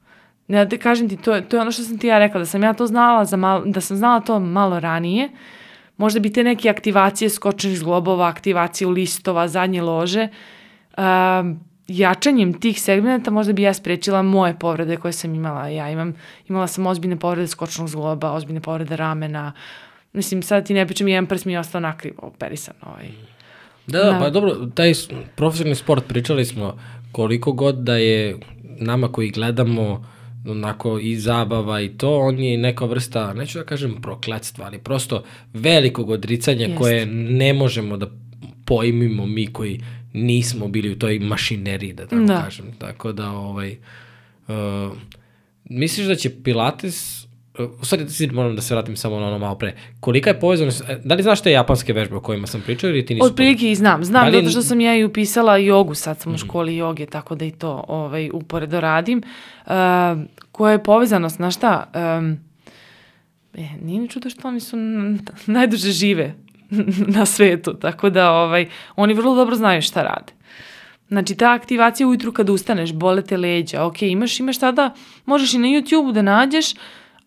Ja 0.47 0.65
da 0.65 0.77
kažem 0.77 1.09
ti, 1.09 1.17
to, 1.17 1.41
to 1.41 1.57
je 1.57 1.61
ono 1.61 1.71
što 1.71 1.83
sam 1.83 1.97
ti 1.97 2.07
ja 2.07 2.19
rekla, 2.19 2.39
da 2.39 2.45
sam 2.45 2.63
ja 2.63 2.73
to 2.73 2.87
znala, 2.87 3.25
za 3.25 3.37
malo, 3.37 3.63
da 3.65 3.81
sam 3.81 3.97
znala 3.97 4.19
to 4.19 4.39
malo 4.39 4.79
ranije, 4.79 5.29
možda 5.97 6.19
bi 6.19 6.33
te 6.33 6.43
neke 6.43 6.69
aktivacije 6.69 7.29
skočenih 7.29 7.79
zglobova, 7.79 8.27
aktivacije 8.27 8.87
listova, 8.87 9.47
zadnje 9.47 9.81
lože, 9.81 10.27
um, 10.97 11.59
jačanjem 11.87 12.53
tih 12.53 12.81
segmenta 12.81 13.31
možda 13.31 13.53
bi 13.53 13.61
ja 13.61 13.73
sprečila 13.73 14.21
moje 14.21 14.59
povrede 14.59 14.97
koje 14.97 15.13
sam 15.13 15.35
imala. 15.35 15.67
Ja 15.67 15.89
imam, 15.89 16.13
imala 16.49 16.67
sam 16.67 16.87
ozbiljne 16.87 17.19
povrede 17.19 17.47
skočnog 17.47 17.89
zgloba, 17.89 18.31
ozbiljne 18.31 18.61
povrede 18.61 18.95
ramena. 18.95 19.51
Mislim, 20.13 20.43
sad 20.43 20.67
ti 20.67 20.73
ne 20.73 20.85
pričam, 20.85 21.07
jedan 21.07 21.25
prst 21.25 21.45
mi 21.45 21.53
je 21.53 21.59
ostao 21.59 21.81
nakrivo 21.81 22.17
operisan. 22.21 22.75
Ovaj. 22.81 23.09
Da, 23.87 24.03
da, 24.03 24.17
pa 24.19 24.29
dobro, 24.29 24.55
taj 24.75 24.93
profesionalni 25.35 25.75
sport, 25.75 26.07
pričali 26.07 26.45
smo 26.45 26.79
koliko 27.11 27.51
god 27.51 27.75
da 27.75 27.95
je 27.95 28.39
nama 28.79 29.07
koji 29.07 29.29
gledamo 29.29 30.05
onako 30.45 30.99
i 30.99 31.15
zabava 31.15 31.81
i 31.81 31.89
to, 31.89 32.19
on 32.19 32.39
je 32.39 32.57
neka 32.57 32.85
vrsta, 32.85 33.33
neću 33.33 33.59
da 33.59 33.65
kažem 33.65 34.01
prokletstva, 34.01 34.65
ali 34.65 34.77
prosto 34.77 35.23
velikog 35.53 36.09
odricanja 36.09 36.65
Jest. 36.65 36.77
koje 36.77 37.05
ne 37.05 37.53
možemo 37.53 37.97
da 37.97 38.07
pojmimo 38.65 39.25
mi 39.25 39.47
koji 39.47 39.81
nismo 40.13 40.67
bili 40.67 40.91
u 40.91 40.99
toj 40.99 41.19
mašineriji, 41.19 41.93
da 41.93 42.07
tako 42.07 42.23
da. 42.23 42.41
kažem. 42.43 42.65
Tako 42.77 43.11
da, 43.11 43.31
ovaj, 43.31 43.77
uh, 44.47 44.91
misliš 45.69 46.07
da 46.07 46.15
će 46.15 46.43
Pilates, 46.43 47.20
uh, 47.20 47.20
u 47.81 47.85
stvari 47.85 48.05
moram 48.31 48.55
da 48.55 48.61
se 48.61 48.75
vratim 48.75 48.95
samo 48.95 49.19
na 49.19 49.27
ono 49.27 49.39
malo 49.39 49.55
pre, 49.55 49.75
kolika 49.99 50.29
je 50.29 50.39
povezanost, 50.39 50.83
e, 50.89 50.99
da 51.03 51.15
li 51.15 51.23
znaš 51.23 51.41
te 51.41 51.51
japanske 51.51 51.93
vežbe 51.93 52.15
o 52.15 52.21
kojima 52.21 52.47
sam 52.47 52.61
pričao 52.61 52.89
ili 52.89 53.05
ti 53.05 53.13
nisu? 53.13 53.25
Od 53.25 53.35
prilike 53.35 53.71
i 53.71 53.75
znam, 53.75 54.03
znam, 54.03 54.31
da 54.31 54.37
li... 54.37 54.43
zato 54.43 54.51
što 54.51 54.61
sam 54.61 54.81
ja 54.81 54.97
i 54.97 55.03
upisala 55.03 55.57
jogu, 55.57 55.95
sad 55.95 56.19
sam 56.19 56.31
u 56.31 56.35
mhm. 56.35 56.45
školi 56.45 56.75
joge, 56.75 57.05
tako 57.05 57.35
da 57.35 57.45
i 57.45 57.51
to 57.51 57.85
ovaj, 57.87 58.29
uporedo 58.33 58.79
radim. 58.79 59.23
Uh, 59.65 59.71
koja 60.51 60.71
je 60.71 60.83
povezanost, 60.83 61.35
znaš 61.35 61.55
šta, 61.55 61.91
um, 62.19 62.37
E, 63.53 63.69
nije 63.81 64.01
ni 64.01 64.09
čudo 64.09 64.29
što 64.29 64.47
oni 64.47 64.59
su 64.59 64.77
najduže 65.45 65.91
žive 65.91 66.33
na 67.17 67.25
svetu, 67.25 67.73
tako 67.73 68.09
da 68.09 68.31
ovaj, 68.31 68.69
oni 68.95 69.13
vrlo 69.13 69.35
dobro 69.35 69.55
znaju 69.55 69.81
šta 69.81 70.03
rade. 70.03 70.33
Znači, 71.07 71.35
ta 71.35 71.51
aktivacija 71.51 72.07
ujutru 72.07 72.31
kad 72.31 72.49
ustaneš, 72.49 72.93
bole 72.93 73.21
te 73.21 73.37
leđa, 73.37 73.85
ok, 73.85 74.01
imaš, 74.01 74.39
imaš 74.39 74.59
tada, 74.59 74.93
možeš 75.25 75.53
i 75.53 75.57
na 75.57 75.67
YouTube 75.67 76.11
da 76.11 76.21
nađeš, 76.21 76.73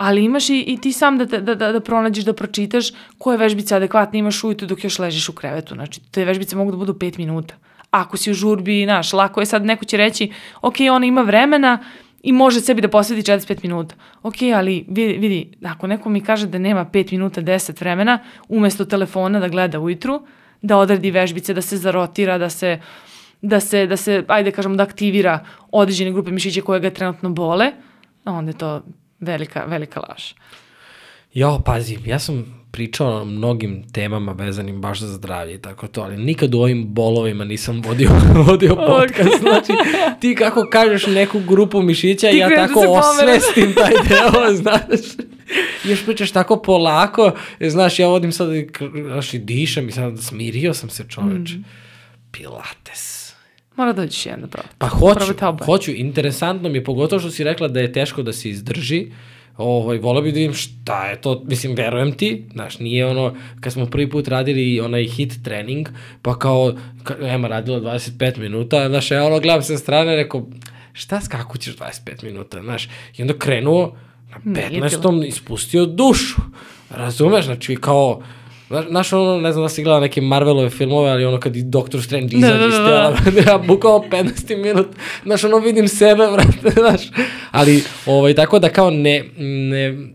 ali 0.05 0.25
imaš 0.25 0.51
i, 0.51 0.59
i 0.61 0.77
ti 0.81 0.93
sam 0.93 1.19
da, 1.19 1.25
da, 1.25 1.55
da, 1.55 1.73
da 1.73 1.81
pronađeš, 1.81 2.25
da 2.25 2.33
pročitaš 2.33 2.91
koje 3.19 3.39
vežbice 3.41 3.77
adekvatne 3.77 4.19
imaš 4.19 4.45
ujutru 4.45 4.69
dok 4.69 4.85
još 4.85 4.99
ležiš 4.99 5.29
u 5.29 5.33
krevetu. 5.33 5.75
Znači, 5.75 6.01
te 6.11 6.25
vežbice 6.25 6.57
mogu 6.57 6.71
da 6.71 6.77
budu 6.77 6.93
5 6.93 7.19
minuta. 7.19 7.55
Ako 7.91 8.17
si 8.17 8.31
u 8.31 8.35
žurbi, 8.35 8.83
znaš, 8.85 9.13
lako 9.13 9.41
je 9.41 9.47
sad, 9.47 9.65
neko 9.65 9.85
će 9.85 9.97
reći, 9.97 10.33
ok, 10.63 10.75
ona 10.93 11.07
ima 11.07 11.23
vremena, 11.23 11.79
i 12.23 12.33
može 12.33 12.61
sebi 12.61 12.81
da 12.81 12.89
posveti 12.89 13.31
45 13.31 13.63
minuta. 13.63 13.95
Ok, 14.23 14.35
ali 14.55 14.85
vidi, 14.89 15.17
vidi, 15.19 15.57
ako 15.65 15.87
neko 15.87 16.09
mi 16.09 16.21
kaže 16.21 16.47
da 16.47 16.59
nema 16.59 16.85
5 16.85 17.13
minuta, 17.13 17.43
10 17.43 17.81
vremena, 17.81 18.19
umesto 18.49 18.85
telefona 18.85 19.41
da 19.41 19.49
gleda 19.49 19.81
ujutru, 19.81 20.23
da 20.63 20.77
odradi 20.79 21.11
vežbice, 21.11 21.55
da 21.55 21.63
se 21.63 21.77
zarotira, 21.77 22.39
da 22.39 22.51
se, 22.51 22.81
da 23.43 23.61
se, 23.61 23.87
da 23.87 23.97
se 23.97 24.25
ajde 24.29 24.51
kažemo, 24.51 24.77
da 24.77 24.83
aktivira 24.83 25.39
određene 25.71 26.13
grupe 26.13 26.31
mišića 26.31 26.61
koje 26.61 26.81
ga 26.81 26.91
trenutno 26.91 27.31
bole, 27.31 27.73
onda 28.25 28.51
je 28.51 28.59
to 28.59 28.83
velika, 29.25 29.65
velika 29.65 30.01
laž. 30.01 30.33
Jo, 31.35 31.61
pazi, 31.65 31.99
ja 32.07 32.19
sam 32.19 32.65
pričao 32.71 33.21
o 33.21 33.25
mnogim 33.25 33.93
temama 33.93 34.33
vezanim 34.33 34.81
baš 34.81 34.99
za 35.01 35.09
zdravlje 35.09 35.55
i 35.55 35.59
tako 35.59 35.87
to, 35.87 36.01
ali 36.01 36.17
nikad 36.17 36.55
u 36.55 36.61
ovim 36.61 36.85
bolovima 36.87 37.45
nisam 37.45 37.83
vodio, 37.83 38.11
vodio 38.47 38.77
podcast. 38.77 39.41
Znači, 39.41 39.73
ti 40.21 40.35
kako 40.35 40.67
kažeš 40.67 41.07
neku 41.07 41.41
grupu 41.41 41.83
mišića, 41.83 42.31
Ti 42.31 42.37
ja 42.37 42.49
da 42.49 42.55
tako 42.57 42.75
pomereš. 42.75 43.05
osvestim 43.43 43.75
taj 43.75 43.93
deo, 44.09 44.53
znaš. 44.63 45.01
Još 45.85 46.05
pričaš 46.05 46.31
tako 46.31 46.57
polako, 46.57 47.33
jer, 47.61 47.71
znaš, 47.71 47.99
ja 47.99 48.07
vodim 48.07 48.33
sad, 48.33 48.49
znaš, 49.05 49.35
i 49.35 49.39
dišem 49.39 49.89
i 49.89 49.93
sad 49.93 50.19
smirio 50.21 50.75
sam 50.75 50.91
se 50.91 51.05
čoveč. 51.09 51.51
Mhm. 51.51 51.63
Pilates. 52.33 53.24
Mora 53.77 53.93
dođeš 53.93 54.27
jedan 54.27 54.41
da 54.41 54.47
proba. 54.47 54.69
Pa 54.79 54.89
hoću, 54.89 55.35
hoću, 55.65 55.91
interesantno 55.91 56.69
mi 56.69 56.79
je, 56.79 56.85
pogotovo 56.85 57.21
što 57.21 57.31
si 57.31 57.45
rekla 57.45 57.69
da 57.69 57.81
je 57.81 57.93
teško 57.93 58.23
da 58.23 58.33
se 58.33 58.49
izdrži, 58.49 59.07
ovaj, 59.57 59.99
volao 59.99 60.23
bih 60.23 60.33
da 60.33 60.39
vidim 60.39 60.55
šta 60.55 61.07
je 61.07 61.21
to, 61.21 61.43
mislim, 61.47 61.75
verujem 61.75 62.13
ti, 62.13 62.45
znaš, 62.53 62.79
nije 62.79 63.07
ono, 63.07 63.35
kad 63.61 63.73
smo 63.73 63.87
prvi 63.87 64.11
put 64.11 64.29
radili 64.29 64.81
onaj 64.81 65.05
hit 65.05 65.33
trening, 65.45 65.89
pa 66.23 66.39
kao, 66.39 66.75
ka, 67.03 67.17
Ema 67.21 67.49
radila 67.49 67.81
25 67.81 68.39
minuta, 68.39 68.89
znaš, 68.89 69.11
ja 69.11 69.25
ono 69.25 69.41
gledam 69.41 69.63
sa 69.63 69.77
strane, 69.79 70.17
rekao, 70.17 70.47
šta, 70.93 71.21
kako 71.29 71.59
ćeš 71.59 71.77
25 71.77 72.25
minuta, 72.25 72.63
znaš, 72.63 72.89
i 73.17 73.23
onda 73.23 73.39
krenuo, 73.39 73.97
na 74.31 74.69
Nije 74.69 74.83
15. 74.83 75.27
ispustio 75.27 75.87
dušu, 75.87 76.41
razumeš, 76.91 77.45
znači, 77.45 77.77
kao, 77.77 78.23
Znaš, 78.69 79.13
ono, 79.13 79.41
ne 79.41 79.53
znam 79.53 79.65
da 79.65 79.69
si 79.69 79.83
gledala 79.83 80.01
neke 80.01 80.21
Marvelove 80.21 80.71
filmove, 80.71 81.11
ali 81.11 81.25
ono 81.25 81.41
kad 81.41 81.57
i 81.57 81.63
Doctor 81.63 82.03
Strange 82.03 82.37
izađe 82.37 82.59
da, 82.59 82.67
iz 82.67 82.75
tela, 82.75 83.17
ja 83.47 83.59
bukao 83.59 84.05
15 84.11 84.57
minut, 84.57 84.87
znaš, 85.25 85.45
ono 85.45 85.59
vidim 85.59 85.89
sebe, 85.89 86.27
vrate, 86.33 86.81
znaš, 86.81 87.01
ali, 87.51 87.85
ovaj, 88.07 88.35
tako 88.35 88.59
da 88.59 88.69
kao 88.69 88.91
ne, 88.91 89.25
ne, 89.39 90.09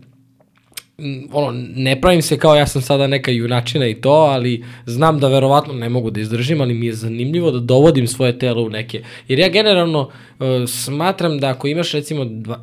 ono, 1.32 1.64
ne 1.76 2.00
pravim 2.00 2.22
se 2.22 2.38
kao 2.38 2.56
ja 2.56 2.66
sam 2.66 2.82
sada 2.82 3.06
neka 3.06 3.30
junačina 3.30 3.86
i 3.86 3.94
to, 3.94 4.10
ali 4.10 4.64
znam 4.86 5.18
da 5.18 5.28
verovatno 5.28 5.74
ne 5.74 5.88
mogu 5.88 6.10
da 6.10 6.20
izdržim, 6.20 6.60
ali 6.60 6.74
mi 6.74 6.86
je 6.86 6.94
zanimljivo 6.94 7.50
da 7.50 7.60
dovodim 7.60 8.06
svoje 8.06 8.38
telo 8.38 8.62
u 8.62 8.70
neke, 8.70 9.02
jer 9.28 9.38
ja 9.38 9.48
generalno 9.48 10.00
uh, 10.00 10.46
smatram 10.68 11.38
da 11.38 11.48
ako 11.48 11.68
imaš 11.68 11.92
recimo 11.92 12.24
dva, 12.24 12.60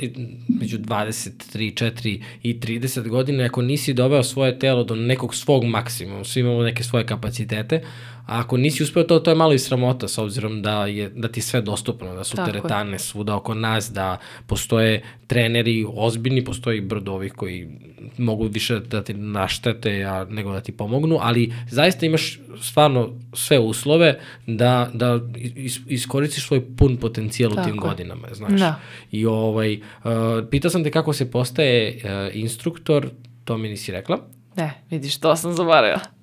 među 0.48 0.78
23, 0.78 1.32
4 1.58 2.22
i 2.44 2.60
30 2.60 3.08
godina, 3.08 3.44
ako 3.44 3.62
nisi 3.62 3.94
doveo 3.94 4.24
svoje 4.24 4.60
telo 4.60 4.84
do 4.84 4.96
nekog 4.96 5.36
svog 5.36 5.66
maksimuma, 5.66 6.24
svi 6.24 6.40
imamo 6.40 6.64
neke 6.64 6.84
svoje 6.84 7.06
kapacitete, 7.06 7.82
a 8.28 8.40
ako 8.40 8.58
nisi 8.58 8.84
uspeo 8.84 9.04
to, 9.04 9.20
to 9.20 9.32
je 9.32 9.36
malo 9.36 9.54
i 9.54 9.60
sramota 9.60 10.08
s 10.08 10.18
obzirom 10.18 10.62
da 10.62 10.86
je 10.86 11.10
da 11.10 11.28
ti 11.28 11.40
je 11.40 11.44
sve 11.44 11.62
dostupno, 11.62 12.16
da 12.16 12.24
su 12.24 12.36
Tako 12.36 12.50
je. 12.50 12.54
teretane 12.54 13.00
svuda 13.00 13.36
oko 13.36 13.54
nas, 13.54 13.92
da 13.92 14.18
postoje 14.48 15.04
treneri 15.28 15.86
ozbiljni, 15.94 16.44
postoji 16.44 16.82
brdo 16.82 17.14
ovih 17.14 17.34
koji 17.34 17.70
mogu 18.18 18.48
više 18.48 18.80
da 18.80 19.04
ti 19.04 19.14
naštete 19.14 20.04
a, 20.04 20.26
nego 20.30 20.52
da 20.52 20.62
ti 20.62 20.72
pomognu, 20.72 21.18
ali 21.22 21.54
zaista 21.70 22.06
imaš 22.06 22.40
stvarno 22.62 23.14
sve 23.34 23.60
uslove 23.60 24.20
da, 24.48 24.90
da 24.94 25.20
is, 25.56 25.80
iskoristiš 25.88 26.48
svoj 26.48 26.76
pun 26.78 26.98
potencijal 26.98 27.52
u 27.52 27.56
tim 27.56 27.64
Tako 27.64 27.88
je. 27.88 27.90
godinama, 27.90 28.28
znaš. 28.34 28.60
Da. 28.60 28.80
I 29.12 29.26
ovaj, 29.26 29.74
uh, 29.74 30.12
pitao 30.52 30.72
sam 30.72 30.84
te 30.84 30.92
kako 30.92 31.14
se 31.14 31.32
postaje 31.32 31.96
uh, 31.96 32.36
instruktor, 32.36 33.10
to 33.44 33.58
mi 33.58 33.70
nisi 33.70 33.92
rekla. 33.92 34.20
Ne, 34.56 34.74
vidiš, 34.90 35.18
to 35.18 35.36
sam 35.36 35.54
zaboravila. 35.54 36.17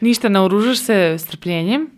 Ništa, 0.00 0.28
naoružaš 0.28 0.78
se 0.78 1.16
strpljenjem, 1.18 1.90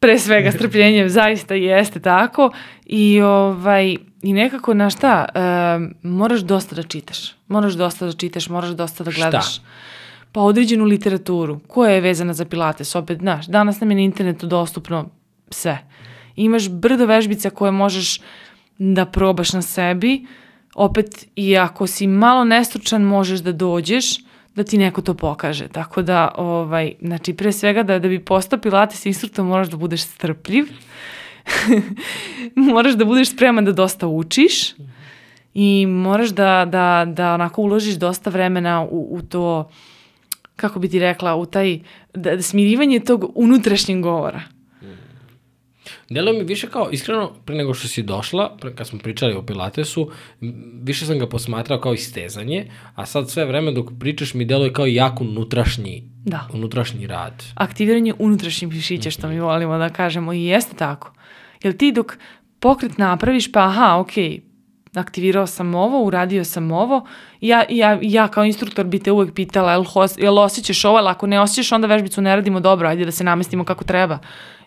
pre 0.00 0.18
svega 0.18 0.52
strpljenjem, 0.52 1.08
zaista 1.18 1.54
jeste 1.54 2.00
tako 2.00 2.50
i 2.86 3.20
ovaj 3.20 3.96
i 4.22 4.32
nekako 4.32 4.74
na 4.74 4.90
šta, 4.90 5.24
um, 5.34 5.94
moraš 6.02 6.40
dosta 6.40 6.74
da 6.74 6.82
čitaš. 6.82 7.34
Moraš 7.48 7.72
dosta 7.72 8.06
da 8.06 8.12
čitaš, 8.12 8.48
moraš 8.48 8.70
dosta 8.70 9.04
da 9.04 9.10
Šta? 9.10 9.20
gledaš. 9.20 9.60
Pa 10.32 10.40
određenu 10.40 10.84
literaturu 10.84 11.60
koja 11.68 11.90
je 11.90 12.00
vezana 12.00 12.32
za 12.32 12.44
pilates, 12.44 12.94
opet, 12.94 13.18
znaš, 13.18 13.46
danas 13.46 13.80
nam 13.80 13.90
je 13.90 13.94
na 13.94 14.00
internetu 14.00 14.46
dostupno 14.46 15.08
sve. 15.50 15.78
Imaš 16.36 16.68
brdo 16.68 17.06
vežbica 17.06 17.50
koje 17.50 17.72
možeš 17.72 18.20
da 18.78 19.06
probaš 19.06 19.52
na 19.52 19.62
sebi, 19.62 20.26
opet 20.74 21.26
i 21.36 21.56
ako 21.56 21.86
si 21.86 22.06
malo 22.06 22.44
nestručan 22.44 23.02
možeš 23.02 23.40
da 23.40 23.52
dođeš 23.52 24.25
da 24.56 24.64
ti 24.64 24.78
neko 24.78 25.02
to 25.02 25.14
pokaže. 25.14 25.68
Tako 25.68 26.02
da, 26.02 26.34
ovaj, 26.36 26.92
znači 27.00 27.34
pre 27.34 27.52
svega 27.52 27.82
da, 27.82 27.98
da 27.98 28.08
bi 28.08 28.24
postao 28.24 28.58
pilates 28.58 29.06
instruktor 29.06 29.44
moraš 29.44 29.68
da 29.68 29.76
budeš 29.76 30.02
strpljiv, 30.02 30.66
moraš 32.72 32.94
da 32.94 33.04
budeš 33.04 33.30
spreman 33.30 33.64
da 33.64 33.72
dosta 33.72 34.06
učiš 34.06 34.74
i 35.54 35.86
moraš 35.86 36.28
da, 36.28 36.64
da, 36.68 37.04
da 37.08 37.34
onako 37.34 37.62
uložiš 37.62 37.94
dosta 37.94 38.30
vremena 38.30 38.82
u, 38.90 39.08
u 39.10 39.22
to, 39.22 39.70
kako 40.56 40.78
bi 40.78 40.88
ti 40.88 40.98
rekla, 40.98 41.34
u 41.34 41.46
taj 41.46 41.78
da, 42.14 42.36
da 42.36 42.42
smirivanje 42.42 43.00
tog 43.00 43.32
unutrašnjeg 43.34 44.00
govora. 44.00 44.55
Delo 46.10 46.32
mi 46.32 46.44
više 46.44 46.68
kao, 46.68 46.88
iskreno, 46.92 47.30
pre 47.44 47.54
nego 47.56 47.74
što 47.74 47.88
si 47.88 48.02
došla, 48.02 48.56
pre, 48.60 48.74
kad 48.74 48.86
smo 48.86 48.98
pričali 48.98 49.34
o 49.34 49.42
Pilatesu, 49.42 50.10
više 50.82 51.06
sam 51.06 51.18
ga 51.18 51.28
posmatrao 51.28 51.80
kao 51.80 51.94
istezanje, 51.94 52.70
a 52.94 53.06
sad 53.06 53.30
sve 53.30 53.44
vreme 53.44 53.72
dok 53.72 53.86
pričaš 54.00 54.34
mi 54.34 54.44
deluje 54.44 54.72
kao 54.72 54.86
jako 54.86 55.24
unutrašnji, 55.24 56.04
Da. 56.24 56.48
unutrašnji 56.54 57.06
rad. 57.06 57.42
aktiviranje 57.54 58.14
unutrašnjih 58.18 58.72
mišića, 58.72 59.10
što 59.10 59.28
mi 59.28 59.40
volimo 59.40 59.78
da 59.78 59.88
kažemo 59.88 60.32
i 60.32 60.44
jeste 60.44 60.76
tako. 60.76 61.12
Jer 61.62 61.76
ti 61.76 61.92
dok 61.92 62.18
pokret 62.60 62.98
napraviš, 62.98 63.52
pa 63.52 63.64
aha, 63.64 63.96
ok, 63.98 64.12
aktivirao 64.94 65.46
sam 65.46 65.74
ovo, 65.74 66.04
uradio 66.04 66.44
sam 66.44 66.72
ovo, 66.72 67.06
ja, 67.40 67.64
ja, 67.70 67.98
ja 68.02 68.28
kao 68.28 68.44
instruktor 68.44 68.86
bi 68.86 68.98
te 68.98 69.12
uvek 69.12 69.34
pitala, 69.34 69.72
jel, 69.72 69.84
jel 70.18 70.38
osjećaš 70.38 70.84
ovo, 70.84 70.96
ali 70.96 71.08
ako 71.08 71.26
ne 71.26 71.40
osjećaš, 71.40 71.72
onda 71.72 71.86
vežbicu 71.86 72.20
ne 72.20 72.36
radimo 72.36 72.60
dobro, 72.60 72.88
ajde 72.88 73.04
da 73.04 73.10
se 73.12 73.24
namestimo 73.24 73.64
kako 73.64 73.84
treba. 73.84 74.18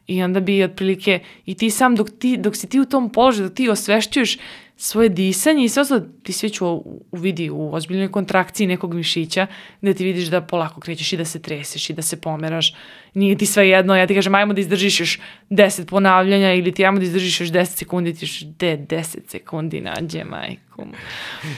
I 0.10 0.24
onda 0.24 0.40
bi 0.40 0.64
otprilike, 0.64 1.20
i 1.46 1.54
ti 1.56 1.70
sam 1.70 1.96
dok, 1.96 2.10
ti, 2.20 2.38
dok 2.38 2.56
si 2.56 2.70
ti 2.70 2.80
u 2.80 2.86
tom 2.86 3.10
položaju, 3.10 3.48
dok 3.48 3.56
ti 3.58 3.70
osvešćuješ 3.70 4.38
svoje 4.78 5.10
disanje 5.10 5.66
i 5.66 5.70
sve 5.70 5.82
ostalo, 5.82 6.02
ti 6.24 6.34
sve 6.34 6.50
ću 6.50 6.68
u, 6.68 7.06
uvidi 7.12 7.50
u 7.50 7.74
ozbiljnoj 7.74 8.12
kontrakciji 8.12 8.68
nekog 8.68 8.94
mišića, 8.94 9.48
gde 9.82 9.94
ti 9.94 10.06
vidiš 10.06 10.28
da 10.28 10.42
polako 10.42 10.82
krećeš 10.82 11.14
i 11.14 11.18
da 11.18 11.26
se 11.26 11.42
treseš 11.42 11.90
i 11.90 11.94
da 11.94 12.02
se 12.02 12.22
pomeraš. 12.22 12.74
Nije 13.14 13.38
ti 13.38 13.46
sve 13.46 13.70
jedno, 13.70 13.96
ja 13.96 14.08
ti 14.08 14.16
kažem, 14.16 14.36
ajmo 14.36 14.54
da 14.54 14.62
izdržiš 14.62 15.00
još 15.00 15.20
10 15.50 15.86
ponavljanja 15.86 16.54
ili 16.54 16.72
ti 16.72 16.86
ajmo 16.86 16.98
da 16.98 17.04
izdržiš 17.04 17.42
još 17.42 17.50
10 17.50 17.66
sekundi, 17.66 18.14
ti 18.14 18.26
još 18.26 18.40
de 18.42 18.78
10 18.80 19.18
sekundi 19.28 19.82
nađe, 19.82 20.24
majku. 20.24 20.88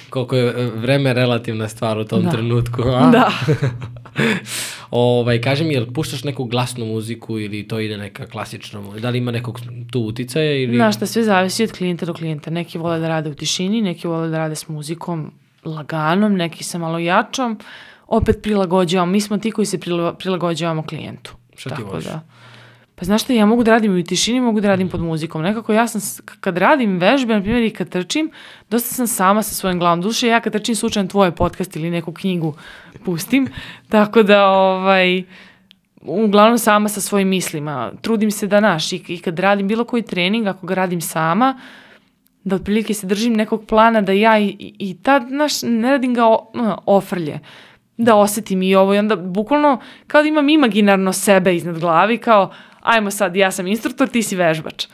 Koliko 0.10 0.36
je 0.36 0.48
e, 0.48 0.66
vreme 0.66 1.14
relativna 1.14 1.68
stvar 1.68 1.98
u 1.98 2.04
tom 2.04 2.24
Da. 2.24 2.30
trenutku, 2.32 2.82
a? 2.86 3.10
Da. 3.12 3.32
ovaj, 4.92 5.42
kaži 5.42 5.64
mi, 5.64 5.74
jel 5.74 5.86
puštaš 5.94 6.24
neku 6.24 6.44
glasnu 6.46 6.86
muziku 6.86 7.40
ili 7.40 7.68
to 7.68 7.80
ide 7.80 7.98
neka 7.98 8.26
klasična 8.28 8.82
muzika? 8.82 9.02
Da 9.02 9.10
li 9.10 9.18
ima 9.18 9.32
nekog 9.32 9.60
tu 9.92 10.02
uticaja 10.02 10.56
ili... 10.64 10.76
Znaš 10.76 10.96
šta, 10.96 11.06
sve 11.06 11.24
zavisi 11.24 11.64
od 11.64 11.72
klijenta 11.72 12.06
do 12.06 12.14
klijenta. 12.14 12.50
Neki 12.50 12.78
vole 12.78 13.00
da 13.00 13.08
rade 13.08 13.30
u 13.30 13.34
tišini, 13.34 13.82
neki 13.82 14.08
vole 14.08 14.30
da 14.30 14.38
rade 14.38 14.56
s 14.56 14.68
muzikom 14.68 15.32
laganom, 15.66 16.34
neki 16.34 16.64
sa 16.64 16.78
malo 16.78 17.00
jačom. 17.00 17.60
Opet 18.08 18.40
prilagođavamo, 18.44 19.12
mi 19.12 19.22
smo 19.22 19.38
ti 19.38 19.52
koji 19.52 19.66
se 19.66 19.78
prila- 19.78 20.14
prilagođavamo 20.14 20.84
klijentu. 20.84 21.36
Šta 21.56 21.76
ti 21.76 21.84
voliš? 21.84 22.06
Da. 22.06 22.22
Pa 23.02 23.06
znaš 23.06 23.24
šta, 23.24 23.34
ja 23.34 23.46
mogu 23.46 23.64
da 23.64 23.72
radim 23.72 23.98
i 23.98 24.00
u 24.00 24.04
tišini, 24.04 24.42
mogu 24.42 24.62
da 24.62 24.68
radim 24.68 24.90
pod 24.90 25.02
muzikom. 25.02 25.42
Nekako 25.42 25.74
ja 25.74 25.88
sam, 25.88 26.02
kad 26.40 26.58
radim 26.58 26.98
vežbe, 26.98 27.34
na 27.34 27.42
primjer 27.42 27.64
i 27.64 27.70
kad 27.70 27.90
trčim, 27.90 28.30
dosta 28.70 28.94
sam 28.94 29.08
sama 29.08 29.44
sa 29.44 29.56
svojim 29.56 29.80
glavom 29.80 30.02
duše. 30.02 30.28
Ja 30.28 30.40
kad 30.40 30.54
trčim 30.54 30.76
slučajno 30.76 31.10
tvoj 31.10 31.32
podcast 31.32 31.76
ili 31.76 31.90
neku 31.90 32.14
knjigu 32.14 32.54
pustim. 33.06 33.48
Tako 33.90 34.24
da, 34.24 34.46
ovaj, 34.48 35.24
uglavnom 36.02 36.58
sama 36.58 36.90
sa 36.90 37.02
svojim 37.02 37.28
mislima. 37.28 37.92
Trudim 38.02 38.32
se 38.32 38.48
da, 38.48 38.60
naš, 38.60 38.94
i, 38.94 39.04
i 39.08 39.18
kad 39.18 39.40
radim 39.40 39.68
bilo 39.68 39.84
koji 39.84 40.04
trening, 40.04 40.48
ako 40.48 40.68
ga 40.68 40.74
radim 40.74 41.02
sama, 41.02 41.60
da 42.44 42.56
otprilike 42.56 42.94
se 42.94 43.08
držim 43.08 43.34
nekog 43.34 43.66
plana 43.66 44.02
da 44.02 44.12
ja 44.12 44.40
i, 44.40 44.46
i, 44.60 44.76
i 44.80 44.98
tad, 45.04 45.28
znaš, 45.28 45.62
ne 45.64 45.92
radim 45.92 46.14
ga 46.14 46.26
o, 46.26 46.52
ofrlje. 46.86 47.40
Da 47.98 48.16
osetim 48.16 48.62
i 48.62 48.76
ovo 48.76 48.94
i 48.94 48.98
onda 48.98 49.16
bukvalno 49.16 49.80
kao 50.08 50.22
da 50.22 50.28
imam 50.28 50.50
imaginarno 50.50 51.14
sebe 51.14 51.56
iznad 51.56 51.80
glavi 51.80 52.18
kao 52.18 52.52
ajmo 52.82 53.12
sad, 53.12 53.36
ja 53.36 53.52
sam 53.52 53.68
instruktor, 53.68 54.08
ti 54.08 54.24
si 54.24 54.36
vežbač. 54.36 54.88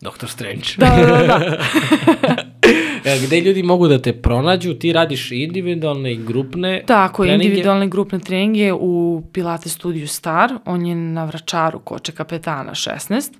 Dr. 0.00 0.26
Strange. 0.26 0.76
Da, 0.76 0.86
da, 0.86 1.26
da. 1.26 1.56
E, 3.04 3.18
Gde 3.26 3.40
ljudi 3.40 3.62
mogu 3.62 3.88
da 3.88 4.02
te 4.02 4.12
pronađu? 4.12 4.74
Ti 4.74 4.92
radiš 4.92 5.30
individualne 5.32 6.12
i 6.12 6.16
grupne 6.16 6.82
Tako, 6.86 7.22
treninge? 7.22 7.44
individualne 7.44 7.88
grupne 7.88 8.18
treninge 8.18 8.72
u 8.72 9.22
Pilates 9.32 9.72
studiju 9.72 10.08
Star, 10.08 10.52
on 10.64 10.86
je 10.86 10.94
na 10.94 11.24
Vračaru, 11.24 11.78
Koče 11.78 12.12
kapetana 12.12 12.74
16. 12.74 13.32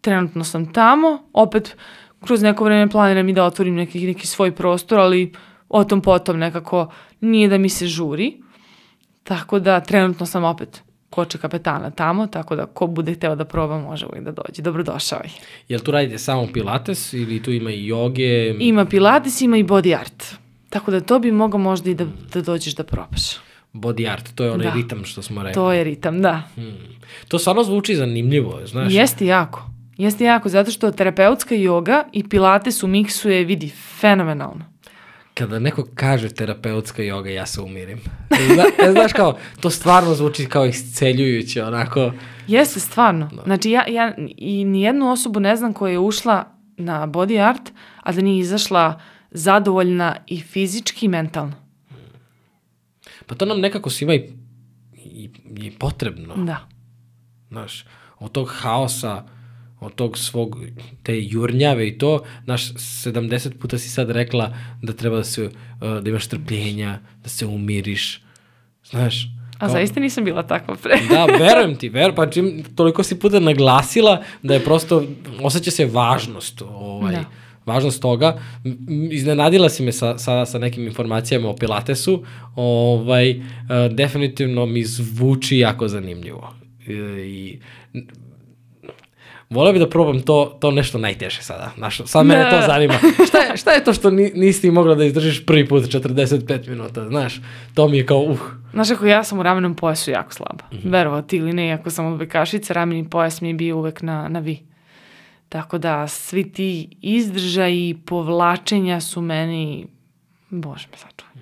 Trenutno 0.00 0.44
sam 0.44 0.72
tamo, 0.72 1.18
opet 1.32 1.76
kroz 2.24 2.42
neko 2.42 2.64
vreme 2.64 2.88
planiram 2.90 3.28
i 3.28 3.32
da 3.32 3.44
otvorim 3.44 3.74
neki, 3.74 4.06
neki 4.06 4.26
svoj 4.26 4.54
prostor, 4.54 4.98
ali 4.98 5.32
o 5.68 5.84
tom 5.84 6.00
potom 6.00 6.38
nekako 6.38 6.92
nije 7.20 7.48
da 7.48 7.58
mi 7.58 7.68
se 7.68 7.86
žuri. 7.86 8.42
Tako 9.22 9.58
da 9.58 9.80
trenutno 9.80 10.26
sam 10.26 10.44
opet 10.44 10.82
Koče 11.10 11.38
kapetana 11.38 11.90
tamo, 11.90 12.26
tako 12.26 12.56
da 12.56 12.66
ko 12.66 12.86
bude 12.86 13.14
hteo 13.14 13.34
da 13.34 13.44
proba 13.44 13.78
može 13.78 14.06
uvijek 14.06 14.24
da 14.24 14.32
dođe. 14.32 14.62
Dobrodošao 14.62 15.20
je. 15.24 15.30
Jel 15.68 15.80
tu 15.80 15.90
radite 15.90 16.18
samo 16.18 16.48
pilates 16.52 17.12
ili 17.12 17.42
tu 17.42 17.52
ima 17.52 17.70
i 17.70 17.86
joge? 17.86 18.54
Ima 18.60 18.84
Pilates, 18.84 19.40
ima 19.40 19.56
i 19.56 19.64
body 19.64 19.98
art. 20.00 20.24
Tako 20.68 20.90
da 20.90 21.00
to 21.00 21.18
bi 21.18 21.32
mogao 21.32 21.58
možda 21.60 21.90
i 21.90 21.94
da, 21.94 22.06
da 22.34 22.40
dođeš 22.42 22.74
da 22.74 22.84
probaš. 22.84 23.22
Body 23.72 24.12
art, 24.12 24.34
to 24.34 24.44
je 24.44 24.50
onaj 24.50 24.66
Da. 24.66 24.72
ritam 24.74 25.04
što 25.04 25.22
smo 25.22 25.42
rekli. 25.42 25.54
To 25.54 25.72
je 25.72 25.84
ritam, 25.84 26.22
da. 26.22 26.42
To 27.28 27.38
stvarno 27.38 27.62
zvuči 27.64 27.94
zanimljivo, 27.96 28.60
znaš. 28.66 28.92
Jeste 28.94 29.26
jako. 29.26 29.70
Jeste 29.96 30.24
jako, 30.24 30.48
zato 30.48 30.70
što 30.70 30.90
terapeutska 30.90 31.54
joga 31.54 32.04
i 32.12 32.28
pilates 32.28 32.82
u 32.82 32.86
miksu 32.86 33.30
je, 33.30 33.44
vidi, 33.44 33.68
fenomenalno. 34.00 34.64
Kada 35.34 35.58
neko 35.58 35.86
kaže 35.94 36.28
terapeutska 36.28 37.02
joga, 37.02 37.30
ja 37.30 37.46
se 37.46 37.60
umirim. 37.60 38.00
Zna, 38.54 38.64
e, 38.88 38.92
znaš 38.92 39.12
kao, 39.12 39.38
to 39.60 39.70
stvarno 39.70 40.14
zvuči 40.14 40.46
kao 40.46 40.66
isceljujuće, 40.66 41.64
onako. 41.64 42.12
Jeste, 42.46 42.80
stvarno. 42.80 43.30
Znači, 43.44 43.70
ja, 43.70 43.84
ja 43.88 44.14
i 44.36 44.64
nijednu 44.64 45.10
osobu 45.10 45.40
ne 45.40 45.56
znam 45.56 45.72
koja 45.72 45.92
je 45.92 45.98
ušla 45.98 46.44
na 46.76 47.06
body 47.06 47.48
art, 47.48 47.72
a 48.02 48.12
da 48.12 48.20
nije 48.20 48.40
izašla 48.40 49.00
zadovoljna 49.30 50.16
i 50.26 50.40
fizički 50.40 51.06
i 51.06 51.08
mentalno. 51.08 51.54
Pa 53.26 53.34
to 53.34 53.44
nam 53.44 53.60
nekako 53.60 53.90
svima 53.90 54.14
i, 54.14 54.30
i, 54.94 55.30
i 55.56 55.70
potrebno. 55.70 56.34
Da. 56.36 56.68
Znaš, 57.48 57.84
od 58.18 58.32
tog 58.32 58.48
haosa, 58.52 59.24
od 59.80 59.94
tog 59.94 60.18
svog, 60.18 60.56
te 61.02 61.22
jurnjave 61.22 61.88
i 61.88 61.98
to, 61.98 62.22
znaš, 62.44 62.72
70 62.74 63.58
puta 63.58 63.78
si 63.78 63.88
sad 63.88 64.10
rekla 64.10 64.54
da 64.82 64.92
treba 64.92 65.16
da 65.16 65.24
se, 65.24 65.44
uh, 65.44 65.50
da 66.02 66.10
imaš 66.10 66.26
trpljenja, 66.26 66.98
da 67.22 67.28
se 67.28 67.46
umiriš, 67.46 68.22
znaš. 68.84 69.28
A 69.58 69.68
zaista 69.68 70.00
nisam 70.00 70.24
bila 70.24 70.42
takva 70.42 70.76
pre. 70.82 70.98
Da, 71.08 71.24
verujem 71.44 71.76
ti, 71.76 71.88
verujem, 71.88 72.14
pa 72.14 72.30
čim 72.30 72.64
toliko 72.76 73.02
si 73.02 73.18
puta 73.18 73.40
naglasila 73.40 74.22
da 74.42 74.54
je 74.54 74.64
prosto, 74.64 75.04
osjeća 75.42 75.70
se 75.70 75.86
važnost, 75.86 76.62
ovaj, 76.62 77.12
Da. 77.14 77.24
važnost 77.66 78.02
toga. 78.02 78.38
Iznenadila 79.10 79.68
si 79.68 79.82
me 79.82 79.92
sa, 79.92 80.18
sa, 80.18 80.46
sa 80.46 80.58
nekim 80.58 80.86
informacijama 80.86 81.48
o 81.48 81.56
Pilatesu, 81.56 82.24
ovaj, 82.56 83.30
uh, 83.30 83.44
definitivno 83.90 84.66
mi 84.66 84.84
zvuči 84.84 85.58
jako 85.58 85.88
zanimljivo. 85.88 86.54
I, 86.86 87.58
i 89.50 89.54
Voleo 89.54 89.72
bih 89.72 89.80
da 89.80 89.88
probam 89.88 90.20
to, 90.20 90.56
to 90.60 90.70
nešto 90.70 90.98
najteže 90.98 91.42
sada. 91.42 91.70
Znaš, 91.76 92.00
sad 92.06 92.26
mene 92.26 92.44
to 92.44 92.56
Da. 92.56 92.62
zanima. 92.62 92.94
Šta 93.28 93.38
je, 93.38 93.56
šta 93.56 93.70
je 93.70 93.84
to 93.84 93.92
što 93.92 94.10
ni, 94.10 94.32
nisi 94.34 94.70
mogla 94.70 94.94
da 94.94 95.04
izdržiš 95.04 95.46
prvi 95.46 95.68
put 95.68 95.82
45 95.84 96.68
minuta, 96.68 97.08
znaš? 97.08 97.40
To 97.74 97.88
mi 97.88 97.98
je 97.98 98.06
kao, 98.06 98.18
uh, 98.18 98.38
Znaš 98.72 98.88
kako 98.88 99.06
ja 99.06 99.24
sam 99.24 99.38
u 99.38 99.42
ramenom 99.42 99.74
pojasu 99.74 100.10
jako 100.10 100.32
slaba. 100.32 100.64
Mhm. 100.72 100.88
Verovao 100.90 101.22
ti 101.22 101.36
ili 101.36 101.52
ne, 101.52 101.68
iako 101.68 101.90
sam 101.90 102.06
odbojkašica, 102.06 102.72
rameni 102.72 103.10
pojas 103.10 103.40
mi 103.40 103.48
je 103.48 103.54
bio 103.54 103.76
uvek 103.76 104.02
na, 104.02 104.28
na 104.28 104.38
vi. 104.38 104.58
Tako 105.48 105.78
da 105.78 106.08
svi 106.08 106.52
ti 106.52 106.88
izdržaji 107.00 107.88
i 107.88 107.96
povlačenja 107.96 109.00
su 109.00 109.20
meni, 109.20 109.86
bože 110.50 110.86
me 110.88 110.96
sačuvaj. 110.96 111.34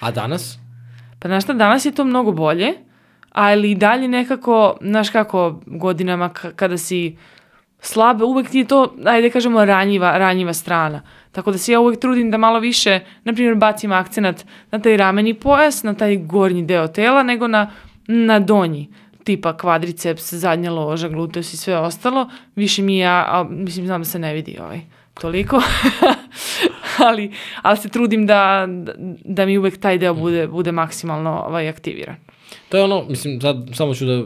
a 0.00 0.10
danas? 0.10 0.58
Pa 1.18 1.28
znaš 1.28 1.42
šta, 1.42 1.52
danas 1.52 1.84
je 1.84 1.92
to 1.92 2.04
mnogo 2.04 2.32
bolje, 2.32 2.68
ali 3.30 3.70
i 3.70 3.74
dalje 3.74 4.08
nekako, 4.08 4.76
znaš 4.80 5.10
kako, 5.10 5.62
godinama 5.66 6.30
ka- 6.30 6.52
kada 6.52 6.78
si 6.78 7.16
slaba, 7.86 8.24
uvek 8.24 8.50
ti 8.50 8.58
je 8.58 8.64
to, 8.64 8.94
ajde 9.04 9.30
kažemo, 9.30 9.64
ranjiva, 9.64 10.18
ranjiva 10.18 10.52
strana. 10.52 11.02
Tako 11.32 11.52
da 11.52 11.58
se 11.58 11.72
ja 11.72 11.80
uvek 11.80 12.00
trudim 12.00 12.30
da 12.30 12.38
malo 12.38 12.60
više, 12.60 13.00
na 13.24 13.32
primjer, 13.32 13.54
bacim 13.54 13.92
akcenat 13.92 14.44
na 14.70 14.78
taj 14.78 14.96
rameni 14.96 15.34
pojas, 15.34 15.82
na 15.82 15.94
taj 15.94 16.16
gornji 16.16 16.62
deo 16.62 16.88
tela, 16.88 17.22
nego 17.22 17.48
na, 17.48 17.70
na 18.06 18.38
donji 18.38 18.88
tipa 19.24 19.56
kvadriceps, 19.56 20.34
zadnja 20.34 20.70
loža, 20.70 21.08
gluteus 21.08 21.52
i 21.52 21.56
sve 21.56 21.76
ostalo. 21.78 22.28
Više 22.56 22.82
mi 22.82 22.98
ja, 22.98 23.24
a, 23.28 23.44
mislim, 23.50 23.86
znam 23.86 24.00
da 24.00 24.04
se 24.04 24.18
ne 24.18 24.34
vidi 24.34 24.56
ovaj, 24.60 24.80
toliko, 25.20 25.62
ali, 27.06 27.32
ali 27.62 27.76
se 27.76 27.88
trudim 27.88 28.26
da, 28.26 28.68
da 29.24 29.46
mi 29.46 29.58
uvek 29.58 29.80
taj 29.80 29.98
deo 29.98 30.14
bude, 30.14 30.46
bude 30.46 30.72
maksimalno 30.72 31.44
ovaj, 31.46 31.68
aktiviran. 31.68 32.16
To 32.68 32.76
je 32.76 32.82
ono, 32.82 33.04
mislim, 33.08 33.40
sad 33.40 33.70
samo 33.72 33.94
ću 33.94 34.06
da 34.06 34.24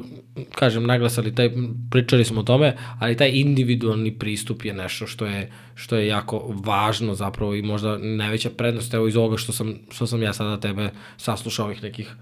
kažem 0.55 0.87
naglas, 0.87 1.19
ali 1.19 1.35
taj, 1.35 1.51
pričali 1.91 2.25
smo 2.25 2.41
o 2.41 2.45
tome, 2.45 2.77
ali 2.99 3.17
taj 3.17 3.31
individualni 3.35 4.19
pristup 4.19 4.65
je 4.65 4.73
nešto 4.75 5.07
što 5.07 5.27
je, 5.27 5.53
što 5.75 5.97
je 5.97 6.07
jako 6.07 6.55
važno 6.65 7.15
zapravo 7.15 7.55
i 7.55 7.63
možda 7.63 7.99
najveća 7.99 8.51
prednost 8.51 8.95
evo 8.95 9.09
iz 9.09 9.17
ovoga 9.17 9.37
što 9.37 9.53
sam, 9.53 9.75
što 9.91 10.07
sam 10.07 10.23
ja 10.23 10.33
sada 10.33 10.61
tebe 10.61 10.91
saslušao 11.17 11.67
ovih 11.67 11.83
nekih 11.83 12.15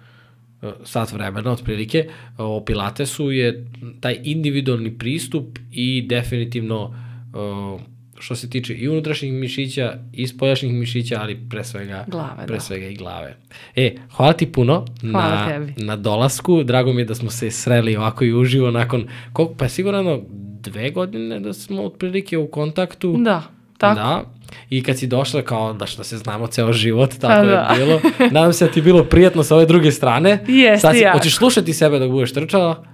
eh, 0.62 0.72
sat 0.84 1.12
vremena 1.12 1.51
otprilike 1.51 2.09
o 2.38 2.64
Pilatesu 2.64 3.30
je 3.30 3.66
taj 4.01 4.18
individualni 4.22 4.99
pristup 4.99 5.59
i 5.72 6.07
definitivno 6.09 6.94
eh, 7.34 7.97
što 8.21 8.37
se 8.37 8.51
tiče 8.51 8.75
i 8.75 8.89
unutrašnjih 8.89 9.33
mišića 9.33 9.95
i 10.12 10.27
spoljašnjih 10.27 10.73
mišića, 10.73 11.19
ali 11.21 11.41
pre 11.51 11.64
svega, 11.64 12.05
Glave, 12.09 12.47
pre 12.47 12.57
da. 12.57 12.61
svega 12.61 12.87
i 12.87 12.95
glave. 12.95 13.37
E, 13.77 13.95
hvala 14.16 14.33
ti 14.33 14.53
puno 14.53 14.85
Hvala 15.11 15.35
na, 15.35 15.49
tebi. 15.49 15.75
na 15.77 15.97
dolasku. 15.97 16.62
Drago 16.62 16.93
mi 16.93 17.01
je 17.01 17.05
da 17.05 17.14
smo 17.14 17.31
se 17.31 17.51
sreli 17.51 17.97
ovako 17.97 18.25
i 18.25 18.35
uživo 18.35 18.71
nakon, 18.71 19.09
koliko, 19.33 19.55
pa 19.55 19.64
je 19.64 19.69
sigurno 19.69 20.21
dve 20.61 20.91
godine 20.91 21.41
da 21.41 21.53
smo 21.53 21.83
otprilike 21.83 22.39
u 22.39 22.47
kontaktu. 22.49 23.16
Da, 23.19 23.43
tako. 23.79 24.01
Da. 24.01 24.25
I 24.71 24.83
kad 24.83 24.99
si 24.99 25.07
došla 25.07 25.43
kao 25.43 25.73
da 25.73 25.87
što 25.87 26.05
se 26.05 26.19
znamo 26.19 26.47
ceo 26.47 26.73
život, 26.73 27.11
tako 27.11 27.27
Pa 27.35 27.39
je 27.41 27.47
da. 27.47 27.75
bilo. 27.77 28.01
Nadam 28.33 28.53
se 28.53 28.66
da 28.66 28.73
ti 28.73 28.79
je 28.79 28.85
bilo 28.85 29.05
prijatno 29.05 29.43
sa 29.43 29.57
ove 29.57 29.66
druge 29.66 29.93
strane. 29.93 30.45
Jeste, 30.49 30.81
Sad 30.81 30.95
si, 30.95 31.01
jako. 31.01 31.19
Hoćeš 31.19 31.37
slušati 31.37 31.73
sebe 31.75 31.99
dok 31.99 32.11
budeš 32.11 32.33
trčala? 32.33 32.85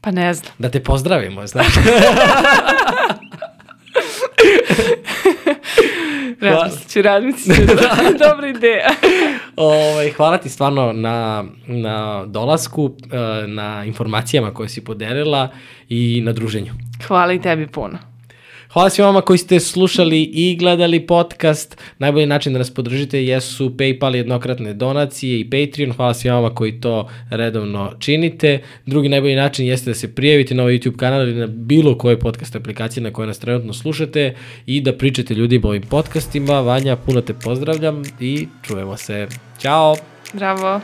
Pa 0.00 0.10
ne 0.10 0.34
znam. 0.34 0.52
Da 0.58 0.68
te 0.68 0.80
pozdravimo, 0.80 1.46
znaš. 1.46 1.66
Razmislit 6.40 6.92
ću, 6.92 7.02
razmislit 7.02 7.56
ću. 7.56 7.76
Dobra 8.28 8.48
ideja. 8.48 8.88
Ovaj, 9.56 10.10
hvala 10.10 10.38
ti 10.38 10.48
stvarno 10.48 10.92
na, 10.92 11.44
na 11.66 12.26
dolasku, 12.26 12.96
eh, 13.12 13.46
na 13.46 13.84
informacijama 13.84 14.54
koje 14.54 14.68
si 14.68 14.84
podelila 14.84 15.48
i 15.88 16.20
na 16.24 16.32
druženju. 16.32 16.72
Hvala 17.06 17.32
i 17.32 17.40
tebi 17.40 17.66
puno. 17.66 18.11
Hvala 18.72 18.90
svima 18.90 19.06
vama 19.06 19.20
koji 19.20 19.38
ste 19.38 19.60
slušali 19.60 20.22
i 20.22 20.56
gledali 20.56 21.06
podcast. 21.06 21.80
Najbolji 21.98 22.26
način 22.26 22.52
da 22.52 22.58
nas 22.58 22.74
podržite 22.74 23.24
jesu 23.24 23.70
PayPal 23.70 24.14
jednokratne 24.14 24.74
donacije 24.74 25.40
i 25.40 25.50
Patreon. 25.50 25.92
Hvala 25.92 26.14
svima 26.14 26.36
vama 26.36 26.54
koji 26.54 26.80
to 26.80 27.08
redovno 27.30 27.92
činite. 27.98 28.62
Drugi 28.86 29.08
najbolji 29.08 29.36
način 29.36 29.66
jeste 29.66 29.90
da 29.90 29.94
se 29.94 30.14
prijavite 30.14 30.54
na 30.54 30.62
ovaj 30.62 30.78
YouTube 30.78 30.96
kanal 30.96 31.22
ili 31.22 31.34
na 31.34 31.46
bilo 31.46 31.98
koje 31.98 32.18
podcast 32.18 32.56
aplikacije 32.56 33.02
na 33.02 33.12
koje 33.12 33.26
nas 33.26 33.38
trenutno 33.38 33.72
slušate 33.72 34.34
i 34.66 34.80
da 34.80 34.92
pričate 34.92 35.34
ljudima 35.34 35.68
o 35.68 35.70
ovim 35.70 35.82
podcastima. 35.82 36.60
Vanja, 36.60 36.96
puno 36.96 37.20
te 37.20 37.34
pozdravljam 37.34 38.02
i 38.20 38.48
čujemo 38.62 38.96
se. 38.96 39.26
Ćao! 39.58 39.96
Bravo. 40.32 40.80